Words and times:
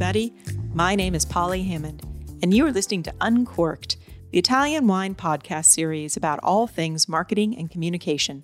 Everybody. 0.00 0.32
My 0.72 0.94
name 0.94 1.14
is 1.14 1.26
Polly 1.26 1.62
Hammond, 1.62 2.00
and 2.42 2.54
you 2.54 2.64
are 2.64 2.72
listening 2.72 3.02
to 3.02 3.12
Uncorked, 3.20 3.98
the 4.30 4.38
Italian 4.38 4.86
wine 4.86 5.14
podcast 5.14 5.66
series 5.66 6.16
about 6.16 6.40
all 6.42 6.66
things 6.66 7.06
marketing 7.06 7.54
and 7.58 7.70
communication. 7.70 8.42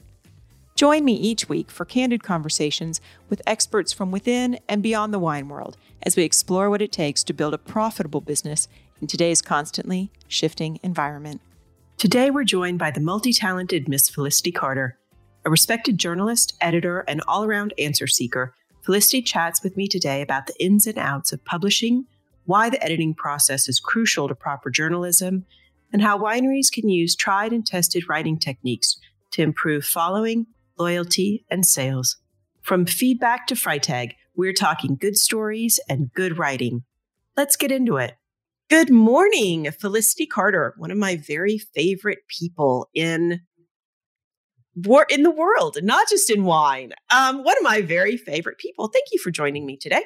Join 0.74 1.02
me 1.02 1.14
each 1.14 1.48
week 1.48 1.70
for 1.70 1.86
candid 1.86 2.22
conversations 2.22 3.00
with 3.30 3.40
experts 3.46 3.90
from 3.90 4.10
within 4.10 4.58
and 4.68 4.82
beyond 4.82 5.14
the 5.14 5.18
wine 5.18 5.48
world 5.48 5.78
as 6.02 6.14
we 6.14 6.24
explore 6.24 6.68
what 6.68 6.82
it 6.82 6.92
takes 6.92 7.24
to 7.24 7.32
build 7.32 7.54
a 7.54 7.58
profitable 7.58 8.20
business 8.20 8.68
in 9.00 9.06
today's 9.06 9.40
constantly 9.40 10.10
shifting 10.28 10.78
environment. 10.82 11.40
Today, 11.96 12.30
we're 12.30 12.44
joined 12.44 12.78
by 12.78 12.90
the 12.90 13.00
multi 13.00 13.32
talented 13.32 13.88
Miss 13.88 14.10
Felicity 14.10 14.52
Carter, 14.52 14.98
a 15.46 15.48
respected 15.48 15.96
journalist, 15.96 16.54
editor, 16.60 17.02
and 17.08 17.22
all 17.26 17.44
around 17.44 17.72
answer 17.78 18.06
seeker 18.06 18.52
Felicity 18.86 19.20
chats 19.20 19.64
with 19.64 19.76
me 19.76 19.88
today 19.88 20.22
about 20.22 20.46
the 20.46 20.54
ins 20.64 20.86
and 20.86 20.96
outs 20.96 21.32
of 21.32 21.44
publishing, 21.44 22.06
why 22.44 22.70
the 22.70 22.80
editing 22.84 23.14
process 23.14 23.68
is 23.68 23.80
crucial 23.80 24.28
to 24.28 24.34
proper 24.36 24.70
journalism, 24.70 25.44
and 25.92 26.02
how 26.02 26.16
wineries 26.16 26.70
can 26.72 26.88
use 26.88 27.16
tried 27.16 27.52
and 27.52 27.66
tested 27.66 28.08
writing 28.08 28.38
techniques 28.38 28.96
to 29.32 29.42
improve 29.42 29.84
following, 29.84 30.46
loyalty, 30.78 31.44
and 31.50 31.66
sales. 31.66 32.18
From 32.62 32.86
feedback 32.86 33.48
to 33.48 33.56
Freitag, 33.56 34.12
we're 34.36 34.52
talking 34.52 34.94
good 34.94 35.16
stories 35.16 35.80
and 35.88 36.12
good 36.14 36.38
writing. 36.38 36.84
Let's 37.36 37.56
get 37.56 37.72
into 37.72 37.96
it. 37.96 38.14
Good 38.70 38.90
morning, 38.90 39.68
Felicity 39.72 40.26
Carter, 40.26 40.74
one 40.76 40.92
of 40.92 40.96
my 40.96 41.16
very 41.16 41.58
favorite 41.58 42.20
people 42.28 42.88
in 42.94 43.40
war 44.76 45.06
in 45.08 45.22
the 45.22 45.30
world, 45.30 45.78
not 45.82 46.08
just 46.08 46.30
in 46.30 46.44
wine. 46.44 46.92
Um, 47.14 47.42
one 47.42 47.56
of 47.56 47.62
my 47.62 47.80
very 47.80 48.16
favorite 48.16 48.58
people. 48.58 48.88
Thank 48.88 49.06
you 49.12 49.18
for 49.18 49.30
joining 49.30 49.66
me 49.66 49.76
today. 49.76 50.04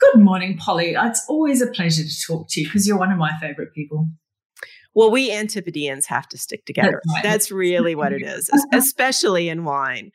Good 0.00 0.20
morning, 0.20 0.58
Polly. 0.58 0.94
It's 0.98 1.24
always 1.28 1.62
a 1.62 1.68
pleasure 1.68 2.02
to 2.02 2.26
talk 2.26 2.48
to 2.50 2.60
you 2.60 2.66
because 2.66 2.86
you're 2.86 2.98
one 2.98 3.12
of 3.12 3.18
my 3.18 3.32
favorite 3.40 3.72
people. 3.72 4.08
Well, 4.94 5.10
we 5.10 5.30
Antipodeans 5.30 6.06
have 6.06 6.28
to 6.28 6.38
stick 6.38 6.66
together. 6.66 7.00
That's, 7.04 7.14
right. 7.14 7.22
That's 7.22 7.50
really 7.50 7.94
what 7.94 8.12
it 8.12 8.22
is, 8.22 8.50
especially 8.72 9.48
in 9.48 9.64
wine. 9.64 10.10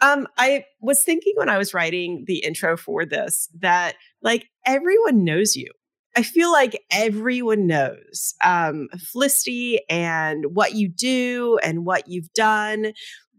Um, 0.00 0.26
I 0.38 0.64
was 0.80 1.02
thinking 1.02 1.34
when 1.36 1.48
I 1.48 1.58
was 1.58 1.74
writing 1.74 2.24
the 2.26 2.38
intro 2.38 2.76
for 2.76 3.04
this 3.04 3.48
that 3.60 3.96
like 4.22 4.48
everyone 4.66 5.24
knows 5.24 5.56
you. 5.56 5.70
I 6.16 6.22
feel 6.22 6.52
like 6.52 6.80
everyone 6.92 7.66
knows 7.66 8.34
um, 8.44 8.88
Felicity 8.96 9.80
and 9.90 10.44
what 10.54 10.74
you 10.74 10.88
do 10.88 11.58
and 11.62 11.84
what 11.84 12.06
you've 12.06 12.32
done 12.34 12.92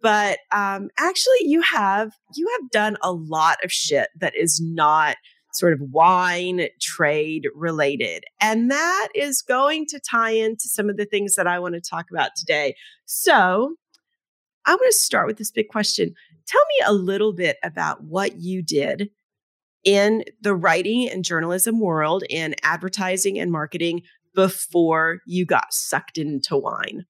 but 0.06 0.38
um, 0.52 0.90
actually 1.00 1.40
you 1.42 1.64
have 1.64 2.12
you 2.36 2.48
have 2.60 2.70
done 2.70 2.96
a 3.02 3.12
lot 3.12 3.58
of 3.64 3.72
shit 3.72 4.10
that 4.20 4.36
is 4.36 4.62
not 4.62 5.18
sort 5.52 5.74
of 5.74 5.80
wine 5.82 6.68
trade 6.80 7.48
related 7.56 8.24
and 8.40 8.70
that 8.70 9.08
is 9.16 9.42
going 9.42 9.88
to 9.88 10.00
tie 10.00 10.30
into 10.30 10.68
some 10.68 10.92
of 10.92 10.98
the 10.98 11.06
things 11.06 11.34
that 11.34 11.48
i 11.48 11.58
want 11.58 11.74
to 11.74 11.82
talk 11.82 12.06
about 12.12 12.36
today. 12.38 12.76
So 13.06 13.74
i'm 14.68 14.78
going 14.78 14.92
to 14.92 14.96
start 14.96 15.26
with 15.26 15.38
this 15.38 15.50
big 15.50 15.70
question. 15.70 16.14
Tell 16.46 16.62
me 16.78 16.86
a 16.86 16.94
little 16.94 17.34
bit 17.34 17.58
about 17.64 18.04
what 18.04 18.40
you 18.40 18.62
did 18.62 19.10
in 19.84 20.24
the 20.40 20.54
writing 20.54 21.10
and 21.10 21.26
journalism 21.26 21.80
world 21.80 22.24
in 22.30 22.54
advertising 22.62 23.40
and 23.40 23.52
marketing 23.52 24.04
before 24.36 25.22
you 25.26 25.48
got 25.48 25.74
sucked 25.74 26.20
into 26.20 26.56
wine 26.56 27.08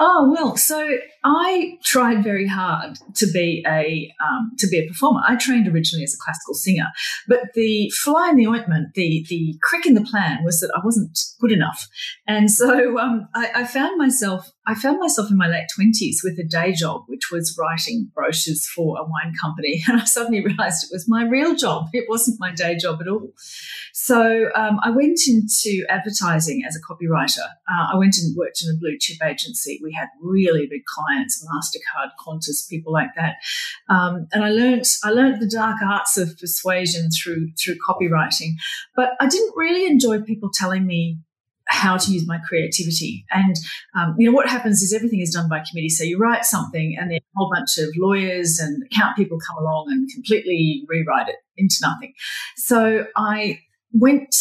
Oh 0.00 0.32
well, 0.34 0.56
so 0.56 0.98
I 1.24 1.78
tried 1.84 2.22
very 2.22 2.46
hard 2.46 2.98
to 3.14 3.26
be 3.32 3.64
a 3.66 4.12
um, 4.24 4.52
to 4.58 4.66
be 4.68 4.78
a 4.78 4.86
performer. 4.86 5.20
I 5.26 5.36
trained 5.36 5.68
originally 5.68 6.04
as 6.04 6.14
a 6.14 6.22
classical 6.24 6.54
singer, 6.54 6.86
but 7.26 7.52
the 7.54 7.90
fly 8.02 8.30
in 8.30 8.36
the 8.36 8.46
ointment, 8.46 8.94
the 8.94 9.24
the 9.28 9.56
crick 9.62 9.86
in 9.86 9.94
the 9.94 10.04
plan 10.04 10.44
was 10.44 10.60
that 10.60 10.72
I 10.74 10.80
wasn't 10.84 11.18
good 11.40 11.52
enough, 11.52 11.88
and 12.26 12.50
so 12.50 12.98
um, 12.98 13.28
I, 13.34 13.50
I 13.56 13.64
found 13.64 13.98
myself 13.98 14.50
I 14.68 14.74
found 14.74 15.00
myself 15.00 15.30
in 15.30 15.38
my 15.38 15.48
late 15.48 15.66
20s 15.80 16.16
with 16.22 16.38
a 16.38 16.44
day 16.44 16.72
job, 16.72 17.04
which 17.06 17.30
was 17.32 17.56
writing 17.58 18.10
brochures 18.14 18.66
for 18.66 18.98
a 18.98 19.02
wine 19.02 19.32
company. 19.40 19.82
And 19.88 19.98
I 19.98 20.04
suddenly 20.04 20.44
realized 20.44 20.84
it 20.84 20.90
was 20.92 21.08
my 21.08 21.24
real 21.24 21.54
job. 21.54 21.86
It 21.94 22.04
wasn't 22.10 22.38
my 22.38 22.52
day 22.52 22.76
job 22.76 23.00
at 23.00 23.08
all. 23.08 23.32
So 23.94 24.50
um, 24.54 24.78
I 24.82 24.90
went 24.90 25.20
into 25.26 25.86
advertising 25.88 26.62
as 26.68 26.76
a 26.76 26.80
copywriter. 26.80 27.46
Uh, 27.66 27.94
I 27.94 27.96
went 27.96 28.16
and 28.18 28.36
worked 28.36 28.62
in 28.62 28.70
a 28.70 28.78
blue 28.78 28.98
chip 29.00 29.16
agency. 29.24 29.80
We 29.82 29.92
had 29.98 30.08
really 30.20 30.66
big 30.66 30.82
clients, 30.84 31.42
MasterCard, 31.42 32.10
Qantas, 32.20 32.68
people 32.68 32.92
like 32.92 33.14
that. 33.16 33.36
Um, 33.88 34.28
and 34.32 34.44
I 34.44 34.50
learned, 34.50 34.84
I 35.02 35.10
learned 35.10 35.40
the 35.40 35.48
dark 35.48 35.78
arts 35.82 36.18
of 36.18 36.38
persuasion 36.38 37.08
through, 37.10 37.52
through 37.52 37.76
copywriting. 37.88 38.52
But 38.94 39.12
I 39.20 39.28
didn't 39.28 39.54
really 39.56 39.86
enjoy 39.86 40.20
people 40.20 40.50
telling 40.52 40.86
me 40.86 41.20
how 41.68 41.96
to 41.96 42.10
use 42.10 42.26
my 42.26 42.38
creativity. 42.48 43.24
And, 43.30 43.54
um, 43.94 44.14
you 44.18 44.28
know, 44.28 44.34
what 44.34 44.48
happens 44.48 44.82
is 44.82 44.92
everything 44.92 45.20
is 45.20 45.30
done 45.30 45.48
by 45.48 45.58
committee. 45.58 45.90
So 45.90 46.02
you 46.02 46.18
write 46.18 46.44
something 46.44 46.96
and 46.98 47.10
then 47.10 47.18
a 47.18 47.36
whole 47.36 47.50
bunch 47.54 47.78
of 47.78 47.88
lawyers 47.96 48.58
and 48.58 48.82
account 48.84 49.16
people 49.16 49.38
come 49.38 49.58
along 49.58 49.86
and 49.90 50.08
completely 50.12 50.84
rewrite 50.88 51.28
it 51.28 51.36
into 51.56 51.76
nothing. 51.82 52.14
So 52.56 53.06
I 53.16 53.60
went 53.92 54.34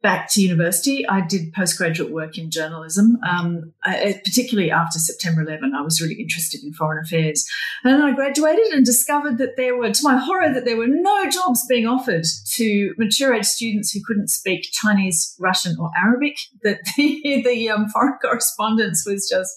back 0.00 0.30
to 0.30 0.40
university, 0.40 1.06
I 1.08 1.20
did 1.20 1.52
postgraduate 1.52 2.12
work 2.12 2.38
in 2.38 2.50
journalism, 2.50 3.18
um, 3.28 3.72
I, 3.84 4.20
particularly 4.24 4.70
after 4.70 4.98
September 4.98 5.42
11. 5.42 5.72
I 5.74 5.82
was 5.82 6.00
really 6.00 6.14
interested 6.14 6.62
in 6.62 6.72
foreign 6.72 7.04
affairs. 7.04 7.44
And 7.82 8.02
I 8.02 8.12
graduated 8.12 8.66
and 8.72 8.84
discovered 8.84 9.38
that 9.38 9.56
there 9.56 9.76
were, 9.76 9.90
to 9.90 10.00
my 10.04 10.16
horror, 10.16 10.52
that 10.52 10.64
there 10.64 10.76
were 10.76 10.86
no 10.86 11.28
jobs 11.28 11.66
being 11.68 11.86
offered 11.86 12.24
to 12.54 12.94
mature 12.96 13.34
age 13.34 13.46
students 13.46 13.90
who 13.90 14.00
couldn't 14.06 14.28
speak 14.28 14.68
Chinese, 14.70 15.34
Russian, 15.40 15.76
or 15.80 15.90
Arabic, 16.00 16.36
that 16.62 16.78
the, 16.96 17.42
the 17.44 17.70
um, 17.70 17.88
foreign 17.88 18.18
correspondence 18.22 19.04
was 19.04 19.28
just 19.28 19.56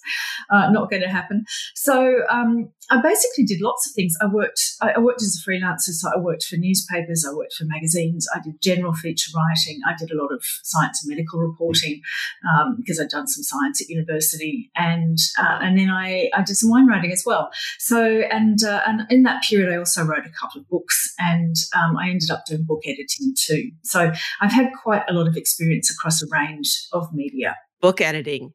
uh, 0.50 0.72
not 0.72 0.90
going 0.90 1.03
to 1.03 1.09
happen. 1.09 1.46
So 1.75 2.22
um, 2.31 2.72
I 2.90 3.00
basically 3.02 3.46
did 3.46 3.62
lots 3.62 3.88
of 3.88 3.94
things. 3.94 4.16
I 4.22 4.25
worked, 4.25 4.59
I 4.81 5.00
worked 5.00 5.22
as 5.22 5.40
a 5.40 5.50
freelancer, 5.50 5.91
so 5.91 6.09
I 6.13 6.19
worked 6.19 6.44
for 6.44 6.58
newspapers, 6.58 7.25
I 7.28 7.34
worked 7.34 7.53
for 7.53 7.66
magazines, 7.66 8.28
I 8.35 8.40
did 8.44 8.62
general 8.62 8.94
feature 8.94 9.31
writing, 9.35 9.79
I 9.88 9.94
did 9.97 10.12
a 10.12 10.18
lot 10.18 10.30
of 10.31 10.43
science 10.63 11.03
and 11.03 11.09
medical 11.09 11.39
reporting 11.39 12.01
um, 12.49 12.75
because 12.77 12.99
I'd 12.99 13.09
done 13.09 13.27
some 13.27 13.43
science 13.43 13.81
at 13.81 13.89
university, 13.89 14.71
and 14.75 15.17
uh, 15.39 15.59
and 15.61 15.77
then 15.77 15.89
I, 15.89 16.29
I 16.33 16.43
did 16.43 16.55
some 16.55 16.69
wine 16.69 16.87
writing 16.87 17.11
as 17.11 17.23
well. 17.25 17.51
So 17.79 18.03
and 18.03 18.63
uh, 18.63 18.81
and 18.87 19.01
in 19.09 19.23
that 19.23 19.43
period, 19.43 19.73
I 19.73 19.77
also 19.77 20.03
wrote 20.03 20.25
a 20.25 20.31
couple 20.39 20.61
of 20.61 20.69
books, 20.69 21.13
and 21.19 21.55
um, 21.75 21.97
I 21.97 22.09
ended 22.09 22.31
up 22.31 22.45
doing 22.45 22.63
book 22.63 22.81
editing 22.85 23.33
too. 23.37 23.71
So 23.83 24.11
I've 24.41 24.51
had 24.51 24.69
quite 24.81 25.03
a 25.07 25.13
lot 25.13 25.27
of 25.27 25.35
experience 25.35 25.91
across 25.91 26.22
a 26.22 26.28
range 26.31 26.87
of 26.93 27.13
media. 27.13 27.55
Book 27.81 28.01
editing 28.01 28.53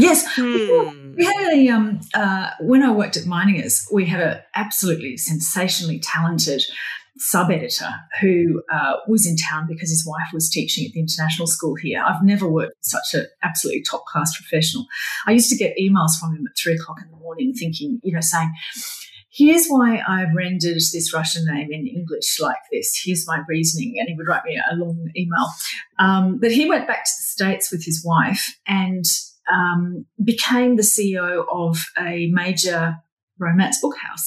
Yes, 0.00 0.24
hmm. 0.36 1.14
we 1.16 1.24
had 1.24 1.52
a 1.52 1.68
um, 1.68 2.00
uh, 2.14 2.50
when 2.60 2.82
I 2.82 2.92
worked 2.92 3.16
at 3.16 3.24
Meiningers, 3.24 3.92
we 3.92 4.06
had 4.06 4.20
an 4.20 4.40
absolutely 4.54 5.16
sensationally 5.16 5.98
talented 5.98 6.62
sub 7.20 7.50
editor 7.50 7.90
who 8.20 8.62
uh, 8.72 8.94
was 9.06 9.26
in 9.26 9.36
town 9.36 9.66
because 9.68 9.90
his 9.90 10.06
wife 10.06 10.28
was 10.32 10.48
teaching 10.48 10.86
at 10.86 10.92
the 10.92 11.00
international 11.00 11.46
school 11.46 11.74
here. 11.74 12.02
I've 12.04 12.24
never 12.24 12.50
worked 12.50 12.76
with 12.78 12.86
such 12.86 13.14
an 13.14 13.26
absolutely 13.42 13.82
top 13.88 14.06
class 14.06 14.34
professional. 14.36 14.86
I 15.26 15.32
used 15.32 15.50
to 15.50 15.56
get 15.56 15.76
emails 15.78 16.18
from 16.18 16.34
him 16.34 16.46
at 16.46 16.56
three 16.56 16.74
o'clock 16.74 16.98
in 17.02 17.10
the 17.10 17.18
morning, 17.18 17.52
thinking, 17.52 18.00
you 18.02 18.12
know, 18.12 18.20
saying. 18.20 18.50
Here's 19.32 19.68
why 19.68 20.02
I've 20.08 20.34
rendered 20.34 20.74
this 20.74 21.12
Russian 21.14 21.44
name 21.46 21.68
in 21.70 21.86
English 21.86 22.40
like 22.40 22.56
this. 22.72 23.00
Here's 23.04 23.28
my 23.28 23.42
reasoning. 23.48 23.94
And 23.98 24.08
he 24.08 24.16
would 24.16 24.26
write 24.26 24.44
me 24.44 24.60
a 24.70 24.74
long 24.74 25.08
email. 25.16 25.46
Um, 26.00 26.38
but 26.38 26.50
he 26.50 26.68
went 26.68 26.88
back 26.88 27.04
to 27.04 27.10
the 27.16 27.22
States 27.22 27.70
with 27.70 27.84
his 27.84 28.04
wife 28.04 28.58
and 28.66 29.04
um, 29.52 30.04
became 30.22 30.74
the 30.74 30.82
CEO 30.82 31.44
of 31.48 31.78
a 31.96 32.28
major 32.32 32.96
romance 33.40 33.80
book 33.80 33.96
house. 33.96 34.26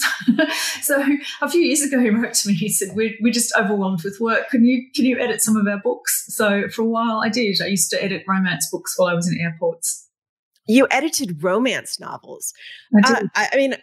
so 0.81 1.03
a 1.41 1.49
few 1.49 1.61
years 1.61 1.81
ago, 1.81 1.99
he 1.99 2.09
wrote 2.09 2.33
to 2.33 2.49
me. 2.49 2.55
He 2.55 2.69
said, 2.69 2.89
"We're, 2.95 3.13
we're 3.21 3.33
just 3.33 3.53
overwhelmed 3.57 4.03
with 4.03 4.19
work. 4.19 4.49
Can 4.49 4.65
you 4.65 4.85
can 4.93 5.05
you 5.05 5.19
edit 5.19 5.41
some 5.41 5.55
of 5.55 5.67
our 5.67 5.79
books?" 5.79 6.25
So 6.27 6.67
for 6.69 6.81
a 6.81 6.85
while, 6.85 7.21
I 7.23 7.29
did. 7.29 7.61
I 7.61 7.67
used 7.67 7.89
to 7.91 8.03
edit 8.03 8.23
romance 8.27 8.69
books 8.71 8.93
while 8.97 9.09
I 9.09 9.13
was 9.13 9.27
in 9.27 9.39
airports. 9.39 10.09
You 10.65 10.87
edited 10.91 11.43
romance 11.43 11.99
novels. 11.99 12.53
I, 13.05 13.11
uh, 13.11 13.21
I, 13.35 13.49
I 13.53 13.57
mean, 13.57 13.75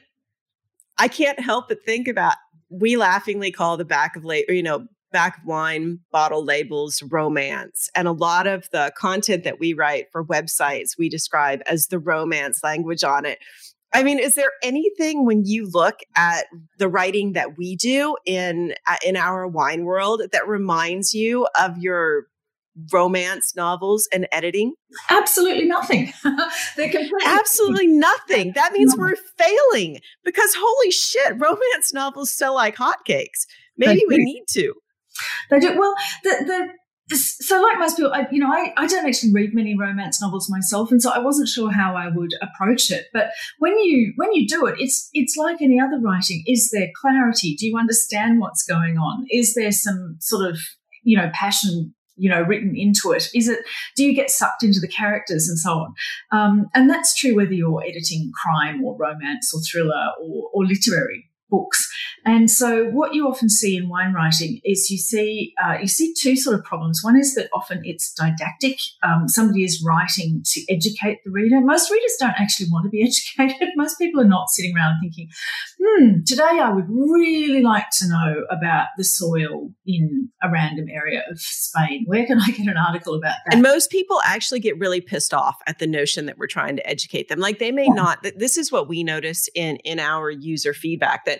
I 0.99 1.09
can't 1.09 1.38
help 1.41 1.69
but 1.69 1.85
think 1.85 2.09
about. 2.09 2.35
We 2.71 2.97
laughingly 2.97 3.50
call 3.50 3.77
the 3.77 3.85
back 3.85 4.17
of 4.17 4.25
late, 4.25 4.47
you 4.49 4.62
know, 4.62 4.87
back 5.12 5.38
of 5.38 5.44
wine 5.44 6.00
bottle 6.12 6.44
labels 6.44 7.03
romance. 7.03 7.88
And 7.94 8.06
a 8.06 8.12
lot 8.12 8.47
of 8.47 8.69
the 8.71 8.93
content 8.97 9.44
that 9.44 9.59
we 9.59 9.73
write 9.73 10.06
for 10.12 10.25
websites, 10.25 10.97
we 10.99 11.09
describe 11.09 11.62
as 11.67 11.88
the 11.88 11.99
romance 11.99 12.62
language 12.62 13.05
on 13.05 13.27
it. 13.27 13.38
I 13.92 14.02
mean, 14.02 14.19
is 14.19 14.34
there 14.34 14.52
anything 14.62 15.26
when 15.26 15.44
you 15.44 15.69
look 15.72 16.00
at 16.16 16.46
the 16.78 16.88
writing 16.88 17.32
that 17.32 17.56
we 17.58 17.76
do 17.76 18.16
in 18.25 18.75
uh, 18.87 18.96
in 19.04 19.16
our 19.16 19.46
wine 19.46 19.84
world 19.84 20.22
that 20.32 20.46
reminds 20.46 21.12
you 21.12 21.46
of 21.58 21.76
your 21.78 22.26
romance 22.92 23.54
novels 23.56 24.08
and 24.12 24.28
editing? 24.31 24.75
Absolutely 25.08 25.66
nothing. 25.66 26.12
They're 26.76 26.88
completely 26.88 27.19
absolutely 27.26 27.87
nothing. 27.88 28.52
That 28.54 28.72
means 28.72 28.96
we're 28.96 29.16
failing 29.37 30.00
because 30.25 30.54
holy 30.56 30.93
shit, 30.93 31.32
romance 31.38 31.93
novels 31.93 32.32
sell 32.32 32.54
like 32.54 32.76
hotcakes. 32.76 33.46
Maybe 33.76 34.02
we 34.06 34.19
need 34.19 34.44
to. 34.50 34.75
They 35.50 35.58
do 35.58 35.78
well. 35.78 35.94
The 36.22 36.44
the 36.46 36.69
so 37.12 37.60
like 37.60 37.78
most 37.78 37.96
people 37.96 38.12
I, 38.12 38.26
you 38.30 38.38
know 38.38 38.52
I, 38.52 38.72
I 38.76 38.86
don't 38.86 39.06
actually 39.06 39.32
read 39.32 39.54
many 39.54 39.76
romance 39.76 40.20
novels 40.20 40.48
myself 40.48 40.90
and 40.90 41.02
so 41.02 41.10
i 41.10 41.18
wasn't 41.18 41.48
sure 41.48 41.72
how 41.72 41.96
i 41.96 42.08
would 42.08 42.32
approach 42.40 42.90
it. 42.90 43.06
But 43.12 43.30
when 43.58 43.76
you 43.78 44.12
when 44.16 44.32
you 44.32 44.46
do 44.46 44.66
it 44.66 44.76
it's 44.78 45.08
it's 45.12 45.36
like 45.36 45.60
any 45.60 45.80
other 45.80 46.00
writing. 46.00 46.42
Is 46.46 46.70
there 46.70 46.88
clarity? 47.00 47.54
Do 47.56 47.66
you 47.66 47.76
understand 47.78 48.40
what's 48.40 48.64
going 48.64 48.98
on? 48.98 49.26
Is 49.30 49.54
there 49.54 49.72
some 49.72 50.16
sort 50.20 50.48
of 50.48 50.58
you 51.02 51.16
know 51.16 51.30
passion 51.34 51.94
you 52.16 52.30
know 52.30 52.42
written 52.42 52.74
into 52.76 53.12
it? 53.12 53.28
Is 53.34 53.48
it 53.48 53.60
do 53.96 54.04
you 54.04 54.14
get 54.14 54.30
sucked 54.30 54.62
into 54.62 54.80
the 54.80 54.88
characters 54.88 55.48
and 55.48 55.58
so 55.58 55.70
on? 55.70 55.94
Um, 56.32 56.66
and 56.74 56.88
that's 56.88 57.14
true 57.14 57.34
whether 57.34 57.52
you're 57.52 57.82
editing 57.82 58.30
crime 58.34 58.84
or 58.84 58.96
romance 58.96 59.52
or 59.54 59.60
thriller 59.60 60.08
or, 60.20 60.50
or 60.52 60.64
literary 60.64 61.30
books. 61.50 61.88
And 62.25 62.50
so, 62.50 62.87
what 62.91 63.14
you 63.14 63.26
often 63.26 63.49
see 63.49 63.76
in 63.76 63.88
wine 63.88 64.12
writing 64.12 64.61
is 64.64 64.91
you 64.91 64.99
see 64.99 65.55
uh, 65.62 65.79
you 65.81 65.88
see 65.88 66.14
two 66.19 66.37
sort 66.37 66.58
of 66.58 66.64
problems. 66.64 67.00
One 67.02 67.19
is 67.19 67.35
that 67.35 67.49
often 67.55 67.81
it's 67.85 68.12
didactic. 68.12 68.79
Um, 69.02 69.26
somebody 69.26 69.64
is 69.64 69.82
writing 69.85 70.43
to 70.44 70.61
educate 70.69 71.19
the 71.25 71.31
reader. 71.31 71.61
Most 71.61 71.91
readers 71.91 72.17
don't 72.19 72.38
actually 72.38 72.69
want 72.70 72.85
to 72.85 72.91
be 72.91 73.02
educated. 73.38 73.69
Most 73.76 73.99
people 73.99 74.20
are 74.20 74.29
not 74.29 74.50
sitting 74.50 74.76
around 74.76 75.00
thinking, 75.00 75.29
"Hmm, 75.82 76.20
today 76.26 76.43
I 76.44 76.70
would 76.70 76.88
really 76.88 77.62
like 77.62 77.88
to 77.99 78.08
know 78.08 78.44
about 78.50 78.88
the 78.99 79.05
soil 79.05 79.70
in 79.87 80.29
a 80.43 80.50
random 80.50 80.88
area 80.91 81.23
of 81.31 81.41
Spain. 81.41 82.05
Where 82.06 82.26
can 82.26 82.38
I 82.41 82.50
get 82.50 82.67
an 82.67 82.76
article 82.76 83.14
about 83.14 83.37
that?" 83.46 83.55
And 83.55 83.62
most 83.62 83.91
people 83.91 84.20
actually 84.25 84.61
get 84.61 84.79
really 84.79 85.00
pissed 85.00 85.32
off 85.32 85.56
at 85.67 85.79
the 85.79 85.87
notion 85.87 86.26
that 86.26 86.37
we're 86.37 86.46
trying 86.46 86.76
to 86.76 86.87
educate 86.87 87.29
them. 87.29 87.38
Like 87.38 87.58
they 87.58 87.73
may 87.73 87.87
yeah. 87.87 87.94
not. 87.94 88.26
This 88.37 88.58
is 88.58 88.70
what 88.70 88.88
we 88.88 89.03
notice 89.03 89.49
in 89.55 89.76
in 89.76 89.99
our 89.99 90.31
user 90.31 90.75
feedback 90.75 91.25
that 91.25 91.39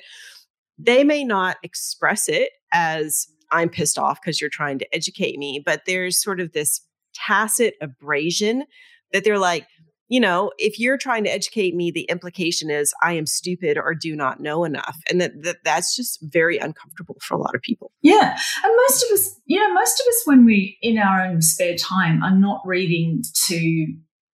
they 0.79 1.05
may 1.05 1.25
not 1.25 1.57
express 1.63 2.29
it 2.29 2.51
as 2.73 3.27
I'm 3.53 3.69
pissed 3.69 3.99
off 3.99 4.21
because 4.21 4.41
you're 4.41 4.51
trying 4.51 4.79
to 4.79 4.95
educate 4.95 5.39
me, 5.39 5.63
but 5.65 5.83
there's 5.87 6.23
sort 6.23 6.41
of 6.41 6.53
this 6.53 6.81
tacit 7.15 7.75
abrasion 7.81 8.65
that 9.13 9.25
they're 9.25 9.39
like, 9.39 9.67
you 10.09 10.19
know, 10.19 10.51
if 10.59 10.79
you're 10.79 10.99
trying 10.99 11.23
to 11.25 11.33
educate 11.33 11.75
me, 11.75 11.91
the 11.93 12.03
implication 12.03 12.69
is 12.69 12.93
I 13.03 13.13
am 13.13 13.27
stupid 13.27 13.79
or 13.79 13.95
do 13.95 14.17
not 14.17 14.41
know 14.41 14.65
enough. 14.65 14.99
And 15.09 15.21
that, 15.21 15.31
that 15.43 15.59
that's 15.65 15.95
just 15.95 16.19
very 16.21 16.59
uncomfortable 16.59 17.17
for 17.23 17.35
a 17.35 17.39
lot 17.39 17.55
of 17.55 17.63
people. 17.63 17.93
Yeah. 18.03 18.37
And 18.65 18.77
most 18.89 19.05
of 19.05 19.11
us, 19.13 19.41
you 19.47 19.61
know, 19.61 19.73
most 19.73 20.01
of 20.01 20.07
us 20.09 20.23
when 20.25 20.45
we 20.45 20.79
in 20.83 20.99
our 20.99 21.23
own 21.23 21.43
spare 21.43 21.77
time 21.77 22.23
are 22.25 22.35
not 22.35 22.61
reading 22.65 23.23
to 23.49 23.87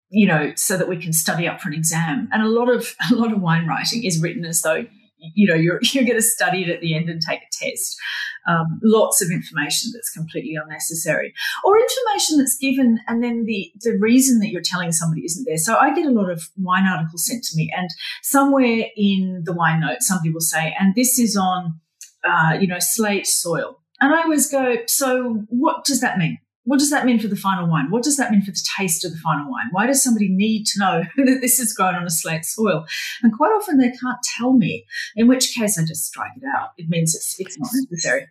you 0.08 0.26
know 0.26 0.52
so 0.54 0.76
that 0.76 0.88
we 0.88 0.96
can 0.96 1.12
study 1.12 1.48
up 1.48 1.60
for 1.60 1.69
an 1.69 1.74
exam 1.74 2.28
and 2.32 2.40
a 2.40 2.48
lot 2.48 2.69
of 2.69 2.94
a 3.12 3.14
lot 3.14 3.32
of 3.32 3.40
wine 3.40 3.66
writing 3.66 4.04
is 4.04 4.22
written 4.22 4.44
as 4.44 4.62
though 4.62 4.86
you 5.18 5.46
know 5.46 5.54
you're 5.54 5.80
you're 5.82 6.04
going 6.04 6.16
to 6.16 6.22
study 6.22 6.62
it 6.62 6.68
at 6.68 6.80
the 6.80 6.94
end 6.94 7.08
and 7.08 7.20
take 7.20 7.40
a 7.40 7.50
test. 7.52 7.96
Um, 8.48 8.78
lots 8.82 9.20
of 9.20 9.30
information 9.30 9.90
that's 9.92 10.10
completely 10.10 10.54
unnecessary, 10.54 11.34
or 11.64 11.78
information 11.78 12.38
that's 12.38 12.56
given 12.56 13.00
and 13.08 13.22
then 13.22 13.44
the 13.44 13.72
the 13.80 13.96
reason 13.98 14.38
that 14.40 14.48
you're 14.48 14.62
telling 14.62 14.92
somebody 14.92 15.24
isn't 15.24 15.44
there. 15.46 15.56
So 15.56 15.76
I 15.76 15.94
get 15.94 16.06
a 16.06 16.10
lot 16.10 16.30
of 16.30 16.48
wine 16.56 16.86
articles 16.86 17.26
sent 17.26 17.44
to 17.44 17.56
me, 17.56 17.72
and 17.76 17.88
somewhere 18.22 18.86
in 18.96 19.42
the 19.44 19.52
wine 19.52 19.80
note 19.80 19.98
somebody 20.00 20.30
will 20.30 20.40
say, 20.40 20.74
and 20.78 20.94
this 20.94 21.19
is 21.19 21.36
on 21.36 21.80
uh, 22.24 22.56
you 22.60 22.66
know 22.66 22.78
slate 22.78 23.26
soil, 23.26 23.80
and 24.00 24.14
I 24.14 24.22
always 24.22 24.50
go, 24.50 24.76
so 24.86 25.44
what 25.48 25.84
does 25.84 26.00
that 26.00 26.19
mean? 26.19 26.38
What 26.66 26.80
does 26.80 26.90
that 26.90 27.06
mean 27.06 27.20
for 27.20 27.28
the 27.28 27.36
final 27.36 27.68
wine? 27.68 27.90
What 27.90 28.02
does 28.02 28.16
that 28.16 28.32
mean 28.32 28.42
for 28.42 28.50
the 28.50 28.66
taste 28.76 29.04
of 29.04 29.12
the 29.12 29.18
final 29.18 29.48
wine? 29.48 29.68
Why 29.70 29.86
does 29.86 30.02
somebody 30.02 30.28
need 30.28 30.64
to 30.66 30.80
know 30.80 31.02
that 31.16 31.38
this 31.40 31.60
is 31.60 31.72
grown 31.72 31.94
on 31.94 32.04
a 32.04 32.10
slate 32.10 32.44
soil? 32.44 32.84
And 33.22 33.32
quite 33.32 33.50
often 33.50 33.78
they 33.78 33.90
can't 33.90 34.18
tell 34.36 34.52
me, 34.52 34.84
in 35.14 35.28
which 35.28 35.54
case 35.54 35.78
I 35.78 35.84
just 35.84 36.04
strike 36.04 36.32
it 36.36 36.42
out. 36.56 36.70
It 36.76 36.88
means 36.88 37.14
it's, 37.14 37.36
it's 37.38 37.58
not 37.58 37.70
necessary. 37.72 38.26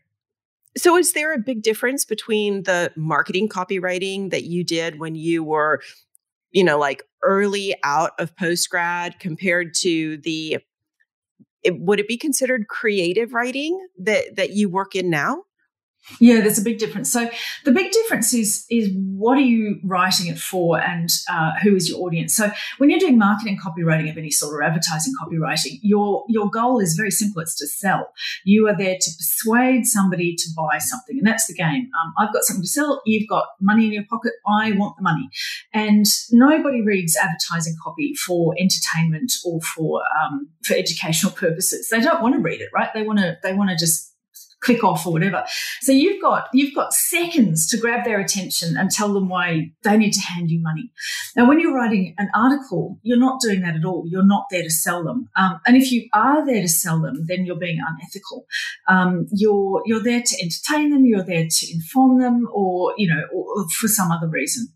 So, 0.77 0.97
is 0.97 1.13
there 1.13 1.33
a 1.33 1.39
big 1.39 1.63
difference 1.63 2.03
between 2.03 2.63
the 2.63 2.91
marketing 2.97 3.47
copywriting 3.47 4.31
that 4.31 4.43
you 4.43 4.65
did 4.65 4.99
when 4.99 5.15
you 5.15 5.41
were, 5.41 5.81
you 6.51 6.65
know, 6.65 6.77
like 6.77 7.03
early 7.23 7.73
out 7.85 8.11
of 8.19 8.35
post 8.35 8.69
grad 8.69 9.17
compared 9.17 9.73
to 9.75 10.17
the, 10.17 10.57
it, 11.63 11.79
would 11.79 12.01
it 12.01 12.09
be 12.09 12.17
considered 12.17 12.67
creative 12.67 13.33
writing 13.33 13.87
that 13.99 14.35
that 14.35 14.49
you 14.49 14.67
work 14.67 14.93
in 14.93 15.09
now? 15.09 15.43
Yeah, 16.19 16.41
there's 16.41 16.59
a 16.59 16.63
big 16.63 16.77
difference. 16.77 17.11
So 17.11 17.29
the 17.63 17.71
big 17.71 17.91
difference 17.91 18.33
is 18.33 18.65
is 18.69 18.91
what 18.93 19.37
are 19.37 19.41
you 19.41 19.79
writing 19.83 20.27
it 20.27 20.37
for, 20.37 20.79
and 20.79 21.09
uh, 21.29 21.53
who 21.63 21.75
is 21.75 21.89
your 21.89 22.05
audience. 22.05 22.35
So 22.35 22.51
when 22.77 22.91
you're 22.91 22.99
doing 22.99 23.17
marketing 23.17 23.57
copywriting 23.57 24.09
of 24.11 24.17
any 24.17 24.29
sort 24.29 24.53
or 24.53 24.61
advertising 24.61 25.13
copywriting, 25.19 25.79
your 25.81 26.23
your 26.27 26.49
goal 26.49 26.79
is 26.79 26.93
very 26.93 27.09
simple. 27.09 27.41
It's 27.41 27.55
to 27.57 27.67
sell. 27.67 28.13
You 28.43 28.67
are 28.67 28.77
there 28.77 28.97
to 28.99 29.11
persuade 29.17 29.85
somebody 29.85 30.35
to 30.35 30.49
buy 30.55 30.77
something, 30.77 31.17
and 31.17 31.25
that's 31.25 31.47
the 31.47 31.55
game. 31.55 31.89
Um, 31.99 32.13
I've 32.19 32.33
got 32.33 32.43
something 32.43 32.63
to 32.63 32.69
sell. 32.69 33.01
You've 33.05 33.27
got 33.27 33.45
money 33.59 33.87
in 33.87 33.93
your 33.93 34.05
pocket. 34.05 34.33
I 34.47 34.73
want 34.73 34.97
the 34.97 35.03
money, 35.03 35.27
and 35.73 36.05
nobody 36.31 36.81
reads 36.81 37.17
advertising 37.17 37.75
copy 37.83 38.13
for 38.13 38.53
entertainment 38.59 39.33
or 39.43 39.59
for 39.61 40.03
um, 40.23 40.49
for 40.63 40.75
educational 40.75 41.31
purposes. 41.31 41.89
They 41.89 41.99
don't 41.99 42.21
want 42.21 42.35
to 42.35 42.41
read 42.41 42.61
it, 42.61 42.69
right? 42.73 42.89
They 42.93 43.01
want 43.01 43.19
to 43.19 43.37
they 43.41 43.53
want 43.53 43.71
to 43.71 43.75
just 43.75 44.14
click 44.65 44.83
off 44.83 45.05
or 45.05 45.13
whatever. 45.13 45.45
So 45.81 45.91
you've 45.91 46.21
got 46.21 46.47
you've 46.53 46.73
got 46.73 46.93
seconds 46.93 47.67
to 47.69 47.77
grab 47.77 48.03
their 48.03 48.19
attention 48.19 48.75
and 48.75 48.89
tell 48.89 49.13
them 49.13 49.29
why 49.29 49.71
they 49.83 49.95
need 49.97 50.13
to 50.13 50.21
hand 50.21 50.49
you 50.49 50.59
money. 50.61 50.91
Now, 51.35 51.47
when 51.47 51.59
you're 51.59 51.75
writing 51.75 52.15
an 52.17 52.29
article, 52.33 52.99
you're 53.03 53.19
not 53.19 53.39
doing 53.39 53.61
that 53.61 53.75
at 53.75 53.85
all. 53.85 54.03
You're 54.07 54.25
not 54.25 54.45
there 54.49 54.63
to 54.63 54.69
sell 54.69 55.03
them. 55.03 55.29
Um, 55.35 55.59
and 55.65 55.77
if 55.77 55.91
you 55.91 56.09
are 56.13 56.45
there 56.45 56.61
to 56.61 56.67
sell 56.67 56.99
them, 57.01 57.25
then 57.27 57.45
you're 57.45 57.55
being 57.55 57.79
unethical. 57.79 58.45
Um, 58.87 59.27
you're 59.31 59.83
you're 59.85 60.03
there 60.03 60.23
to 60.25 60.35
entertain 60.41 60.89
them. 60.89 61.05
You're 61.05 61.23
there 61.23 61.47
to 61.49 61.71
inform 61.71 62.19
them, 62.19 62.47
or 62.51 62.93
you 62.97 63.07
know, 63.07 63.21
or, 63.33 63.61
or 63.61 63.65
for 63.79 63.87
some 63.87 64.11
other 64.11 64.27
reason. 64.27 64.67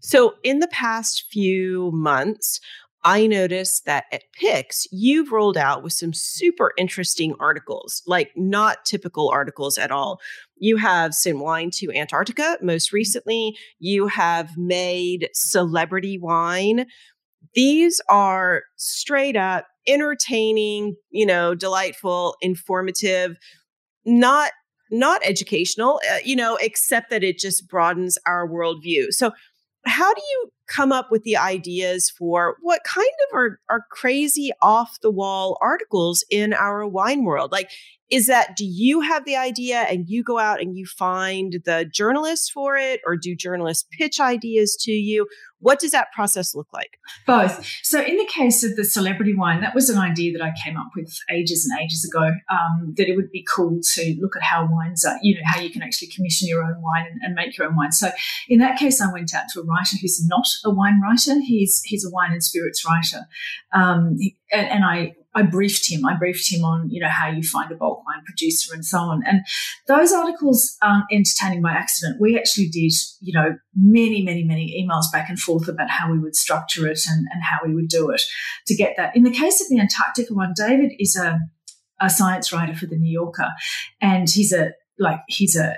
So, 0.00 0.34
in 0.42 0.58
the 0.58 0.68
past 0.68 1.26
few 1.30 1.90
months, 1.92 2.60
I 3.02 3.26
noticed 3.26 3.86
that 3.86 4.04
at 4.12 4.24
Pix, 4.32 4.86
you've 4.92 5.32
rolled 5.32 5.56
out 5.56 5.82
with 5.82 5.92
some 5.94 6.12
super 6.12 6.72
interesting 6.76 7.34
articles, 7.40 8.02
like 8.06 8.30
not 8.36 8.84
typical 8.84 9.30
articles 9.30 9.78
at 9.78 9.90
all. 9.90 10.20
You 10.56 10.76
have 10.76 11.14
sent 11.14 11.38
wine 11.38 11.70
to 11.74 11.92
Antarctica 11.94 12.58
most 12.60 12.92
recently. 12.92 13.56
You 13.78 14.06
have 14.08 14.56
made 14.58 15.30
celebrity 15.32 16.18
wine. 16.18 16.86
These 17.54 18.00
are 18.10 18.64
straight 18.76 19.36
up 19.36 19.66
entertaining, 19.86 20.96
you 21.10 21.24
know, 21.24 21.54
delightful, 21.54 22.36
informative, 22.42 23.36
not 24.04 24.52
not 24.90 25.20
educational, 25.24 26.00
uh, 26.10 26.18
you 26.24 26.34
know, 26.34 26.58
except 26.60 27.10
that 27.10 27.22
it 27.22 27.38
just 27.38 27.68
broadens 27.68 28.18
our 28.26 28.48
worldview. 28.48 29.12
So, 29.12 29.30
how 29.86 30.12
do 30.12 30.20
you 30.20 30.50
come 30.66 30.92
up 30.92 31.10
with 31.10 31.24
the 31.24 31.36
ideas 31.36 32.10
for 32.10 32.56
what 32.60 32.82
kind 32.84 33.08
of 33.28 33.36
are, 33.36 33.60
are 33.68 33.84
crazy 33.90 34.50
off 34.62 34.98
the 35.02 35.10
wall 35.10 35.58
articles 35.60 36.24
in 36.30 36.52
our 36.52 36.86
wine 36.86 37.24
world? 37.24 37.50
Like, 37.50 37.70
is 38.10 38.26
that 38.26 38.56
do 38.56 38.64
you 38.64 39.00
have 39.00 39.24
the 39.24 39.36
idea 39.36 39.80
and 39.82 40.08
you 40.08 40.22
go 40.22 40.38
out 40.38 40.60
and 40.60 40.76
you 40.76 40.84
find 40.86 41.60
the 41.64 41.88
journalists 41.92 42.50
for 42.50 42.76
it, 42.76 43.00
or 43.06 43.16
do 43.16 43.34
journalists 43.34 43.86
pitch 43.96 44.20
ideas 44.20 44.76
to 44.82 44.92
you? 44.92 45.26
What 45.60 45.78
does 45.78 45.90
that 45.92 46.12
process 46.12 46.54
look 46.54 46.68
like? 46.72 46.98
Both. 47.26 47.64
So, 47.82 48.00
in 48.00 48.16
the 48.16 48.26
case 48.26 48.64
of 48.64 48.76
the 48.76 48.84
celebrity 48.84 49.34
wine, 49.34 49.60
that 49.60 49.74
was 49.74 49.90
an 49.90 49.98
idea 49.98 50.36
that 50.36 50.42
I 50.42 50.52
came 50.64 50.76
up 50.76 50.90
with 50.96 51.14
ages 51.30 51.66
and 51.66 51.80
ages 51.80 52.04
ago. 52.04 52.32
Um, 52.50 52.94
that 52.96 53.08
it 53.08 53.16
would 53.16 53.30
be 53.30 53.46
cool 53.54 53.78
to 53.94 54.16
look 54.20 54.36
at 54.36 54.42
how 54.42 54.68
wines 54.70 55.04
are, 55.04 55.18
you 55.22 55.34
know, 55.34 55.42
how 55.44 55.60
you 55.60 55.70
can 55.70 55.82
actually 55.82 56.08
commission 56.08 56.48
your 56.48 56.62
own 56.62 56.80
wine 56.80 57.06
and, 57.10 57.20
and 57.22 57.34
make 57.34 57.56
your 57.56 57.66
own 57.66 57.76
wine. 57.76 57.92
So, 57.92 58.10
in 58.48 58.58
that 58.60 58.78
case, 58.78 59.00
I 59.00 59.12
went 59.12 59.34
out 59.34 59.44
to 59.52 59.60
a 59.60 59.64
writer 59.64 59.96
who's 60.00 60.26
not 60.26 60.46
a 60.64 60.70
wine 60.70 61.00
writer. 61.00 61.40
He's 61.40 61.82
he's 61.84 62.04
a 62.04 62.10
wine 62.10 62.32
and 62.32 62.42
spirits 62.42 62.84
writer, 62.86 63.26
um, 63.72 64.16
and, 64.52 64.66
and 64.68 64.84
I 64.84 65.14
I 65.34 65.42
briefed 65.42 65.90
him. 65.90 66.04
I 66.04 66.16
briefed 66.16 66.52
him 66.52 66.64
on, 66.64 66.90
you 66.90 67.00
know, 67.00 67.08
how 67.08 67.28
you 67.28 67.42
find 67.42 67.70
a 67.70 67.76
bulk 67.76 68.04
wine 68.06 68.24
producer 68.24 68.74
and 68.74 68.84
so 68.84 68.98
on. 68.98 69.22
And 69.26 69.42
those 69.86 70.12
articles 70.12 70.76
aren't 70.82 71.04
entertaining 71.12 71.62
by 71.62 71.72
accident. 71.72 72.20
We 72.20 72.36
actually 72.36 72.68
did, 72.68 72.92
you 73.20 73.32
know, 73.32 73.56
many, 73.74 74.22
many, 74.22 74.42
many 74.42 74.84
emails 74.84 75.04
back 75.12 75.28
and 75.28 75.38
forth 75.38 75.68
about 75.68 75.90
how 75.90 76.10
we 76.10 76.18
would 76.18 76.34
structure 76.34 76.88
it 76.88 77.00
and, 77.08 77.26
and 77.32 77.42
how 77.42 77.58
we 77.64 77.74
would 77.74 77.88
do 77.88 78.10
it 78.10 78.22
to 78.66 78.74
get 78.74 78.94
that. 78.96 79.14
In 79.14 79.22
the 79.22 79.30
case 79.30 79.60
of 79.60 79.68
the 79.68 79.78
Antarctica 79.78 80.34
one, 80.34 80.52
David 80.56 80.92
is 80.98 81.16
a, 81.16 81.38
a 82.00 82.10
science 82.10 82.52
writer 82.52 82.74
for 82.74 82.86
the 82.86 82.96
New 82.96 83.12
Yorker, 83.12 83.50
and 84.00 84.28
he's 84.28 84.52
a 84.52 84.72
like 84.98 85.20
he's 85.28 85.56
a 85.56 85.76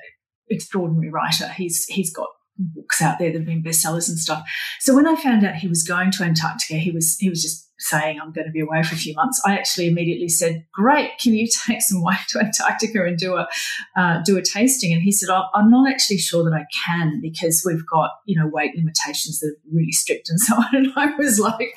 extraordinary 0.48 1.10
writer. 1.10 1.48
He's 1.48 1.84
he's 1.86 2.12
got 2.12 2.28
books 2.58 3.02
out 3.02 3.18
there 3.18 3.30
that 3.30 3.38
have 3.38 3.46
been 3.46 3.62
bestsellers 3.62 4.08
and 4.08 4.18
stuff. 4.18 4.42
So 4.80 4.94
when 4.94 5.06
I 5.06 5.16
found 5.16 5.44
out 5.44 5.56
he 5.56 5.68
was 5.68 5.82
going 5.82 6.10
to 6.12 6.24
Antarctica, 6.24 6.74
he 6.74 6.90
was 6.90 7.16
he 7.18 7.28
was 7.28 7.42
just 7.42 7.68
saying 7.82 8.18
I'm 8.20 8.32
going 8.32 8.46
to 8.46 8.52
be 8.52 8.60
away 8.60 8.82
for 8.82 8.94
a 8.94 8.98
few 8.98 9.14
months. 9.14 9.40
I 9.46 9.54
actually 9.54 9.88
immediately 9.88 10.28
said, 10.28 10.64
"Great, 10.72 11.18
can 11.20 11.34
you 11.34 11.48
take 11.66 11.82
some 11.82 12.02
wine 12.06 12.18
to 12.28 12.40
Antarctica 12.40 13.04
and 13.04 13.18
do 13.18 13.34
a 13.34 13.48
uh, 13.96 14.22
do 14.24 14.36
a 14.36 14.42
tasting?" 14.42 14.92
And 14.92 15.02
he 15.02 15.12
said, 15.12 15.28
"I'm 15.54 15.70
not 15.70 15.90
actually 15.90 16.18
sure 16.18 16.44
that 16.44 16.54
I 16.54 16.66
can 16.86 17.20
because 17.20 17.62
we've 17.66 17.86
got 17.86 18.10
you 18.24 18.38
know 18.38 18.46
weight 18.46 18.76
limitations 18.76 19.40
that 19.40 19.48
are 19.48 19.74
really 19.74 19.92
strict 19.92 20.28
and 20.30 20.40
so 20.40 20.56
on." 20.56 20.66
And 20.82 20.92
I 20.96 21.14
was 21.16 21.38
like, 21.38 21.74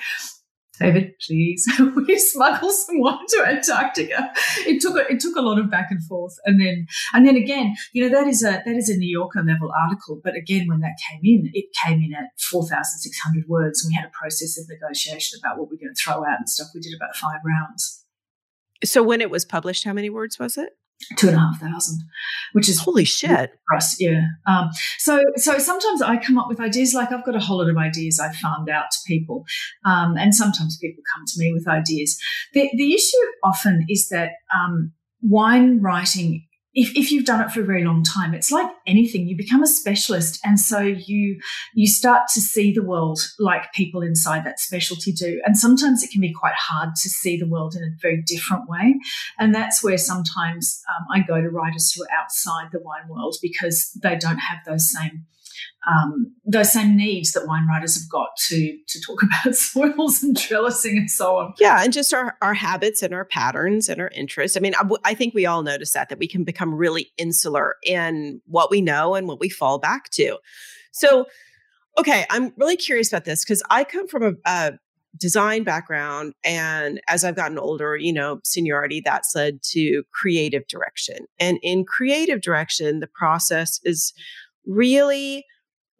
David, 0.79 1.13
please, 1.25 1.67
we 1.96 2.17
smuggle 2.17 2.70
some 2.70 3.00
wine 3.00 3.25
to 3.29 3.46
Antarctica. 3.48 4.32
It 4.65 4.82
took 4.82 4.98
a, 4.98 5.12
it 5.12 5.20
took 5.20 5.36
a 5.36 5.41
lot 5.41 5.60
of 5.60 5.72
back 5.72 5.88
and 5.89 6.03
forth, 6.03 6.34
and 6.46 6.60
then 6.60 6.88
and 7.13 7.25
then 7.25 7.36
again, 7.36 7.75
you 7.94 8.03
know 8.03 8.10
that 8.17 8.27
is 8.27 8.44
a 8.44 8.62
that 8.65 8.75
is 8.75 8.89
a 8.89 8.98
New 8.98 9.10
Yorker 9.10 9.41
level 9.44 9.72
article. 9.77 10.20
But 10.24 10.36
again, 10.36 10.67
when 10.67 10.82
that 10.82 10.98
came 11.10 11.22
in, 11.24 11.51
it 11.53 11.65
came 11.86 12.01
in 12.01 12.13
at 12.13 12.29
four 12.39 12.63
thousand 12.63 13.00
six 13.00 13.17
hundred 13.20 13.48
words, 13.48 13.84
and 13.84 13.91
we 13.91 13.96
had 13.96 14.05
a 14.05 14.12
process 14.12 14.58
of 14.60 14.67
negotiation 14.70 15.39
about 15.41 15.58
what 15.58 15.70
we 15.70 15.77
are 15.77 15.79
going 15.79 15.94
to 15.96 16.01
throw 16.01 16.25
out 16.25 16.39
and 16.39 16.50
stuff. 16.50 16.67
We 16.74 16.82
did 16.82 16.94
about 16.96 17.15
five 17.15 17.39
rounds. 17.46 18.03
So 18.84 19.01
when 19.01 19.22
it 19.22 19.29
was 19.29 19.46
published, 19.46 19.86
how 19.86 19.94
many 19.94 20.10
words 20.10 20.38
was 20.39 20.58
it? 20.58 20.77
Two 21.17 21.27
and 21.27 21.35
a 21.35 21.39
half 21.39 21.59
thousand, 21.59 21.99
which 22.53 22.69
is 22.69 22.79
holy 22.79 23.05
shit 23.05 23.51
for 23.67 23.77
us. 23.77 23.99
Yeah. 23.99 24.21
Um, 24.47 24.69
so 24.97 25.21
so 25.35 25.57
sometimes 25.57 26.01
I 26.01 26.17
come 26.17 26.37
up 26.37 26.47
with 26.47 26.59
ideas 26.59 26.93
like 26.93 27.11
I've 27.11 27.25
got 27.25 27.35
a 27.35 27.39
whole 27.39 27.57
lot 27.57 27.69
of 27.69 27.77
ideas 27.77 28.19
I've 28.19 28.35
found 28.35 28.69
out 28.69 28.91
to 28.91 28.97
people, 29.07 29.45
um, 29.85 30.17
and 30.17 30.33
sometimes 30.33 30.77
people 30.81 31.03
come 31.15 31.25
to 31.27 31.39
me 31.39 31.53
with 31.53 31.67
ideas. 31.67 32.17
The 32.53 32.69
the 32.75 32.93
issue 32.93 33.17
often 33.43 33.85
is 33.89 34.09
that 34.09 34.31
um, 34.53 34.93
wine 35.21 35.81
writing 35.81 36.45
if, 36.75 36.96
if 36.96 37.10
you've 37.10 37.25
done 37.25 37.41
it 37.41 37.51
for 37.51 37.62
a 37.62 37.65
very 37.65 37.86
long 37.86 38.03
time, 38.03 38.34
it's 38.34 38.51
like 38.51 38.70
anything. 38.86 39.27
You 39.27 39.38
become 39.38 39.63
a 39.63 39.67
specialist, 39.67 40.39
and 40.44 40.60
so 40.60 40.79
you 40.79 41.39
you 41.74 41.88
start 41.88 42.24
to 42.34 42.41
see 42.41 42.74
the 42.74 42.84
world 42.84 43.20
like 43.39 43.72
people 43.74 44.01
inside 44.01 44.44
that 44.44 44.60
specialty 44.60 45.13
do. 45.13 45.41
And 45.46 45.58
sometimes 45.58 46.03
it 46.03 46.12
can 46.12 46.20
be 46.20 46.34
quite 46.34 46.55
hard 46.55 46.96
to 46.96 47.10
see 47.10 47.38
the 47.38 47.48
world 47.48 47.75
in 47.75 47.84
a 47.84 47.96
very 48.01 48.22
different 48.22 48.67
way. 48.67 48.96
And 49.39 49.55
that's 49.55 49.82
where 49.84 49.98
sometimes 49.98 50.82
um, 50.89 51.05
I 51.13 51.25
go 51.25 51.41
to 51.41 51.50
writers 51.50 51.94
who 51.94 52.03
are 52.03 52.20
outside 52.22 52.67
the 52.72 52.82
wine 52.82 53.08
world 53.08 53.38
because 53.41 53.91
they 54.03 54.17
don't 54.17 54.38
have 54.38 54.60
those 54.65 54.91
same 54.91 55.25
um, 55.88 56.33
those 56.45 56.71
same 56.74 56.95
needs 56.95 57.31
that 57.33 57.47
wine 57.47 57.67
writers 57.67 57.95
have 57.95 58.09
got 58.09 58.29
to 58.47 58.77
to 58.88 59.01
talk 59.01 59.21
about 59.43 59.55
soils 59.55 60.24
and 60.24 60.35
trellising 60.35 60.97
and 60.97 61.09
so 61.09 61.38
on. 61.38 61.53
Yeah, 61.59 61.83
and 61.83 61.93
just 61.93 62.13
our 62.13 62.38
our 62.41 62.53
habits 62.53 63.01
and 63.01 63.13
our 63.13 63.25
patterns 63.25 63.89
and 63.89 64.01
our 64.01 64.09
interests. 64.09 64.57
I 64.57 64.59
mean, 64.59 64.75
I, 64.75 64.88
I 65.03 65.13
think 65.13 65.33
we 65.33 65.45
all 65.45 65.63
notice 65.63 65.93
that 65.93 66.09
that 66.09 66.19
we 66.19 66.27
can 66.27 66.43
become 66.43 66.74
really 66.74 67.12
insular 67.17 67.75
in 67.83 68.41
what 68.45 68.71
we 68.71 68.81
know 68.81 69.15
and 69.15 69.27
what 69.27 69.39
we 69.39 69.50
fall 69.50 69.79
back 69.79 70.09
to. 70.12 70.38
So, 70.91 71.25
okay, 71.97 72.25
I'm 72.29 72.53
really 72.57 72.77
curious 72.77 73.12
about 73.12 73.25
this 73.25 73.43
because 73.43 73.62
I 73.69 73.83
come 73.83 74.07
from 74.07 74.24
a, 74.24 74.33
a 74.45 74.71
design 75.19 75.63
background 75.63 76.33
and 76.43 77.00
as 77.07 77.24
i've 77.24 77.35
gotten 77.35 77.57
older 77.57 77.95
you 77.95 78.12
know 78.12 78.39
seniority 78.43 79.01
that's 79.03 79.35
led 79.35 79.62
to 79.62 80.03
creative 80.12 80.67
direction 80.67 81.25
and 81.39 81.57
in 81.62 81.85
creative 81.85 82.41
direction 82.41 83.00
the 83.00 83.07
process 83.07 83.79
is 83.83 84.13
really 84.65 85.45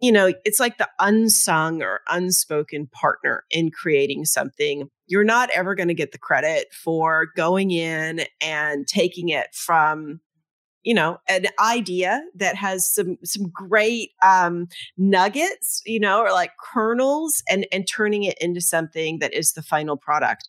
you 0.02 0.12
know, 0.12 0.34
it's 0.44 0.60
like 0.60 0.78
the 0.78 0.90
unsung 1.00 1.82
or 1.82 2.02
unspoken 2.10 2.88
partner 2.88 3.46
in 3.50 3.72
creating 3.72 4.26
something. 4.26 4.90
You're 5.08 5.24
not 5.24 5.50
ever 5.52 5.74
going 5.74 5.88
to 5.88 5.94
get 5.94 6.12
the 6.12 6.18
credit 6.18 6.68
for 6.74 7.28
going 7.36 7.72
in 7.72 8.26
and 8.42 8.88
taking 8.88 9.30
it 9.30 9.48
from 9.54 10.20
you 10.84 10.94
know 10.94 11.18
an 11.28 11.48
idea 11.60 12.22
that 12.36 12.56
has 12.56 12.94
some 12.94 13.18
some 13.24 13.50
great 13.50 14.12
um 14.24 14.68
nuggets 14.98 15.82
you 15.84 16.00
know 16.00 16.20
or 16.20 16.32
like 16.32 16.52
kernels 16.64 17.42
and 17.50 17.66
and 17.72 17.88
turning 17.88 18.22
it 18.22 18.38
into 18.40 18.62
something 18.62 19.18
that 19.18 19.34
is 19.34 19.54
the 19.54 19.64
final 19.64 19.98
product 19.98 20.48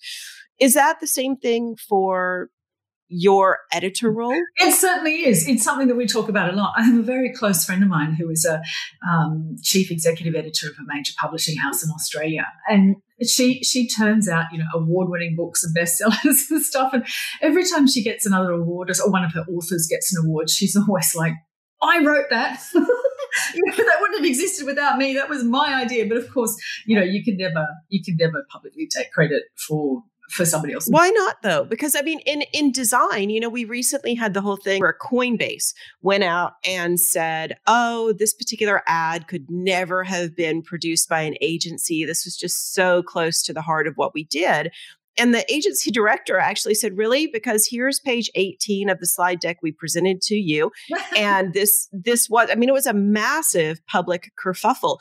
is 0.60 0.74
that 0.74 1.00
the 1.00 1.06
same 1.06 1.36
thing 1.36 1.74
for 1.76 2.50
your 3.08 3.58
editor 3.72 4.10
role? 4.10 4.40
It 4.56 4.72
certainly 4.74 5.26
is. 5.26 5.48
It's 5.48 5.62
something 5.62 5.88
that 5.88 5.96
we 5.96 6.06
talk 6.06 6.28
about 6.28 6.52
a 6.52 6.56
lot. 6.56 6.74
I 6.76 6.82
have 6.82 6.98
a 6.98 7.02
very 7.02 7.32
close 7.32 7.64
friend 7.64 7.82
of 7.82 7.88
mine 7.88 8.14
who 8.14 8.28
is 8.30 8.44
a 8.44 8.62
um, 9.08 9.56
chief 9.62 9.90
executive 9.90 10.34
editor 10.34 10.68
of 10.68 10.74
a 10.74 10.86
major 10.86 11.12
publishing 11.18 11.56
house 11.56 11.84
in 11.84 11.90
Australia, 11.90 12.46
and 12.68 12.96
she 13.22 13.62
she 13.62 13.88
turns 13.88 14.28
out 14.28 14.46
you 14.52 14.58
know 14.58 14.66
award 14.74 15.08
winning 15.08 15.36
books 15.36 15.64
and 15.64 15.76
bestsellers 15.76 16.38
and 16.50 16.62
stuff. 16.62 16.92
And 16.92 17.06
every 17.40 17.64
time 17.64 17.86
she 17.86 18.02
gets 18.02 18.26
another 18.26 18.52
award, 18.52 18.90
or 18.90 19.10
one 19.10 19.24
of 19.24 19.32
her 19.32 19.44
authors 19.50 19.86
gets 19.88 20.14
an 20.16 20.24
award, 20.24 20.50
she's 20.50 20.76
always 20.76 21.14
like, 21.14 21.34
"I 21.82 22.02
wrote 22.04 22.26
that." 22.30 22.60
you 23.54 23.62
know, 23.66 23.76
that 23.76 23.96
wouldn't 24.00 24.18
have 24.18 24.26
existed 24.26 24.66
without 24.66 24.98
me. 24.98 25.14
That 25.14 25.28
was 25.28 25.44
my 25.44 25.74
idea. 25.74 26.06
But 26.06 26.18
of 26.18 26.32
course, 26.32 26.56
you 26.86 26.96
know, 26.96 27.04
you 27.04 27.24
can 27.24 27.36
never 27.36 27.66
you 27.88 28.02
can 28.02 28.16
never 28.16 28.44
publicly 28.50 28.88
take 28.88 29.12
credit 29.12 29.44
for 29.68 30.02
for 30.30 30.44
somebody 30.44 30.72
else. 30.72 30.86
Why 30.88 31.10
not 31.10 31.42
though? 31.42 31.64
Because 31.64 31.94
I 31.96 32.02
mean, 32.02 32.20
in 32.20 32.42
in 32.52 32.72
design, 32.72 33.30
you 33.30 33.40
know, 33.40 33.48
we 33.48 33.64
recently 33.64 34.14
had 34.14 34.34
the 34.34 34.40
whole 34.40 34.56
thing 34.56 34.80
where 34.80 34.96
Coinbase 35.00 35.72
went 36.02 36.24
out 36.24 36.54
and 36.66 36.98
said, 36.98 37.56
"Oh, 37.66 38.12
this 38.12 38.34
particular 38.34 38.82
ad 38.86 39.28
could 39.28 39.46
never 39.48 40.04
have 40.04 40.36
been 40.36 40.62
produced 40.62 41.08
by 41.08 41.22
an 41.22 41.36
agency. 41.40 42.04
This 42.04 42.24
was 42.24 42.36
just 42.36 42.74
so 42.74 43.02
close 43.02 43.42
to 43.42 43.52
the 43.52 43.62
heart 43.62 43.86
of 43.86 43.94
what 43.96 44.14
we 44.14 44.24
did." 44.24 44.72
And 45.18 45.32
the 45.32 45.50
agency 45.52 45.90
director 45.92 46.38
actually 46.38 46.74
said, 46.74 46.96
"Really? 46.96 47.26
Because 47.26 47.68
here's 47.70 48.00
page 48.00 48.30
18 48.34 48.88
of 48.88 48.98
the 48.98 49.06
slide 49.06 49.40
deck 49.40 49.58
we 49.62 49.72
presented 49.72 50.20
to 50.22 50.34
you, 50.34 50.70
and 51.16 51.52
this 51.52 51.88
this 51.92 52.28
was. 52.28 52.48
I 52.50 52.54
mean, 52.56 52.68
it 52.68 52.72
was 52.72 52.86
a 52.86 52.94
massive 52.94 53.80
public 53.86 54.32
kerfuffle 54.42 54.98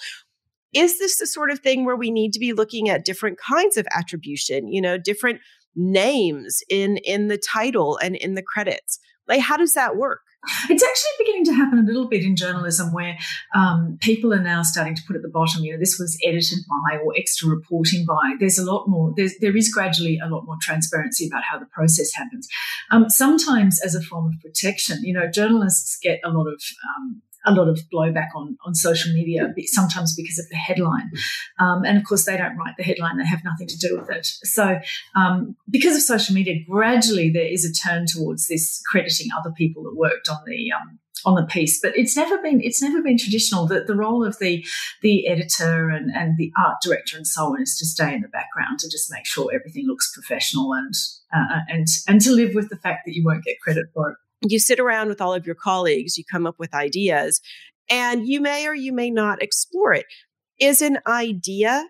is 0.76 1.00
this 1.00 1.20
the 1.20 1.28
sort 1.28 1.50
of 1.50 1.60
thing 1.60 1.86
where 1.86 1.96
we 1.96 2.12
need 2.12 2.34
to 2.34 2.40
be 2.40 2.54
looking 2.54 2.90
at 2.90 3.06
different 3.06 3.40
kinds 3.40 3.78
of 3.78 3.88
attribution 3.92 4.68
you 4.68 4.82
know 4.82 4.98
different 4.98 5.40
names 5.76 6.62
in 6.70 6.98
in 6.98 7.28
the 7.28 7.38
title 7.38 7.98
and 8.02 8.16
in 8.16 8.36
the 8.36 8.44
credits 8.44 9.00
like 9.28 9.40
how 9.40 9.58
does 9.58 9.74
that 9.74 9.96
work 9.96 10.22
it's 10.70 10.84
actually 10.84 11.26
beginning 11.26 11.46
to 11.46 11.54
happen 11.54 11.80
a 11.80 11.84
little 11.84 12.08
bit 12.08 12.24
in 12.24 12.36
journalism 12.36 12.94
where 12.94 13.18
um, 13.56 13.98
people 14.02 14.34
are 14.34 14.42
now 14.42 14.62
starting 14.62 14.96
to 14.96 15.02
put 15.08 15.16
at 15.16 15.22
the 15.22 15.30
bottom, 15.30 15.64
you 15.64 15.74
know, 15.74 15.80
this 15.80 15.98
was 16.00 16.18
edited 16.26 16.60
by 16.70 16.98
or 16.98 17.14
extra 17.18 17.50
reporting 17.50 18.06
by. 18.08 18.36
There's 18.40 18.60
a 18.60 18.64
lot 18.64 18.88
more, 18.88 19.14
there's, 19.16 19.34
there 19.42 19.56
is 19.56 19.70
gradually 19.70 20.20
a 20.24 20.30
lot 20.30 20.46
more 20.46 20.58
transparency 20.62 21.28
about 21.28 21.44
how 21.44 21.58
the 21.58 21.66
process 21.66 22.12
happens. 22.14 22.48
Um, 22.92 23.10
sometimes 23.10 23.82
as 23.84 23.96
a 23.96 24.02
form 24.02 24.28
of 24.28 24.34
protection, 24.42 25.00
you 25.04 25.14
know, 25.14 25.30
journalists 25.30 25.98
get 26.02 26.20
a 26.24 26.30
lot 26.30 26.48
of 26.48 26.62
um, 26.98 27.22
a 27.46 27.54
lot 27.54 27.68
of 27.68 27.80
blowback 27.94 28.30
on, 28.36 28.58
on 28.66 28.76
social 28.76 29.14
media, 29.14 29.54
sometimes 29.66 30.16
because 30.16 30.40
of 30.40 30.50
the 30.50 30.56
headline. 30.56 31.12
Um, 31.60 31.84
and 31.86 31.98
of 31.98 32.04
course, 32.04 32.26
they 32.26 32.38
don't 32.38 32.58
write 32.58 32.76
the 32.78 32.84
headline, 32.84 33.18
they 33.18 33.26
have 33.26 33.44
nothing 33.44 33.68
to 33.68 33.78
do 33.78 33.98
with 34.00 34.10
it. 34.10 34.26
So, 34.26 34.80
um, 35.16 35.56
because 35.70 35.96
of 35.96 36.02
social 36.02 36.36
media, 36.36 36.56
gradually 36.70 37.30
there 37.30 37.48
is 37.48 37.66
a 37.66 37.74
turn 37.74 38.06
towards 38.08 38.48
this 38.48 38.82
crediting 38.92 39.28
other 39.38 39.52
people 39.52 39.84
that 39.84 39.96
worked 39.96 40.30
on 40.30 40.40
the 40.46 40.72
um, 40.72 41.00
on 41.26 41.36
the 41.36 41.44
piece, 41.44 41.80
but 41.82 41.98
it's 41.98 42.16
never 42.16 42.38
been 42.42 42.62
it's 42.62 42.82
never 42.82 43.02
been 43.02 43.18
traditional. 43.18 43.66
that 43.68 43.88
the 43.88 43.96
role 43.96 44.24
of 44.24 44.38
the 44.40 44.66
the 45.02 45.28
editor 45.28 45.90
and, 45.90 46.12
and 46.12 46.38
the 46.38 46.52
art 46.58 46.78
director 46.84 47.18
and 47.18 47.26
so 47.26 47.46
on 47.46 47.62
is 47.62 47.76
to 47.78 47.86
stay 47.86 48.14
in 48.14 48.22
the 48.22 48.28
background 48.28 48.80
to 48.80 48.90
just 48.90 49.12
make 49.12 49.26
sure 49.26 49.52
everything 49.54 49.86
looks 49.88 50.12
professional 50.14 50.74
and 50.74 50.94
uh, 51.34 51.62
and 51.68 51.88
and 52.08 52.22
to 52.22 52.32
live 52.32 52.54
with 52.54 52.70
the 52.70 52.78
fact 52.78 53.02
that 53.06 53.16
you 53.16 53.24
won't 53.24 53.44
get 53.44 53.60
credit 53.60 53.86
for 53.94 54.12
it 54.12 54.18
you 54.52 54.60
sit 54.60 54.80
around 54.80 55.10
with 55.10 55.22
all 55.22 55.34
of 55.34 55.46
your 55.46 55.56
colleagues, 55.56 56.18
you 56.18 56.24
come 56.30 56.46
up 56.46 56.56
with 56.60 56.74
ideas, 56.74 57.42
and 57.90 58.28
you 58.28 58.42
may 58.42 58.68
or 58.68 58.76
you 58.76 58.94
may 58.94 59.10
not 59.10 59.42
explore 59.42 59.94
it. 59.94 60.06
Is 60.60 60.82
an 60.82 61.00
idea 61.06 61.90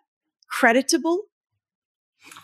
creditable 0.49 1.23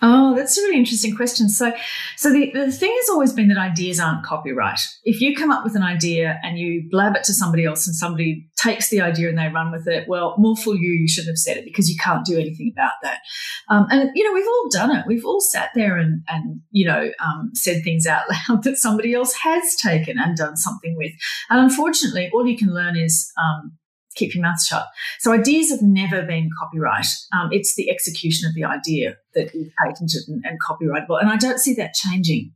Oh, 0.03 0.35
that's 0.35 0.57
a 0.57 0.61
really 0.61 0.77
interesting 0.77 1.15
question. 1.15 1.47
So, 1.47 1.71
so 2.17 2.33
the, 2.33 2.51
the 2.53 2.71
thing 2.71 2.91
has 3.01 3.09
always 3.09 3.33
been 3.33 3.49
that 3.49 3.57
ideas 3.59 3.99
aren't 3.99 4.25
copyright. 4.25 4.79
If 5.03 5.21
you 5.21 5.35
come 5.35 5.51
up 5.51 5.63
with 5.63 5.75
an 5.75 5.83
idea 5.83 6.39
and 6.41 6.57
you 6.57 6.87
blab 6.89 7.15
it 7.15 7.23
to 7.25 7.33
somebody 7.33 7.65
else 7.65 7.85
and 7.85 7.95
somebody 7.95 8.47
takes 8.57 8.89
the 8.89 8.99
idea 8.99 9.29
and 9.29 9.37
they 9.37 9.49
run 9.49 9.71
with 9.71 9.87
it, 9.87 10.07
well, 10.07 10.33
more 10.39 10.57
for 10.57 10.73
you, 10.73 10.91
you 10.93 11.07
shouldn't 11.07 11.29
have 11.29 11.37
said 11.37 11.57
it 11.57 11.65
because 11.65 11.87
you 11.87 11.97
can't 12.03 12.25
do 12.25 12.39
anything 12.39 12.73
about 12.75 12.93
that. 13.03 13.19
Um, 13.69 13.85
and, 13.91 14.09
you 14.15 14.23
know, 14.23 14.33
we've 14.33 14.47
all 14.47 14.69
done 14.71 14.95
it. 14.95 15.05
We've 15.05 15.25
all 15.25 15.39
sat 15.39 15.69
there 15.75 15.97
and, 15.97 16.23
and 16.27 16.61
you 16.71 16.87
know, 16.87 17.11
um, 17.23 17.51
said 17.53 17.83
things 17.83 18.07
out 18.07 18.23
loud 18.49 18.63
that 18.63 18.77
somebody 18.77 19.13
else 19.13 19.33
has 19.43 19.75
taken 19.75 20.17
and 20.17 20.35
done 20.35 20.57
something 20.57 20.95
with. 20.97 21.11
And 21.51 21.59
unfortunately, 21.59 22.31
all 22.33 22.47
you 22.47 22.57
can 22.57 22.73
learn 22.73 22.97
is 22.97 23.31
um, 23.39 23.73
keep 24.15 24.35
your 24.35 24.43
mouth 24.43 24.61
shut. 24.61 24.85
So 25.19 25.31
ideas 25.31 25.69
have 25.69 25.81
never 25.81 26.23
been 26.23 26.49
copyright. 26.59 27.05
Um, 27.33 27.49
it's 27.51 27.75
the 27.75 27.89
execution 27.89 28.47
of 28.47 28.55
the 28.55 28.63
idea 28.63 29.17
that 29.33 29.53
is 29.55 29.69
patented 29.83 30.21
and, 30.27 30.43
and 30.45 30.59
copyrightable. 30.61 31.19
And 31.19 31.29
I 31.29 31.37
don't 31.37 31.59
see 31.59 31.73
that 31.75 31.93
changing. 31.93 32.53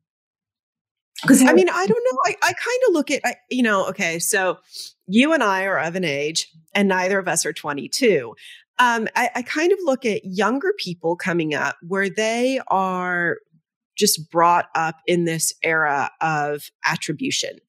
Because 1.22 1.42
I 1.42 1.54
mean, 1.54 1.70
I 1.70 1.86
don't 1.88 2.04
know. 2.12 2.20
I, 2.26 2.36
I 2.44 2.54
kind 2.54 2.82
of 2.88 2.94
look 2.94 3.10
at, 3.10 3.22
I, 3.24 3.36
you 3.50 3.64
know, 3.64 3.88
okay, 3.88 4.20
so 4.20 4.58
you 5.08 5.34
and 5.34 5.42
I 5.42 5.64
are 5.64 5.80
of 5.80 5.96
an 5.96 6.04
age, 6.04 6.52
and 6.74 6.90
neither 6.90 7.18
of 7.18 7.28
us 7.28 7.46
are 7.46 7.54
22. 7.54 8.36
Um, 8.80 9.08
I, 9.16 9.30
I 9.36 9.42
kind 9.42 9.72
of 9.72 9.80
look 9.84 10.06
at 10.06 10.26
younger 10.26 10.74
people 10.78 11.16
coming 11.16 11.54
up 11.54 11.78
where 11.88 12.10
they 12.10 12.60
are 12.68 13.38
just 13.98 14.30
brought 14.30 14.68
up 14.76 14.98
in 15.08 15.24
this 15.24 15.54
era 15.64 16.12
of 16.20 16.70
attribution 16.86 17.60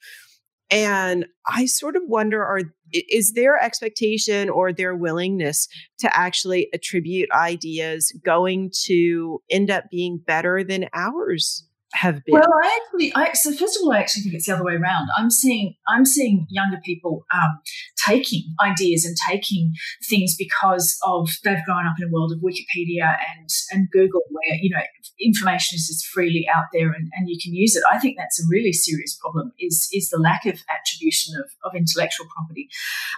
and 0.71 1.27
I 1.47 1.67
sort 1.67 1.97
of 1.97 2.03
wonder 2.07 2.45
are 2.45 2.63
is 2.93 3.33
their 3.33 3.61
expectation 3.61 4.49
or 4.49 4.73
their 4.73 4.95
willingness 4.95 5.69
to 5.99 6.17
actually 6.17 6.69
attribute 6.73 7.31
ideas 7.33 8.13
going 8.25 8.71
to 8.85 9.43
end 9.51 9.71
up 9.71 9.85
being 9.91 10.19
better 10.19 10.63
than 10.63 10.89
ours? 10.95 11.66
Have 11.97 12.25
been? 12.25 12.35
Well, 12.35 12.49
I 12.63 12.79
actually, 12.81 13.13
I, 13.15 13.33
so 13.33 13.53
first 13.53 13.77
of 13.77 13.83
all, 13.83 13.93
I 13.93 13.99
actually 13.99 14.23
think 14.23 14.35
it's 14.35 14.47
the 14.47 14.55
other 14.55 14.65
way 14.65 14.75
around. 14.75 15.09
I'm 15.17 15.31
seeing, 15.31 15.75
I'm 15.89 16.05
seeing 16.05 16.47
younger 16.51 16.79
people 16.85 17.25
um, 17.35 17.59
taking 18.07 18.55
ideas 18.61 19.05
and 19.05 19.17
taking 19.29 19.73
things 20.09 20.37
because 20.39 20.97
of 21.05 21.29
they've 21.45 21.65
grown 21.65 21.87
up 21.87 21.97
in 21.99 22.09
a 22.09 22.13
world 22.13 22.33
of 22.33 22.39
Wikipedia 22.39 23.17
and 23.37 23.49
and 23.73 23.89
Google, 23.91 24.23
where 24.31 24.59
you 24.61 24.71
know 24.71 24.83
information 25.21 25.77
is 25.77 25.87
just 25.87 26.07
freely 26.07 26.47
out 26.55 26.65
there 26.73 26.93
and, 26.93 27.11
and 27.15 27.29
you 27.29 27.39
can 27.43 27.55
use 27.55 27.75
it. 27.75 27.83
I 27.91 27.99
think 27.99 28.17
that's 28.19 28.41
a 28.41 28.47
really 28.51 28.73
serious 28.73 29.17
problem. 29.21 29.53
Is 29.59 29.89
is 29.93 30.11
the 30.11 30.19
lack 30.19 30.47
of 30.47 30.61
attribution 30.69 31.35
of, 31.39 31.51
of 31.65 31.77
intellectual 31.77 32.27
property? 32.35 32.69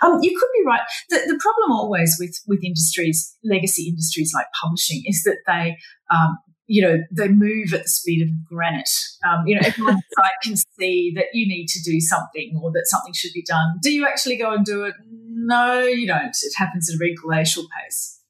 Um, 0.02 0.18
you 0.22 0.38
could 0.38 0.48
be 0.56 0.64
right. 0.66 0.82
The, 1.10 1.16
the 1.26 1.38
problem 1.40 1.72
always 1.72 2.16
with 2.18 2.40
with 2.46 2.64
industries, 2.64 3.36
legacy 3.44 3.88
industries 3.88 4.32
like 4.34 4.46
publishing, 4.60 5.02
is 5.06 5.22
that 5.24 5.38
they 5.46 5.76
um, 6.10 6.38
you 6.68 6.82
know, 6.82 6.98
they 7.10 7.28
move 7.28 7.72
at 7.72 7.84
the 7.84 7.88
speed 7.88 8.22
of 8.22 8.28
granite. 8.44 8.90
Um, 9.26 9.46
you 9.46 9.56
know, 9.56 9.62
everyone 9.64 9.94
on 9.94 10.00
site 10.22 10.32
can 10.42 10.54
see 10.78 11.12
that 11.16 11.26
you 11.32 11.48
need 11.48 11.66
to 11.68 11.82
do 11.82 11.98
something 11.98 12.60
or 12.62 12.70
that 12.72 12.84
something 12.84 13.14
should 13.14 13.32
be 13.32 13.42
done. 13.42 13.78
Do 13.82 13.90
you 13.90 14.06
actually 14.06 14.36
go 14.36 14.52
and 14.52 14.64
do 14.64 14.84
it? 14.84 14.94
No, 15.10 15.80
you 15.82 16.06
don't. 16.06 16.28
It 16.28 16.52
happens 16.56 16.90
at 16.90 16.94
a 16.94 16.98
very 16.98 17.14
glacial 17.14 17.64
pace. 17.82 18.20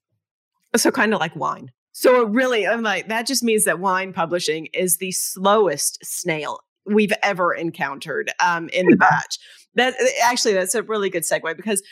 So 0.77 0.93
kind 0.93 1.13
of 1.13 1.21
like 1.21 1.35
wine. 1.35 1.73
So 1.93 2.25
really, 2.25 2.65
I'm 2.65 2.83
like, 2.83 3.09
that 3.09 3.27
just 3.27 3.43
means 3.43 3.65
that 3.65 3.81
wine 3.81 4.13
publishing 4.13 4.69
is 4.73 4.99
the 4.99 5.11
slowest 5.11 5.99
snail 6.05 6.61
we've 6.87 7.13
ever 7.25 7.53
encountered 7.53 8.31
um, 8.41 8.69
in 8.69 8.87
the 8.89 8.97
batch. 8.97 9.39
That 9.75 9.95
actually, 10.23 10.55
that's 10.55 10.77
a 10.77 10.83
really 10.85 11.11
good 11.11 11.25
segue 11.25 11.57
because 11.57 11.83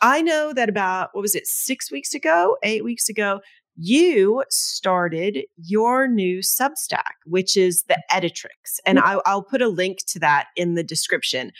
I 0.00 0.22
know 0.22 0.54
that 0.54 0.70
about 0.70 1.10
what 1.12 1.20
was 1.20 1.34
it, 1.34 1.46
six 1.46 1.92
weeks 1.92 2.14
ago, 2.14 2.56
eight 2.62 2.84
weeks 2.84 3.10
ago, 3.10 3.40
you 3.76 4.44
started 4.50 5.44
your 5.56 6.06
new 6.06 6.38
Substack, 6.40 7.14
which 7.24 7.56
is 7.56 7.84
the 7.84 8.02
Editrix. 8.10 8.78
And 8.84 8.98
mm. 8.98 9.20
I, 9.24 9.34
will 9.34 9.42
put 9.42 9.62
a 9.62 9.68
link 9.68 9.98
to 10.08 10.18
that 10.20 10.48
in 10.56 10.74
the 10.74 10.82
description. 10.82 11.52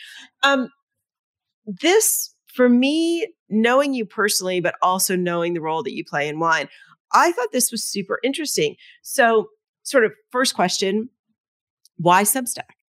Um, 0.43 0.69
this, 1.65 2.33
for 2.47 2.69
me, 2.69 3.27
knowing 3.49 3.93
you 3.93 4.05
personally, 4.05 4.59
but 4.59 4.75
also 4.81 5.15
knowing 5.15 5.53
the 5.53 5.61
role 5.61 5.83
that 5.83 5.93
you 5.93 6.03
play 6.03 6.27
in 6.27 6.39
wine, 6.39 6.69
I 7.13 7.31
thought 7.31 7.51
this 7.51 7.71
was 7.71 7.83
super 7.83 8.19
interesting. 8.23 8.75
So, 9.01 9.47
sort 9.83 10.05
of 10.05 10.11
first 10.31 10.55
question 10.55 11.09
why 11.97 12.23
Substack? 12.23 12.80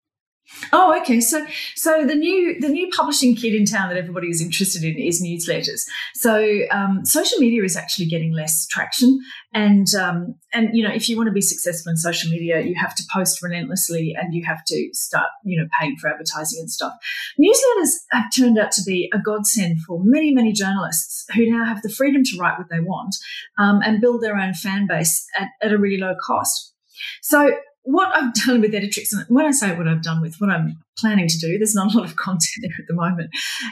Oh, 0.72 0.98
okay. 1.00 1.20
So, 1.20 1.44
so 1.74 2.06
the 2.06 2.14
new 2.14 2.58
the 2.60 2.68
new 2.68 2.88
publishing 2.94 3.34
kit 3.34 3.54
in 3.54 3.64
town 3.64 3.88
that 3.88 3.98
everybody 3.98 4.28
is 4.28 4.40
interested 4.40 4.84
in 4.84 4.96
is 4.96 5.22
newsletters. 5.22 5.82
So, 6.14 6.60
um, 6.70 7.04
social 7.04 7.38
media 7.38 7.62
is 7.64 7.76
actually 7.76 8.06
getting 8.06 8.32
less 8.32 8.66
traction, 8.66 9.20
and 9.52 9.86
um, 9.94 10.34
and 10.52 10.70
you 10.72 10.82
know, 10.82 10.92
if 10.92 11.08
you 11.08 11.16
want 11.16 11.26
to 11.28 11.32
be 11.32 11.40
successful 11.40 11.90
in 11.90 11.96
social 11.96 12.30
media, 12.30 12.60
you 12.60 12.74
have 12.76 12.94
to 12.94 13.02
post 13.12 13.42
relentlessly, 13.42 14.14
and 14.18 14.34
you 14.34 14.44
have 14.46 14.64
to 14.66 14.88
start, 14.92 15.28
you 15.44 15.60
know, 15.60 15.66
paying 15.78 15.96
for 15.96 16.08
advertising 16.08 16.60
and 16.60 16.70
stuff. 16.70 16.92
Newsletters 17.40 17.90
have 18.12 18.30
turned 18.34 18.58
out 18.58 18.72
to 18.72 18.82
be 18.82 19.10
a 19.12 19.18
godsend 19.18 19.82
for 19.82 20.00
many 20.02 20.32
many 20.32 20.52
journalists 20.52 21.26
who 21.34 21.50
now 21.50 21.64
have 21.64 21.82
the 21.82 21.88
freedom 21.88 22.22
to 22.24 22.38
write 22.38 22.58
what 22.58 22.68
they 22.70 22.80
want 22.80 23.14
um, 23.58 23.80
and 23.82 24.00
build 24.00 24.22
their 24.22 24.36
own 24.36 24.54
fan 24.54 24.86
base 24.86 25.26
at, 25.38 25.48
at 25.62 25.72
a 25.72 25.78
really 25.78 25.98
low 25.98 26.14
cost. 26.24 26.74
So 27.20 27.50
what 27.82 28.14
I've 28.16 28.32
done 28.34 28.60
with 28.60 28.72
Editrix, 28.72 29.12
and 29.12 29.24
when 29.28 29.46
I 29.46 29.50
say 29.50 29.76
what 29.76 29.88
I've 29.88 30.02
done 30.02 30.20
with 30.20 30.36
what 30.38 30.50
I'm 30.50 30.78
planning 30.98 31.28
to 31.28 31.38
do, 31.38 31.58
there's 31.58 31.74
not 31.74 31.94
a 31.94 31.98
lot 31.98 32.06
of 32.06 32.16
content 32.24 32.62
there 32.62 32.76
at 32.78 32.86
the 32.88 32.94
moment, 32.94 33.30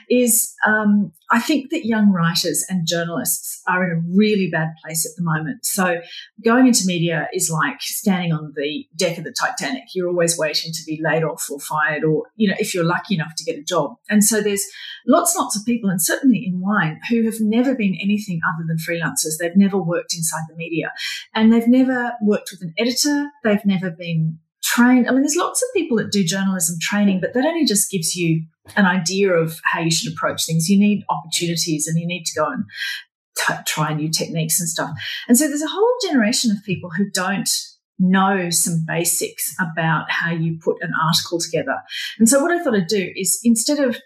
is 0.09 0.55
um, 0.67 1.13
I 1.33 1.41
think 1.41 1.71
that 1.71 1.87
young 1.87 2.11
writers 2.11 2.65
and 2.69 2.87
journalists 2.87 3.63
are 3.69 3.85
in 3.85 3.97
a 3.97 4.03
really 4.17 4.49
bad 4.51 4.69
place 4.85 5.07
at 5.07 5.17
the 5.17 5.23
moment. 5.23 5.65
So 5.65 6.01
going 6.45 6.67
into 6.67 6.87
media 6.87 7.29
is 7.33 7.51
like 7.51 7.81
standing 7.81 8.33
on 8.33 8.53
the 8.57 8.87
deck 8.97 9.17
of 9.17 9.25
the 9.25 9.35
Titanic. 9.39 9.85
You're 9.95 10.09
always 10.09 10.37
waiting 10.37 10.73
to 10.73 10.83
be 10.87 11.01
laid 11.03 11.23
off 11.23 11.47
or 11.51 11.61
fired, 11.61 12.05
or, 12.05 12.25
you 12.37 12.49
know, 12.49 12.57
if 12.59 12.75
you're 12.75 12.85
lucky 12.85 13.15
enough 13.15 13.35
to 13.37 13.45
get 13.45 13.59
a 13.59 13.63
job. 13.63 13.95
And 14.09 14.25
so 14.25 14.41
there's 14.41 14.65
lots 15.07 15.35
and 15.35 15.43
lots 15.43 15.57
of 15.57 15.65
people, 15.65 15.89
and 15.89 16.03
certainly 16.03 16.45
in 16.45 16.61
wine, 16.61 16.99
who 17.09 17.23
have 17.25 17.41
never 17.41 17.75
been 17.75 17.97
anything 18.03 18.41
other 18.45 18.67
than 18.67 18.77
freelancers. 18.77 19.39
They've 19.39 19.57
never 19.57 19.79
worked 19.79 20.15
inside 20.15 20.43
the 20.49 20.57
media 20.57 20.93
and 21.35 21.53
they've 21.53 21.69
never 21.69 22.13
worked 22.23 22.51
with 22.51 22.63
an 22.63 22.75
editor. 22.77 23.31
They've 23.45 23.65
never 23.65 23.91
been 23.91 24.39
trained. 24.63 25.09
I 25.09 25.13
mean, 25.13 25.23
there's 25.23 25.37
lots 25.37 25.63
of 25.63 25.69
people 25.75 25.97
that 25.99 26.13
do 26.13 26.25
journalism 26.25 26.77
training, 26.81 27.21
but 27.21 27.35
that 27.35 27.45
only 27.45 27.65
just 27.65 27.91
gives 27.91 28.15
you 28.15 28.45
an 28.77 28.87
idea 28.87 29.33
of 29.33 29.61
how 29.65 29.81
you 29.81 29.91
should 29.91 30.13
approach 30.13 30.47
things. 30.47 30.69
You 30.69 30.79
need 30.79 31.05
opportunities 31.09 31.87
and 31.87 31.99
you 31.99 32.07
need 32.07 32.25
to 32.25 32.41
go 32.41 32.47
and 32.47 32.65
t- 33.39 33.55
try 33.67 33.95
new 33.95 34.11
techniques 34.11 34.61
and 34.61 34.69
stuff. 34.69 34.91
And 35.29 35.37
so 35.37 35.49
there's 35.49 35.63
a 35.63 35.69
whole 35.69 35.95
generation 36.03 36.51
of 36.51 36.59
people 36.65 36.91
who 36.91 37.11
don't 37.11 37.49
know 37.99 38.49
some 38.51 38.85
basics 38.87 39.55
about 39.61 40.11
how 40.11 40.33
you 40.33 40.59
put 40.63 40.77
an 40.81 40.93
article 41.03 41.39
together. 41.39 41.77
And 42.19 42.29
so 42.29 42.41
what 42.41 42.51
I 42.51 42.63
thought 42.63 42.75
I'd 42.75 42.87
do 42.87 43.13
is 43.15 43.39
instead 43.45 43.79
of 43.79 43.99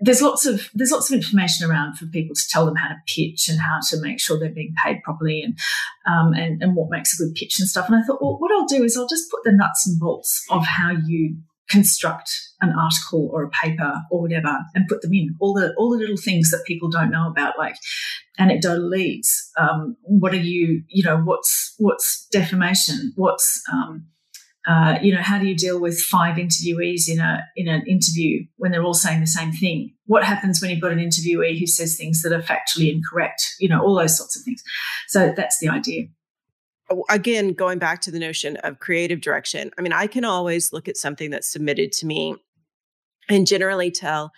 there's 0.00 0.22
lots 0.22 0.46
of 0.46 0.68
there's 0.74 0.90
lots 0.90 1.10
of 1.10 1.16
information 1.16 1.68
around 1.68 1.96
for 1.96 2.06
people 2.06 2.34
to 2.34 2.48
tell 2.50 2.64
them 2.64 2.76
how 2.76 2.88
to 2.88 2.96
pitch 3.06 3.48
and 3.48 3.60
how 3.60 3.78
to 3.88 4.00
make 4.00 4.18
sure 4.18 4.38
they're 4.38 4.50
being 4.50 4.74
paid 4.84 5.02
properly 5.02 5.42
and 5.42 5.58
um, 6.06 6.32
and 6.32 6.62
and 6.62 6.74
what 6.74 6.90
makes 6.90 7.12
a 7.14 7.22
good 7.22 7.34
pitch 7.34 7.60
and 7.60 7.68
stuff. 7.68 7.86
And 7.86 7.96
I 7.96 8.02
thought, 8.02 8.22
well, 8.22 8.38
what 8.38 8.50
I'll 8.52 8.66
do 8.66 8.82
is 8.82 8.96
I'll 8.96 9.08
just 9.08 9.30
put 9.30 9.40
the 9.44 9.52
nuts 9.52 9.86
and 9.86 10.00
bolts 10.00 10.44
of 10.50 10.64
how 10.64 10.92
you 11.06 11.36
construct 11.70 12.30
an 12.60 12.74
article 12.76 13.30
or 13.32 13.44
a 13.44 13.50
paper 13.50 13.94
or 14.10 14.22
whatever 14.22 14.58
and 14.74 14.88
put 14.88 15.02
them 15.02 15.14
in 15.14 15.36
all 15.38 15.54
the 15.54 15.72
all 15.78 15.90
the 15.90 15.98
little 15.98 16.16
things 16.16 16.50
that 16.50 16.64
people 16.66 16.90
don't 16.90 17.12
know 17.12 17.28
about 17.28 17.56
like 17.56 17.76
anecdotal 18.38 18.88
leads 18.88 19.50
um, 19.56 19.96
what 20.02 20.32
are 20.32 20.36
you 20.36 20.82
you 20.88 21.04
know 21.04 21.18
what's 21.18 21.74
what's 21.78 22.26
defamation 22.32 23.12
what's 23.14 23.62
um, 23.72 24.04
uh, 24.66 24.98
you 25.00 25.14
know, 25.14 25.22
how 25.22 25.38
do 25.38 25.46
you 25.46 25.56
deal 25.56 25.80
with 25.80 25.98
five 25.98 26.36
interviewees 26.36 27.08
in 27.08 27.18
a 27.18 27.42
in 27.56 27.66
an 27.66 27.82
interview 27.86 28.44
when 28.56 28.70
they're 28.72 28.82
all 28.82 28.94
saying 28.94 29.20
the 29.20 29.26
same 29.26 29.52
thing? 29.52 29.94
What 30.06 30.24
happens 30.24 30.60
when 30.60 30.70
you've 30.70 30.82
got 30.82 30.92
an 30.92 30.98
interviewee 30.98 31.58
who 31.58 31.66
says 31.66 31.96
things 31.96 32.22
that 32.22 32.32
are 32.32 32.42
factually 32.42 32.92
incorrect? 32.92 33.42
You 33.58 33.70
know, 33.70 33.82
all 33.82 33.94
those 33.94 34.16
sorts 34.16 34.36
of 34.38 34.44
things. 34.44 34.62
So 35.08 35.32
that's 35.34 35.58
the 35.60 35.68
idea. 35.68 36.04
Oh, 36.90 37.04
again, 37.08 37.54
going 37.54 37.78
back 37.78 38.02
to 38.02 38.10
the 38.10 38.18
notion 38.18 38.56
of 38.58 38.80
creative 38.80 39.20
direction. 39.20 39.70
I 39.78 39.82
mean, 39.82 39.92
I 39.92 40.06
can 40.06 40.24
always 40.24 40.72
look 40.72 40.88
at 40.88 40.96
something 40.96 41.30
that's 41.30 41.50
submitted 41.50 41.92
to 41.92 42.06
me 42.06 42.34
and 43.28 43.46
generally 43.46 43.90
tell 43.90 44.32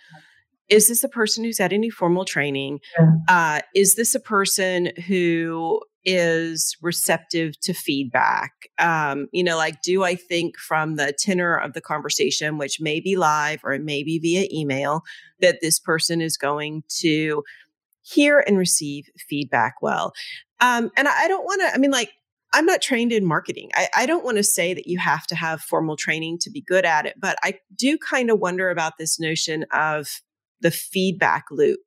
is 0.69 0.87
this 0.87 1.03
a 1.03 1.09
person 1.09 1.43
who's 1.43 1.57
had 1.57 1.73
any 1.73 1.89
formal 1.89 2.25
training? 2.25 2.79
Yeah. 2.97 3.07
Uh, 3.27 3.61
is 3.75 3.95
this 3.95 4.15
a 4.15 4.19
person 4.19 4.91
who 5.07 5.81
is 6.05 6.75
receptive 6.81 7.59
to 7.61 7.73
feedback. 7.73 8.51
Um, 8.79 9.27
you 9.31 9.43
know, 9.43 9.57
like, 9.57 9.81
do 9.81 10.03
I 10.03 10.15
think 10.15 10.57
from 10.57 10.95
the 10.95 11.13
tenor 11.17 11.55
of 11.55 11.73
the 11.73 11.81
conversation, 11.81 12.57
which 12.57 12.81
may 12.81 12.99
be 12.99 13.15
live 13.15 13.61
or 13.63 13.73
it 13.73 13.83
may 13.83 14.03
be 14.03 14.19
via 14.19 14.47
email, 14.51 15.03
that 15.39 15.59
this 15.61 15.79
person 15.79 16.21
is 16.21 16.37
going 16.37 16.83
to 16.99 17.43
hear 18.01 18.43
and 18.45 18.57
receive 18.57 19.05
feedback 19.29 19.75
well? 19.81 20.13
Um, 20.59 20.91
and 20.97 21.07
I, 21.07 21.23
I 21.23 21.27
don't 21.27 21.45
want 21.45 21.61
to, 21.61 21.73
I 21.73 21.77
mean, 21.77 21.91
like, 21.91 22.11
I'm 22.53 22.65
not 22.65 22.81
trained 22.81 23.11
in 23.11 23.25
marketing. 23.25 23.71
I, 23.73 23.89
I 23.97 24.05
don't 24.05 24.23
want 24.23 24.37
to 24.37 24.43
say 24.43 24.73
that 24.73 24.87
you 24.87 24.99
have 24.99 25.25
to 25.27 25.35
have 25.35 25.61
formal 25.61 25.97
training 25.97 26.37
to 26.41 26.51
be 26.51 26.61
good 26.61 26.85
at 26.85 27.05
it, 27.05 27.15
but 27.19 27.37
I 27.43 27.55
do 27.75 27.97
kind 27.97 28.29
of 28.29 28.39
wonder 28.39 28.69
about 28.69 28.93
this 28.99 29.19
notion 29.19 29.65
of 29.71 30.07
the 30.61 30.69
feedback 30.69 31.45
loop. 31.49 31.79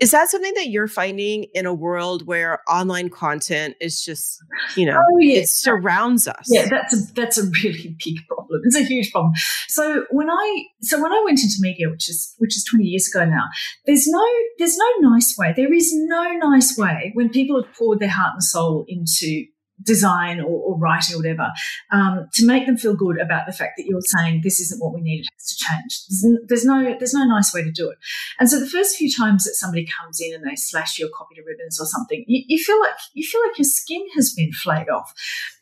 Is 0.00 0.10
that 0.10 0.28
something 0.28 0.52
that 0.54 0.68
you're 0.68 0.88
finding 0.88 1.46
in 1.54 1.66
a 1.66 1.74
world 1.74 2.26
where 2.26 2.60
online 2.68 3.10
content 3.10 3.76
is 3.80 4.02
just, 4.04 4.42
you 4.76 4.86
know, 4.86 4.98
oh, 4.98 5.18
yeah. 5.18 5.40
it 5.40 5.48
surrounds 5.48 6.26
us? 6.26 6.46
Yeah, 6.48 6.66
that's 6.68 6.94
a 6.94 7.12
that's 7.14 7.38
a 7.38 7.44
really 7.62 7.96
big 8.04 8.16
problem. 8.26 8.60
It's 8.64 8.76
a 8.76 8.82
huge 8.82 9.12
problem. 9.12 9.32
So 9.68 10.04
when 10.10 10.28
I 10.28 10.64
so 10.82 11.00
when 11.00 11.12
I 11.12 11.22
went 11.24 11.40
into 11.40 11.54
media, 11.60 11.88
which 11.90 12.08
is 12.08 12.34
which 12.38 12.56
is 12.56 12.64
20 12.68 12.84
years 12.84 13.08
ago 13.08 13.24
now, 13.24 13.44
there's 13.86 14.06
no 14.08 14.26
there's 14.58 14.76
no 14.76 14.86
nice 15.00 15.36
way. 15.38 15.52
There 15.56 15.72
is 15.72 15.92
no 15.94 16.32
nice 16.32 16.76
way 16.76 17.12
when 17.14 17.28
people 17.28 17.62
have 17.62 17.72
poured 17.74 18.00
their 18.00 18.10
heart 18.10 18.32
and 18.34 18.42
soul 18.42 18.84
into 18.88 19.44
design 19.84 20.40
or, 20.40 20.46
or, 20.46 20.78
writing 20.78 21.14
or 21.14 21.18
whatever, 21.18 21.50
um, 21.90 22.28
to 22.34 22.46
make 22.46 22.66
them 22.66 22.76
feel 22.76 22.94
good 22.94 23.20
about 23.20 23.46
the 23.46 23.52
fact 23.52 23.72
that 23.76 23.86
you're 23.86 24.00
saying 24.00 24.40
this 24.42 24.60
isn't 24.60 24.82
what 24.82 24.94
we 24.94 25.00
need, 25.00 25.20
it 25.20 25.26
has 25.36 25.46
to 25.48 25.64
change. 25.64 26.06
There's, 26.08 26.38
there's, 26.48 26.64
no 26.64 26.96
there's 26.98 27.14
no 27.14 27.24
nice 27.24 27.54
way 27.54 27.62
to 27.62 27.70
do 27.70 27.88
it. 27.90 27.98
And 28.38 28.48
so 28.48 28.58
the 28.58 28.68
first 28.68 28.96
few 28.96 29.10
times 29.10 29.44
that 29.44 29.54
somebody 29.54 29.86
comes 29.86 30.20
in 30.20 30.34
and 30.34 30.44
they 30.44 30.56
slash 30.56 30.98
your 30.98 31.08
copy 31.16 31.36
to 31.36 31.42
ribbons 31.46 31.80
or 31.80 31.86
something, 31.86 32.24
you, 32.26 32.44
you 32.46 32.62
feel 32.62 32.80
like 32.80 32.94
you 33.14 33.26
feel 33.26 33.40
like 33.46 33.58
your 33.58 33.64
skin 33.64 34.04
has 34.14 34.32
been 34.32 34.52
flayed 34.52 34.88
off. 34.88 35.12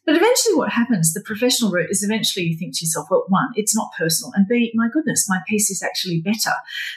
But 0.05 0.17
eventually, 0.17 0.57
what 0.57 0.73
happens, 0.73 1.13
the 1.13 1.21
professional 1.21 1.71
route, 1.71 1.91
is 1.91 2.03
eventually 2.03 2.47
you 2.47 2.59
think 2.59 2.77
to 2.77 2.85
yourself, 2.85 3.07
well, 3.09 3.25
one, 3.29 3.51
it's 3.55 3.77
not 3.77 3.93
personal, 3.97 4.33
and 4.35 4.49
B, 4.49 4.73
my 4.75 4.89
goodness, 4.93 5.29
my 5.29 5.39
piece 5.47 5.71
is 5.71 5.83
actually 5.83 6.21
better. 6.21 6.55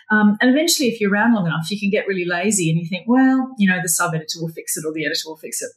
Um, 0.10 0.38
and 0.42 0.50
eventually, 0.50 0.88
if 0.90 1.00
you're 1.00 1.12
around 1.12 1.34
long 1.34 1.46
enough, 1.46 1.70
you 1.70 1.80
can 1.80 1.92
get 1.92 2.08
really 2.08 2.26
lazy 2.26 2.70
and 2.70 2.80
you 2.80 2.88
think, 2.88 3.08
well, 3.08 3.54
you 3.60 3.70
know, 3.70 3.80
the 3.82 3.90
sub 3.90 4.16
editor 4.16 4.40
will 4.42 4.50
fix 4.50 4.76
it 4.76 4.86
or 4.86 4.92
the 4.92 5.06
editor 5.06 5.22
will 5.28 5.38
fix 5.38 5.62
it. 5.62 5.70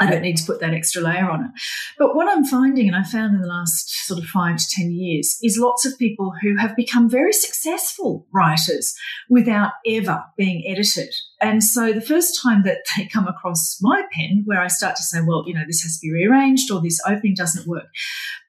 I 0.00 0.10
don't 0.10 0.22
need 0.22 0.36
to 0.38 0.44
put 0.44 0.60
that 0.60 0.74
extra 0.74 1.02
layer 1.02 1.30
on 1.30 1.44
it. 1.44 1.50
But 1.98 2.16
what 2.16 2.28
I'm 2.28 2.44
finding, 2.44 2.88
and 2.88 2.96
I 2.96 3.04
found 3.04 3.34
in 3.34 3.40
the 3.40 3.46
last 3.46 4.06
sort 4.06 4.18
of 4.18 4.26
five 4.26 4.56
to 4.56 4.64
10 4.68 4.90
years, 4.90 5.38
is 5.42 5.58
lots 5.58 5.86
of 5.86 5.98
people 5.98 6.32
who 6.42 6.56
have 6.56 6.74
become 6.74 7.08
very 7.08 7.32
successful 7.32 8.26
writers 8.32 8.94
without 9.30 9.72
ever 9.86 10.24
being 10.36 10.64
edited. 10.66 11.14
And 11.40 11.62
so 11.62 11.92
the 11.92 12.00
first 12.00 12.40
time 12.42 12.62
that 12.64 12.78
they 12.96 13.06
come 13.06 13.28
across 13.28 13.78
my 13.80 14.02
pen, 14.12 14.42
where 14.46 14.60
I 14.60 14.66
start 14.66 14.96
to 14.96 15.02
say, 15.02 15.20
well, 15.24 15.44
you 15.46 15.54
know, 15.54 15.64
this 15.66 15.82
has 15.82 15.98
to 15.98 16.06
be 16.06 16.12
rearranged 16.12 16.70
or 16.72 16.80
this 16.80 17.00
opening 17.06 17.34
doesn't 17.36 17.68
work, 17.68 17.86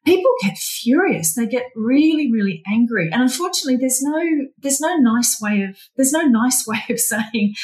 people 0.05 0.31
get 0.41 0.57
furious. 0.57 1.35
They 1.35 1.47
get 1.47 1.65
really, 1.75 2.31
really 2.31 2.63
angry. 2.67 3.09
And 3.11 3.21
unfortunately, 3.21 3.77
there's 3.77 4.01
no, 4.01 4.21
there's 4.57 4.79
no 4.79 4.95
nice 4.95 5.39
way 5.41 5.63
of, 5.63 5.77
there's 5.95 6.11
no 6.11 6.21
nice 6.21 6.65
way 6.67 6.81
of 6.89 6.99
saying, 6.99 7.55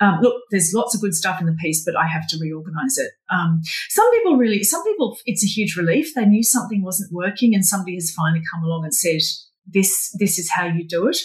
um, 0.00 0.20
look, 0.20 0.42
there's 0.50 0.72
lots 0.74 0.94
of 0.94 1.00
good 1.00 1.14
stuff 1.14 1.40
in 1.40 1.46
the 1.46 1.56
piece, 1.60 1.84
but 1.84 1.96
I 1.96 2.06
have 2.06 2.26
to 2.28 2.38
reorganize 2.40 2.96
it. 2.96 3.10
Um, 3.28 3.60
some 3.88 4.10
people 4.12 4.36
really, 4.36 4.62
some 4.64 4.82
people, 4.84 5.18
it's 5.26 5.44
a 5.44 5.48
huge 5.48 5.76
relief. 5.76 6.14
They 6.14 6.24
knew 6.24 6.42
something 6.42 6.82
wasn't 6.82 7.12
working, 7.12 7.54
and 7.54 7.64
somebody 7.64 7.94
has 7.94 8.10
finally 8.10 8.42
come 8.52 8.64
along 8.64 8.84
and 8.84 8.94
said, 8.94 9.20
"This, 9.66 10.14
this 10.18 10.38
is 10.38 10.50
how 10.50 10.66
you 10.66 10.86
do 10.86 11.06
it." 11.06 11.18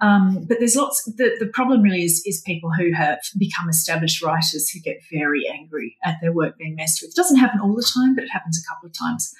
Um, 0.00 0.46
but 0.48 0.58
there's 0.58 0.76
lots. 0.76 1.04
The, 1.04 1.36
the 1.38 1.50
problem 1.52 1.82
really 1.82 2.02
is 2.02 2.22
is 2.24 2.42
people 2.46 2.70
who 2.72 2.92
have 2.92 3.18
become 3.38 3.68
established 3.68 4.22
writers 4.22 4.70
who 4.70 4.80
get 4.80 4.96
very 5.12 5.44
angry 5.46 5.96
at 6.02 6.16
their 6.20 6.32
work 6.32 6.56
being 6.58 6.76
messed 6.76 7.02
with. 7.02 7.10
It 7.10 7.16
doesn't 7.16 7.38
happen 7.38 7.60
all 7.60 7.74
the 7.74 7.88
time, 7.94 8.14
but 8.14 8.24
it 8.24 8.30
happens 8.30 8.58
a 8.58 8.68
couple 8.68 8.88
of 8.88 8.94
times. 8.98 9.32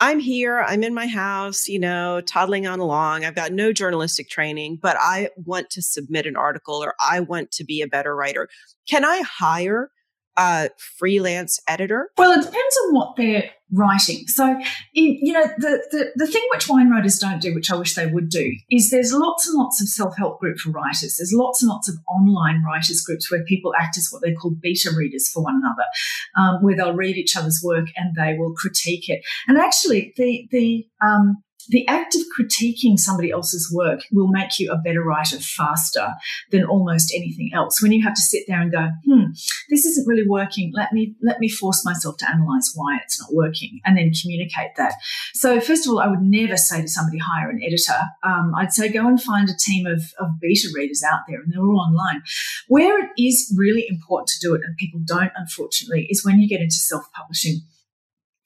I'm 0.00 0.20
here, 0.20 0.60
I'm 0.60 0.84
in 0.84 0.94
my 0.94 1.08
house, 1.08 1.66
you 1.66 1.80
know, 1.80 2.20
toddling 2.20 2.68
on 2.68 2.78
along. 2.78 3.24
I've 3.24 3.34
got 3.34 3.52
no 3.52 3.72
journalistic 3.72 4.28
training, 4.28 4.78
but 4.80 4.96
I 5.00 5.30
want 5.44 5.70
to 5.70 5.82
submit 5.82 6.24
an 6.26 6.36
article 6.36 6.76
or 6.76 6.94
I 7.04 7.20
want 7.20 7.50
to 7.52 7.64
be 7.64 7.82
a 7.82 7.88
better 7.88 8.14
writer. 8.14 8.48
Can 8.88 9.04
I 9.04 9.22
hire 9.22 9.90
a 10.38 10.70
freelance 10.78 11.60
editor? 11.68 12.10
Well, 12.16 12.32
it 12.32 12.44
depends 12.44 12.78
on 12.86 12.94
what 12.94 13.16
they're 13.16 13.50
writing. 13.72 14.26
So, 14.28 14.58
in, 14.94 15.18
you 15.20 15.32
know, 15.32 15.44
the, 15.58 15.86
the, 15.90 16.12
the 16.16 16.26
thing 16.26 16.46
which 16.52 16.68
wine 16.68 16.90
writers 16.90 17.18
don't 17.18 17.42
do, 17.42 17.54
which 17.54 17.70
I 17.70 17.76
wish 17.76 17.94
they 17.94 18.06
would 18.06 18.28
do, 18.28 18.52
is 18.70 18.90
there's 18.90 19.12
lots 19.12 19.46
and 19.48 19.58
lots 19.58 19.82
of 19.82 19.88
self 19.88 20.16
help 20.16 20.40
group 20.40 20.58
for 20.58 20.70
writers. 20.70 21.16
There's 21.18 21.32
lots 21.34 21.62
and 21.62 21.68
lots 21.68 21.88
of 21.88 21.96
online 22.08 22.62
writers 22.62 23.02
groups 23.02 23.30
where 23.30 23.44
people 23.44 23.72
act 23.78 23.98
as 23.98 24.08
what 24.10 24.22
they 24.22 24.32
call 24.32 24.52
beta 24.52 24.90
readers 24.96 25.28
for 25.28 25.42
one 25.42 25.60
another, 25.62 25.84
um, 26.36 26.62
where 26.62 26.76
they'll 26.76 26.94
read 26.94 27.16
each 27.16 27.36
other's 27.36 27.60
work 27.62 27.88
and 27.96 28.14
they 28.14 28.36
will 28.38 28.54
critique 28.54 29.08
it. 29.08 29.20
And 29.48 29.58
actually, 29.58 30.14
the 30.16 30.48
the 30.50 30.86
um, 31.02 31.42
the 31.68 31.86
act 31.88 32.14
of 32.14 32.22
critiquing 32.38 32.98
somebody 32.98 33.30
else's 33.30 33.70
work 33.72 34.00
will 34.12 34.28
make 34.28 34.58
you 34.58 34.70
a 34.70 34.78
better 34.78 35.02
writer 35.02 35.38
faster 35.38 36.14
than 36.50 36.64
almost 36.64 37.12
anything 37.14 37.50
else. 37.54 37.82
When 37.82 37.92
you 37.92 38.02
have 38.04 38.14
to 38.14 38.20
sit 38.20 38.44
there 38.48 38.60
and 38.60 38.72
go, 38.72 38.88
hmm, 39.06 39.30
this 39.68 39.84
isn't 39.84 40.06
really 40.06 40.26
working. 40.26 40.72
Let 40.74 40.92
me 40.92 41.14
let 41.22 41.40
me 41.40 41.48
force 41.48 41.84
myself 41.84 42.16
to 42.18 42.28
analyze 42.28 42.72
why 42.74 42.98
it's 43.02 43.20
not 43.20 43.32
working 43.32 43.80
and 43.84 43.96
then 43.96 44.12
communicate 44.12 44.76
that. 44.76 44.94
So 45.34 45.60
first 45.60 45.86
of 45.86 45.92
all, 45.92 46.00
I 46.00 46.08
would 46.08 46.22
never 46.22 46.56
say 46.56 46.80
to 46.80 46.88
somebody 46.88 47.18
hire 47.18 47.50
an 47.50 47.60
editor. 47.62 47.98
Um, 48.22 48.52
I'd 48.56 48.72
say 48.72 48.88
go 48.88 49.06
and 49.06 49.20
find 49.20 49.48
a 49.48 49.56
team 49.56 49.86
of, 49.86 50.02
of 50.18 50.40
beta 50.40 50.68
readers 50.74 51.02
out 51.02 51.20
there, 51.28 51.40
and 51.40 51.52
they're 51.52 51.62
all 51.62 51.80
online. 51.80 52.22
Where 52.68 52.98
it 52.98 53.10
is 53.18 53.54
really 53.56 53.86
important 53.88 54.28
to 54.28 54.40
do 54.40 54.54
it, 54.54 54.62
and 54.64 54.76
people 54.76 55.00
don't, 55.04 55.32
unfortunately, 55.36 56.06
is 56.10 56.24
when 56.24 56.38
you 56.38 56.48
get 56.48 56.60
into 56.60 56.76
self 56.76 57.04
publishing 57.12 57.60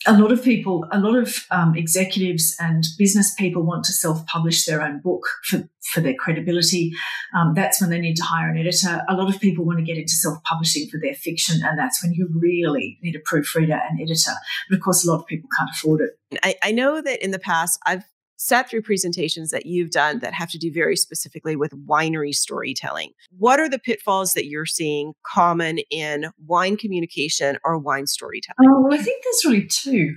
a 0.07 0.19
lot 0.19 0.33
of 0.33 0.43
people, 0.43 0.87
a 0.93 0.99
lot 0.99 1.17
of 1.17 1.47
um, 1.51 1.77
executives 1.77 2.57
and 2.59 2.85
business 2.99 3.35
people 3.35 3.63
want 3.63 3.85
to 3.85 3.93
self-publish 3.93 4.65
their 4.65 4.83
own 4.83 5.01
book 5.01 5.23
for, 5.45 5.69
for 5.93 6.01
their 6.01 6.15
credibility. 6.15 6.93
Um, 7.37 7.55
that's 7.55 7.81
when 7.81 7.91
they 7.91 8.01
need 8.01 8.17
to 8.17 8.23
hire 8.23 8.51
an 8.51 8.59
editor. 8.59 9.03
A 9.09 9.15
lot 9.15 9.33
of 9.33 9.41
people 9.41 9.65
want 9.65 9.79
to 9.79 9.85
get 9.85 9.97
into 9.97 10.13
self-publishing 10.13 10.89
for 10.91 10.99
their 10.99 11.15
fiction, 11.15 11.63
and 11.65 11.79
that's 11.79 12.03
when 12.03 12.13
you 12.13 12.29
really 12.35 12.99
need 13.03 13.17
a 13.17 13.21
proofreader 13.25 13.81
and 13.89 14.01
editor. 14.01 14.33
But 14.69 14.77
of 14.77 14.83
course, 14.83 15.05
a 15.05 15.11
lot 15.11 15.21
of 15.21 15.27
people 15.27 15.49
can't 15.57 15.71
afford 15.71 16.01
it. 16.01 16.19
I, 16.43 16.57
I 16.63 16.73
know 16.73 17.01
that 17.01 17.23
in 17.23 17.31
the 17.31 17.39
past, 17.39 17.79
I've 17.85 18.05
sat 18.43 18.69
through 18.69 18.83
presentations 18.83 19.51
that 19.51 19.67
you've 19.67 19.91
done 19.91 20.19
that 20.19 20.35
have 20.35 20.51
to 20.51 20.59
do 20.59 20.73
very 20.73 20.97
specifically 20.97 21.55
with 21.55 21.73
winery 21.87 22.35
storytelling. 22.35 23.11
What 23.39 23.61
are 23.61 23.69
the 23.69 23.79
pitfalls 23.79 24.33
that 24.33 24.47
you're 24.47 24.67
seeing 24.67 25.15
common 25.25 25.79
in 25.91 26.31
wine 26.45 26.77
communication 26.77 27.59
or 27.65 27.79
wine 27.79 28.09
storytelling? 28.09 28.69
Oh, 28.69 28.83
well, 28.83 28.95
I 28.99 29.03
think 29.03 29.23
there's 29.23 29.45
really 29.45 29.69
two. 29.69 30.15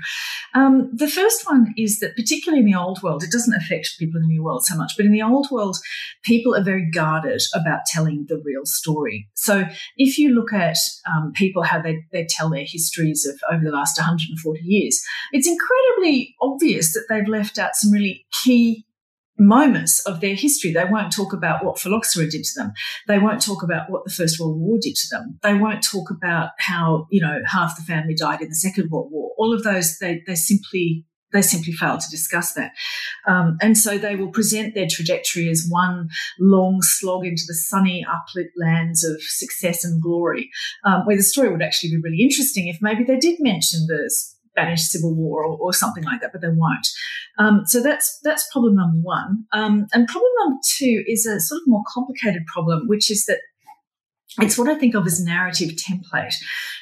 Um, 0.56 0.90
the 0.92 1.08
first 1.08 1.46
one 1.46 1.74
is 1.78 2.00
that, 2.00 2.16
particularly 2.16 2.64
in 2.64 2.72
the 2.72 2.80
old 2.80 3.04
world, 3.04 3.24
it 3.24 3.32
doesn't 3.32 3.54
affect 3.54 4.00
people 4.00 4.18
in 4.18 4.24
the 4.24 4.34
new 4.34 4.44
world 4.44 4.66
so 4.66 4.76
much, 4.76 4.94
but 4.98 5.06
in 5.06 5.12
the 5.12 5.22
old 5.22 5.48
world, 5.52 5.78
people 6.24 6.56
are 6.56 6.64
very 6.64 6.90
guarded 6.90 7.42
about 7.54 7.82
telling 7.86 8.26
the 8.28 8.42
real 8.44 8.66
story. 8.66 9.30
So 9.36 9.66
if 9.98 10.18
you 10.18 10.34
look 10.34 10.52
at 10.52 10.78
um, 11.14 11.32
people, 11.36 11.62
how 11.62 11.80
they, 11.80 12.04
they 12.12 12.26
tell 12.28 12.50
their 12.50 12.66
histories 12.66 13.26
of 13.26 13.40
over 13.54 13.64
the 13.64 13.72
last 13.72 14.00
140 14.00 14.62
years, 14.64 15.00
it's 15.32 15.48
incredibly 15.48 16.36
obvious 16.42 16.94
that 16.94 17.06
they've 17.08 17.28
left 17.28 17.60
out 17.60 17.76
some 17.76 17.92
really 17.92 18.15
key 18.44 18.86
moments 19.38 20.00
of 20.06 20.22
their 20.22 20.36
history. 20.36 20.72
They 20.72 20.86
won't 20.86 21.12
talk 21.12 21.34
about 21.34 21.64
what 21.64 21.80
phylloxera 21.80 22.30
did 22.30 22.44
to 22.44 22.60
them. 22.60 22.72
They 23.08 23.20
won't 23.20 23.42
talk 23.42 23.64
about 23.64 23.90
what 23.90 24.06
the 24.06 24.12
First 24.12 24.40
World 24.40 24.60
War 24.60 24.78
did 24.82 24.96
to 24.96 25.08
them. 25.12 25.40
They 25.44 25.56
won't 25.56 25.84
talk 25.84 26.10
about 26.10 26.52
how, 26.60 27.08
you 27.12 27.22
know, 27.22 27.42
half 27.46 27.76
the 27.76 27.84
family 27.84 28.16
died 28.16 28.42
in 28.42 28.50
the 28.50 28.56
Second 28.56 28.90
World 28.90 29.12
War. 29.12 29.32
All 29.38 29.54
of 29.54 29.64
those, 29.64 29.98
they, 30.00 30.22
they 30.26 30.36
simply 30.36 31.06
they 31.34 31.42
simply 31.42 31.74
fail 31.74 31.98
to 31.98 32.10
discuss 32.10 32.54
that. 32.54 32.72
Um, 33.28 33.58
and 33.62 33.78
so 33.78 33.98
they 33.98 34.16
will 34.16 34.32
present 34.32 34.74
their 34.74 34.88
trajectory 34.90 35.50
as 35.50 35.68
one 35.68 36.08
long 36.40 36.82
slog 36.82 37.26
into 37.26 37.44
the 37.46 37.54
sunny, 37.54 38.06
uplit 38.08 38.50
lands 38.56 39.04
of 39.04 39.22
success 39.22 39.84
and 39.84 40.02
glory, 40.02 40.50
um, 40.86 41.02
where 41.06 41.18
the 41.18 41.24
story 41.24 41.52
would 41.52 41.62
actually 41.62 41.90
be 41.90 42.02
really 42.02 42.22
interesting 42.22 42.68
if 42.68 42.78
maybe 42.82 43.04
they 43.04 43.18
did 43.18 43.38
mention 43.40 43.86
the 43.88 44.10
Spanish 44.56 44.84
Civil 44.84 45.14
War 45.14 45.44
or, 45.44 45.58
or 45.58 45.74
something 45.74 46.04
like 46.04 46.22
that, 46.22 46.32
but 46.32 46.42
they 46.42 46.50
won't. 46.50 46.88
Um, 47.38 47.64
so 47.66 47.82
that's 47.82 48.20
that's 48.24 48.50
problem 48.52 48.76
number 48.76 48.98
one. 49.02 49.46
Um, 49.52 49.88
and 49.94 50.08
problem 50.08 50.32
number 50.44 50.60
two 50.78 51.04
is 51.08 51.26
a 51.26 51.40
sort 51.40 51.60
of 51.62 51.68
more 51.68 51.84
complicated 51.94 52.46
problem, 52.46 52.88
which 52.88 53.12
is 53.12 53.26
that 53.26 53.40
it's 54.42 54.58
what 54.58 54.70
I 54.70 54.76
think 54.76 54.96
of 54.96 55.06
as 55.06 55.24
narrative 55.24 55.72
template. 55.72 56.34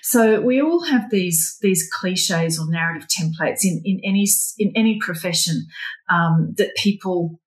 So 0.02 0.42
we 0.42 0.62
all 0.62 0.84
have 0.86 1.10
these 1.10 1.58
these 1.62 1.88
cliches 1.92 2.60
or 2.60 2.70
narrative 2.70 3.08
templates 3.08 3.64
in, 3.64 3.82
in 3.84 4.00
any 4.04 4.28
in 4.58 4.72
any 4.76 5.00
profession 5.00 5.66
um, 6.10 6.54
that 6.58 6.76
people 6.76 7.40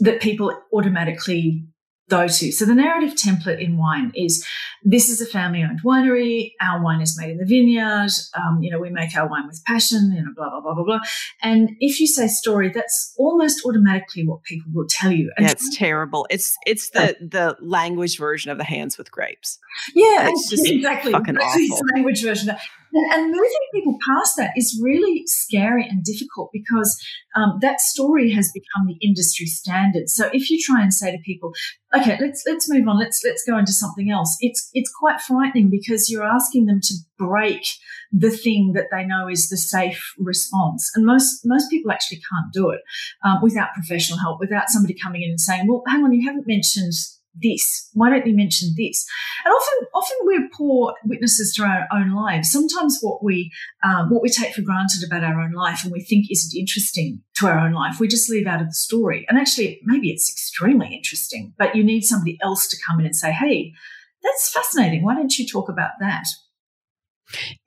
that 0.00 0.20
people 0.20 0.52
automatically 0.72 1.64
go 2.12 2.28
to. 2.28 2.52
So 2.52 2.64
the 2.64 2.74
narrative 2.74 3.14
template 3.14 3.60
in 3.60 3.78
wine 3.78 4.12
is 4.14 4.46
this 4.84 5.08
is 5.08 5.20
a 5.20 5.26
family 5.26 5.62
owned 5.62 5.82
winery. 5.82 6.52
Our 6.60 6.82
wine 6.82 7.00
is 7.00 7.18
made 7.18 7.30
in 7.30 7.38
the 7.38 7.46
vineyard. 7.46 8.10
Um, 8.34 8.62
you 8.62 8.70
know, 8.70 8.78
we 8.78 8.90
make 8.90 9.16
our 9.16 9.28
wine 9.28 9.46
with 9.46 9.62
passion, 9.64 10.12
you 10.14 10.22
know, 10.22 10.32
blah, 10.36 10.50
blah, 10.50 10.60
blah, 10.60 10.74
blah, 10.74 10.84
blah. 10.84 11.00
And 11.42 11.70
if 11.80 12.00
you 12.00 12.06
say 12.06 12.28
story, 12.28 12.70
that's 12.70 13.14
almost 13.16 13.64
automatically 13.64 14.26
what 14.26 14.42
people 14.42 14.70
will 14.74 14.86
tell 14.88 15.10
you. 15.10 15.32
And 15.36 15.46
That's 15.46 15.74
terrible. 15.76 16.26
It's, 16.30 16.56
it's 16.66 16.90
the, 16.90 17.16
the 17.20 17.56
language 17.60 18.18
version 18.18 18.50
of 18.50 18.58
the 18.58 18.64
hands 18.64 18.98
with 18.98 19.10
grapes. 19.10 19.58
Yeah, 19.94 20.28
it's 20.28 20.50
just 20.50 20.66
exactly. 20.70 21.12
Fucking 21.12 21.38
awful. 21.38 21.80
language 21.94 22.22
version. 22.22 22.54
And 22.94 23.30
moving 23.30 23.68
people 23.72 23.96
past 24.06 24.36
that 24.36 24.52
is 24.56 24.78
really 24.82 25.22
scary 25.26 25.86
and 25.88 26.04
difficult 26.04 26.50
because 26.52 27.02
um, 27.34 27.58
that 27.62 27.80
story 27.80 28.30
has 28.32 28.52
become 28.52 28.86
the 28.86 28.98
industry 29.06 29.46
standard. 29.46 30.10
So 30.10 30.28
if 30.32 30.50
you 30.50 30.60
try 30.62 30.82
and 30.82 30.92
say 30.92 31.10
to 31.10 31.18
people, 31.24 31.52
"Okay, 31.96 32.18
let's 32.20 32.42
let's 32.46 32.68
move 32.68 32.86
on. 32.86 32.98
Let's 32.98 33.22
let's 33.24 33.44
go 33.48 33.56
into 33.56 33.72
something 33.72 34.10
else," 34.10 34.36
it's 34.40 34.68
it's 34.74 34.92
quite 34.92 35.20
frightening 35.20 35.70
because 35.70 36.10
you're 36.10 36.26
asking 36.26 36.66
them 36.66 36.80
to 36.82 36.94
break 37.18 37.66
the 38.12 38.30
thing 38.30 38.72
that 38.74 38.88
they 38.92 39.04
know 39.04 39.26
is 39.28 39.48
the 39.48 39.56
safe 39.56 40.12
response. 40.18 40.90
And 40.94 41.06
most 41.06 41.40
most 41.46 41.70
people 41.70 41.90
actually 41.90 42.20
can't 42.30 42.52
do 42.52 42.70
it 42.70 42.80
um, 43.24 43.40
without 43.42 43.72
professional 43.74 44.18
help, 44.18 44.38
without 44.38 44.68
somebody 44.68 44.94
coming 44.94 45.22
in 45.22 45.30
and 45.30 45.40
saying, 45.40 45.66
"Well, 45.66 45.82
hang 45.86 46.04
on, 46.04 46.12
you 46.12 46.28
haven't 46.28 46.46
mentioned." 46.46 46.92
This? 47.34 47.88
Why 47.94 48.10
don't 48.10 48.26
you 48.26 48.34
mention 48.36 48.74
this? 48.76 49.06
And 49.44 49.52
often, 49.52 49.88
often 49.94 50.16
we're 50.22 50.48
poor 50.52 50.94
witnesses 51.04 51.52
to 51.56 51.64
our 51.64 51.86
own 51.92 52.14
lives. 52.14 52.50
Sometimes 52.50 52.98
what 53.00 53.22
we 53.22 53.50
um, 53.84 54.10
what 54.10 54.22
we 54.22 54.28
take 54.28 54.54
for 54.54 54.62
granted 54.62 55.04
about 55.06 55.24
our 55.24 55.40
own 55.40 55.52
life 55.52 55.84
and 55.84 55.92
we 55.92 56.02
think 56.02 56.26
isn't 56.30 56.58
interesting 56.58 57.22
to 57.36 57.46
our 57.46 57.58
own 57.58 57.72
life, 57.72 57.98
we 57.98 58.08
just 58.08 58.30
leave 58.30 58.46
out 58.46 58.60
of 58.60 58.68
the 58.68 58.74
story. 58.74 59.26
And 59.28 59.38
actually, 59.38 59.80
maybe 59.84 60.10
it's 60.10 60.30
extremely 60.30 60.94
interesting, 60.94 61.54
but 61.58 61.74
you 61.74 61.82
need 61.84 62.02
somebody 62.02 62.38
else 62.42 62.68
to 62.68 62.76
come 62.86 63.00
in 63.00 63.06
and 63.06 63.16
say, 63.16 63.32
"Hey, 63.32 63.72
that's 64.22 64.50
fascinating. 64.52 65.02
Why 65.02 65.14
don't 65.14 65.38
you 65.38 65.46
talk 65.46 65.68
about 65.68 65.92
that?" 66.00 66.24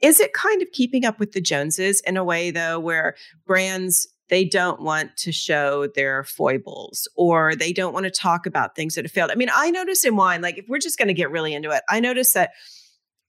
Is 0.02 0.20
it 0.20 0.34
kind 0.34 0.62
of 0.62 0.68
keeping 0.72 1.06
up 1.06 1.20
with 1.20 1.32
the 1.32 1.42
Joneses 1.42 2.02
in 2.02 2.18
a 2.18 2.24
way, 2.24 2.52
though, 2.52 2.80
where 2.80 3.16
brands 3.48 4.08
they 4.30 4.46
don't 4.46 4.82
want 4.82 5.16
to 5.18 5.32
show 5.32 5.88
their 5.96 6.24
foibles 6.24 7.08
or 7.16 7.56
they 7.56 7.72
don't 7.72 7.94
want 7.94 8.06
to 8.06 8.12
talk 8.12 8.46
about 8.46 8.76
things 8.76 8.96
that 8.96 9.06
have 9.06 9.12
failed? 9.12 9.32
I 9.32 9.36
mean, 9.36 9.52
I 9.54 9.72
notice 9.72 10.04
in 10.04 10.16
wine, 10.16 10.42
like 10.42 10.58
if 10.58 10.66
we're 10.68 10.80
just 10.80 10.98
going 10.98 11.08
to 11.08 11.14
get 11.14 11.32
really 11.32 11.54
into 11.54 11.72
it, 11.72 11.84
I 11.90 12.00
notice 12.00 12.34
that 12.34 12.52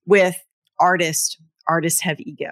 with 0.07 0.37
artists, 0.79 1.37
artists 1.69 2.01
have 2.01 2.21
ego. 2.21 2.51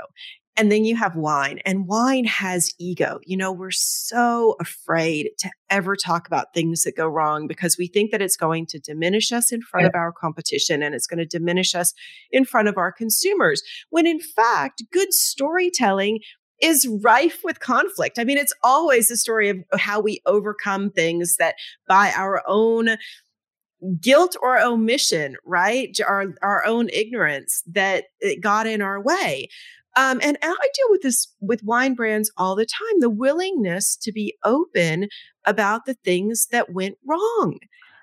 And 0.57 0.71
then 0.71 0.85
you 0.85 0.95
have 0.95 1.17
wine, 1.17 1.59
and 1.67 1.89
wine 1.89 2.27
has 2.27 2.73
ego. 2.79 3.19
You 3.27 3.37
know, 3.37 3.51
we're 3.51 3.73
so 3.73 4.55
afraid 4.61 5.31
to 5.39 5.51
ever 5.69 5.97
talk 5.97 6.29
about 6.29 6.55
things 6.55 6.85
that 6.85 6.97
go 6.97 7.09
wrong 7.09 7.49
because 7.49 7.77
we 7.77 7.89
think 7.89 8.13
that 8.13 8.23
it's 8.23 8.37
going 8.37 8.67
to 8.67 8.79
diminish 8.79 9.33
us 9.33 9.51
in 9.51 9.63
front 9.63 9.83
yeah. 9.83 9.89
of 9.89 9.95
our 9.97 10.13
competition 10.13 10.81
and 10.81 10.95
it's 10.95 11.09
going 11.09 11.19
to 11.19 11.27
diminish 11.27 11.75
us 11.75 11.93
in 12.31 12.45
front 12.45 12.69
of 12.69 12.79
our 12.79 12.93
consumers. 12.93 13.63
When 13.91 14.07
in 14.07 14.21
fact, 14.21 14.85
good 14.93 15.13
storytelling 15.13 16.21
is 16.61 16.89
rife 17.03 17.41
with 17.45 17.61
conflict. 17.61 18.19
I 18.19 18.25
mean, 18.25 18.39
it's 18.39 18.55
always 18.63 19.11
a 19.11 19.17
story 19.17 19.49
of 19.49 19.59
how 19.79 20.01
we 20.01 20.21
overcome 20.27 20.91
things 20.91 21.37
that 21.37 21.57
by 21.89 22.13
our 22.17 22.43
own 22.47 22.97
guilt 24.01 24.37
or 24.41 24.59
omission, 24.59 25.37
right? 25.45 25.97
Our, 26.07 26.35
our 26.43 26.65
own 26.65 26.89
ignorance 26.91 27.63
that 27.67 28.05
it 28.21 28.41
got 28.41 28.67
in 28.67 28.81
our 28.81 29.01
way. 29.01 29.49
Um, 29.97 30.19
and 30.23 30.37
I 30.43 30.47
deal 30.49 30.87
with 30.91 31.03
this 31.03 31.29
with 31.41 31.63
wine 31.63 31.95
brands 31.95 32.31
all 32.37 32.57
the 32.57 32.67
time 32.67 33.01
the 33.01 33.11
willingness 33.11 33.97
to 33.97 34.11
be 34.11 34.37
open 34.43 35.09
about 35.45 35.87
the 35.87 35.95
things 35.95 36.49
that 36.51 36.73
went 36.73 36.99
wrong. 37.07 37.59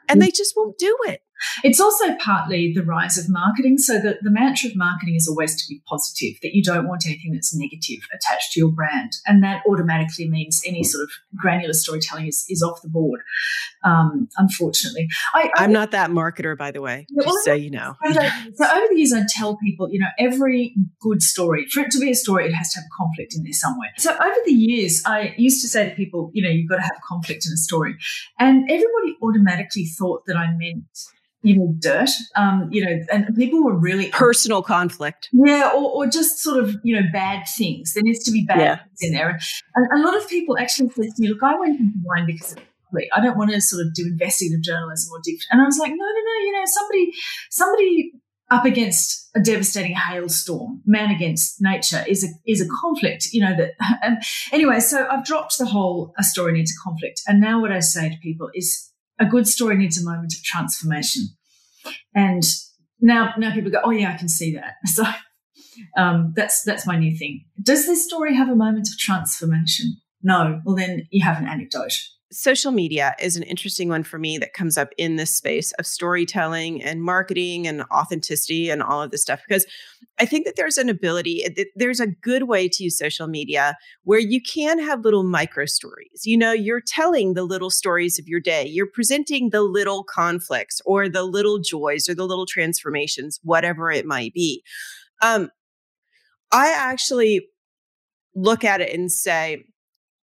And 0.08 0.22
mm. 0.22 0.26
they 0.26 0.32
just 0.32 0.54
won't 0.56 0.78
do 0.78 0.96
it. 1.06 1.22
It's 1.64 1.80
also 1.80 2.16
partly 2.18 2.72
the 2.74 2.84
rise 2.84 3.18
of 3.18 3.26
marketing. 3.30 3.78
So 3.78 4.00
the, 4.00 4.18
the 4.22 4.32
mantra 4.32 4.70
of 4.70 4.76
marketing 4.76 5.16
is 5.16 5.28
always 5.28 5.56
to 5.62 5.68
be 5.68 5.82
positive, 5.88 6.40
that 6.42 6.54
you 6.54 6.64
don't 6.64 6.88
want 6.88 7.06
anything 7.06 7.34
that's 7.34 7.56
negative 7.56 8.00
attached 8.14 8.54
to 8.54 8.60
your 8.60 8.72
brand. 8.72 9.14
And 9.26 9.44
that 9.44 9.64
automatically 9.68 10.30
means 10.30 10.62
any 10.66 10.84
sort 10.84 11.04
of 11.04 11.10
granular 11.36 11.74
storytelling 11.74 12.28
is, 12.28 12.46
is 12.50 12.62
off 12.62 12.82
the 12.82 12.90
board, 12.90 13.22
um, 13.84 14.28
unfortunately. 14.38 15.08
I, 15.34 15.50
am 15.58 15.72
not 15.72 15.92
that 15.92 16.10
marketer, 16.10 16.58
by 16.58 16.72
the 16.72 16.82
way, 16.82 17.06
just 17.16 17.28
well, 17.28 17.36
so 17.44 17.54
you 17.54 17.72
know. 17.72 17.96
So 18.04 18.66
over 18.66 18.88
the 18.90 18.96
years, 18.96 19.14
I 19.14 19.24
tell 19.30 19.58
people, 19.58 19.90
you 19.92 20.00
know, 20.00 20.08
every 20.20 20.76
good 21.00 21.22
story, 21.22 21.66
for 21.72 21.82
it 21.82 21.92
to 21.92 22.00
be 22.00 22.12
a 22.12 22.16
story, 22.16 22.48
it 22.48 22.54
has 22.54 22.72
to 22.74 22.80
have 22.80 22.90
conflict 22.98 23.36
in 23.36 23.44
there 23.44 23.54
somewhere. 23.54 23.90
So 23.98 24.14
over 24.14 24.38
the 24.46 24.54
years, 24.54 25.02
I 25.06 25.34
used 25.38 25.62
to 25.62 25.68
say 25.68 25.90
to 25.90 25.96
people, 25.96 26.32
you 26.34 26.44
know, 26.44 26.50
you've 26.50 26.70
got 26.70 26.78
to 26.78 26.82
have 26.82 26.98
conflict 27.08 27.46
in 27.46 27.54
a 27.54 27.58
story. 27.58 27.96
And 28.40 28.64
everybody 28.70 29.18
automatically 29.22 29.86
thought 29.86 30.24
that 30.28 30.38
I 30.38 30.48
meant 30.52 30.86
you 31.44 31.58
know, 31.58 31.74
dirt, 31.80 32.10
um, 32.36 32.70
you 32.72 32.86
know, 32.86 33.00
and 33.12 33.36
people 33.36 33.64
were 33.64 33.76
really 33.76 34.10
personal 34.10 34.62
conflict. 34.62 35.30
Yeah, 35.32 35.72
or, 35.74 35.92
or 35.92 36.08
just 36.08 36.40
sort 36.40 36.64
of, 36.64 36.76
you 36.84 36.96
know, 36.96 37.08
bad 37.12 37.46
things. 37.58 37.94
There 37.94 38.04
needs 38.04 38.24
to 38.26 38.32
be 38.32 38.46
bad 38.46 38.60
yeah. 38.60 38.76
things 38.78 39.00
in 39.02 39.14
there. 39.14 39.40
And 39.76 40.04
a 40.04 40.06
lot 40.06 40.16
of 40.16 40.28
people 40.30 40.58
actually 40.58 40.90
said 40.90 41.06
to 41.16 41.22
me, 41.22 41.30
look, 41.30 41.44
I 41.44 41.60
went 41.60 41.80
into 41.80 41.98
wine 42.04 42.26
because 42.26 42.54
of 42.54 42.60
I 43.14 43.22
don't 43.22 43.38
want 43.38 43.52
to 43.52 43.62
sort 43.62 43.86
of 43.86 43.94
do 43.94 44.04
investigative 44.06 44.62
journalism 44.62 45.12
or 45.14 45.22
deep. 45.24 45.40
And 45.50 45.62
I 45.62 45.66
was 45.66 45.78
like, 45.78 45.92
no, 45.92 45.96
no, 45.96 46.04
no, 46.04 46.46
you 46.46 46.52
know, 46.52 46.64
somebody, 46.66 47.12
somebody 47.50 48.12
up 48.52 48.66
against 48.66 49.30
a 49.34 49.40
devastating 49.40 49.96
hailstorm, 49.96 50.82
man 50.86 51.10
against 51.10 51.62
nature 51.62 52.04
is 52.08 52.24
a 52.24 52.28
is 52.46 52.62
a 52.62 52.68
conflict, 52.82 53.30
you 53.32 53.42
know 53.42 53.56
that. 53.58 53.72
Um, 54.04 54.18
anyway, 54.52 54.80
so 54.80 55.08
I've 55.08 55.24
dropped 55.24 55.60
the 55.60 55.66
whole 55.66 56.14
a 56.18 56.24
story 56.24 56.54
needs 56.54 56.72
a 56.72 56.84
conflict, 56.84 57.22
and 57.28 57.40
now 57.40 57.62
what 57.62 57.72
I 57.72 57.80
say 57.80 58.10
to 58.10 58.18
people 58.18 58.50
is 58.56 58.91
a 59.22 59.26
good 59.26 59.48
story 59.48 59.78
needs 59.78 60.02
a 60.02 60.04
moment 60.04 60.34
of 60.34 60.44
transformation. 60.44 61.24
And 62.14 62.44
now, 63.00 63.34
now 63.38 63.54
people 63.54 63.72
go, 63.72 63.80
oh 63.84 63.92
yeah, 63.92 64.14
I 64.14 64.18
can 64.18 64.30
see 64.30 64.54
that. 64.56 64.74
So 64.88 65.04
um, 65.98 66.34
that's 66.36 66.64
that's 66.64 66.86
my 66.86 66.98
new 66.98 67.18
thing. 67.18 67.46
Does 67.62 67.86
this 67.86 68.06
story 68.06 68.36
have 68.36 68.50
a 68.50 68.56
moment 68.56 68.90
of 68.92 69.00
transformation? 69.00 69.98
No. 70.22 70.60
Well, 70.66 70.76
then 70.76 71.08
you 71.12 71.24
have 71.24 71.38
an 71.38 71.48
anecdote 71.48 71.94
social 72.32 72.72
media 72.72 73.14
is 73.20 73.36
an 73.36 73.44
interesting 73.44 73.90
one 73.90 74.04
for 74.04 74.18
me 74.18 74.38
that 74.38 74.54
comes 74.54 74.78
up 74.78 74.90
in 74.98 75.18
this 75.18 75.36
space 75.36 75.72
of 75.74 75.86
storytelling 75.86 76.82
and 76.82 77.04
marketing 77.04 77.68
and 77.68 77.84
authenticity 77.92 78.70
and 78.70 78.82
all 78.82 79.02
of 79.02 79.12
this 79.12 79.22
stuff 79.22 79.42
because 79.48 79.66
I 80.20 80.26
think 80.26 80.46
that 80.46 80.56
there's 80.56 80.78
an 80.78 80.88
ability, 80.88 81.46
there's 81.76 82.00
a 82.00 82.08
good 82.08 82.44
way 82.44 82.70
to 82.70 82.84
use 82.84 82.98
social 82.98 83.28
media 83.28 83.76
where 84.04 84.20
you 84.20 84.42
can 84.42 84.80
have 84.80 85.02
little 85.02 85.24
micro 85.24 85.66
stories. 85.66 86.22
You 86.26 86.38
know, 86.38 86.54
you're 86.54 86.82
telling 86.86 87.34
the 87.34 87.44
little 87.44 87.70
stories 87.70 88.18
of 88.18 88.28
your 88.28 88.40
day, 88.40 88.66
you're 88.66 88.90
presenting 88.92 89.50
the 89.50 89.62
little 89.62 90.04
conflicts 90.04 90.82
or 90.86 91.10
the 91.10 91.24
little 91.24 91.60
joys 91.60 92.08
or 92.08 92.16
the 92.16 92.26
little 92.26 92.46
transformations, 92.46 93.40
whatever 93.44 93.92
it 93.92 94.06
might 94.06 94.34
be. 94.34 94.64
Um, 95.22 95.50
I 96.52 96.74
actually 96.76 97.48
look 98.36 98.64
at 98.64 98.82
it 98.82 98.94
and 98.94 99.12
say, 99.12 99.66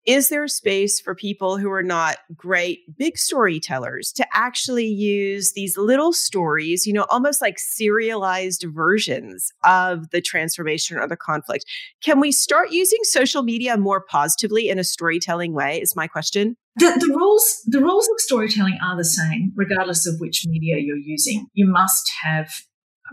is 0.06 0.28
there 0.28 0.48
space 0.48 1.00
for 1.00 1.14
people 1.14 1.58
who 1.58 1.70
are 1.70 1.82
not 1.82 2.16
great 2.36 2.80
big 2.96 3.16
storytellers 3.16 4.12
to 4.12 4.26
actually 4.32 4.86
use 4.86 5.52
these 5.52 5.76
little 5.76 6.12
stories, 6.12 6.86
you 6.86 6.92
know, 6.92 7.06
almost 7.08 7.40
like 7.40 7.58
serialized 7.58 8.64
versions 8.68 9.52
of 9.64 10.10
the 10.10 10.20
transformation 10.20 10.96
or 10.96 11.06
the 11.06 11.16
conflict? 11.16 11.64
Can 12.02 12.20
we 12.20 12.32
start 12.32 12.70
using 12.70 12.98
social 13.02 13.42
media 13.42 13.76
more 13.76 14.00
positively 14.00 14.68
in 14.68 14.78
a 14.78 14.84
storytelling 14.84 15.52
way? 15.52 15.80
Is 15.80 15.94
my 15.94 16.06
question. 16.06 16.56
The, 16.76 16.86
the 16.86 17.14
rules 17.14 17.62
the 17.66 17.80
rules 17.80 18.08
of 18.08 18.18
storytelling 18.18 18.78
are 18.82 18.96
the 18.96 19.04
same 19.04 19.52
regardless 19.54 20.06
of 20.06 20.14
which 20.18 20.44
media 20.46 20.76
you're 20.78 20.96
using. 20.96 21.46
You 21.52 21.66
must 21.68 22.10
have 22.22 22.50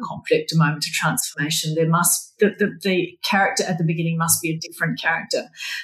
conflict, 0.04 0.52
a 0.52 0.58
moment 0.58 0.86
of 0.86 0.93
transformation. 0.93 1.75
There 1.75 1.89
must 1.89 2.38
the, 2.39 2.52
the, 2.58 2.80
the, 2.84 3.17
character 3.23 3.63
at 3.63 3.78
the 3.78 3.84
beginning 3.84 4.17
must 4.17 4.41
be 4.41 4.52
a 4.52 4.58
different 4.58 4.99
character 4.99 5.43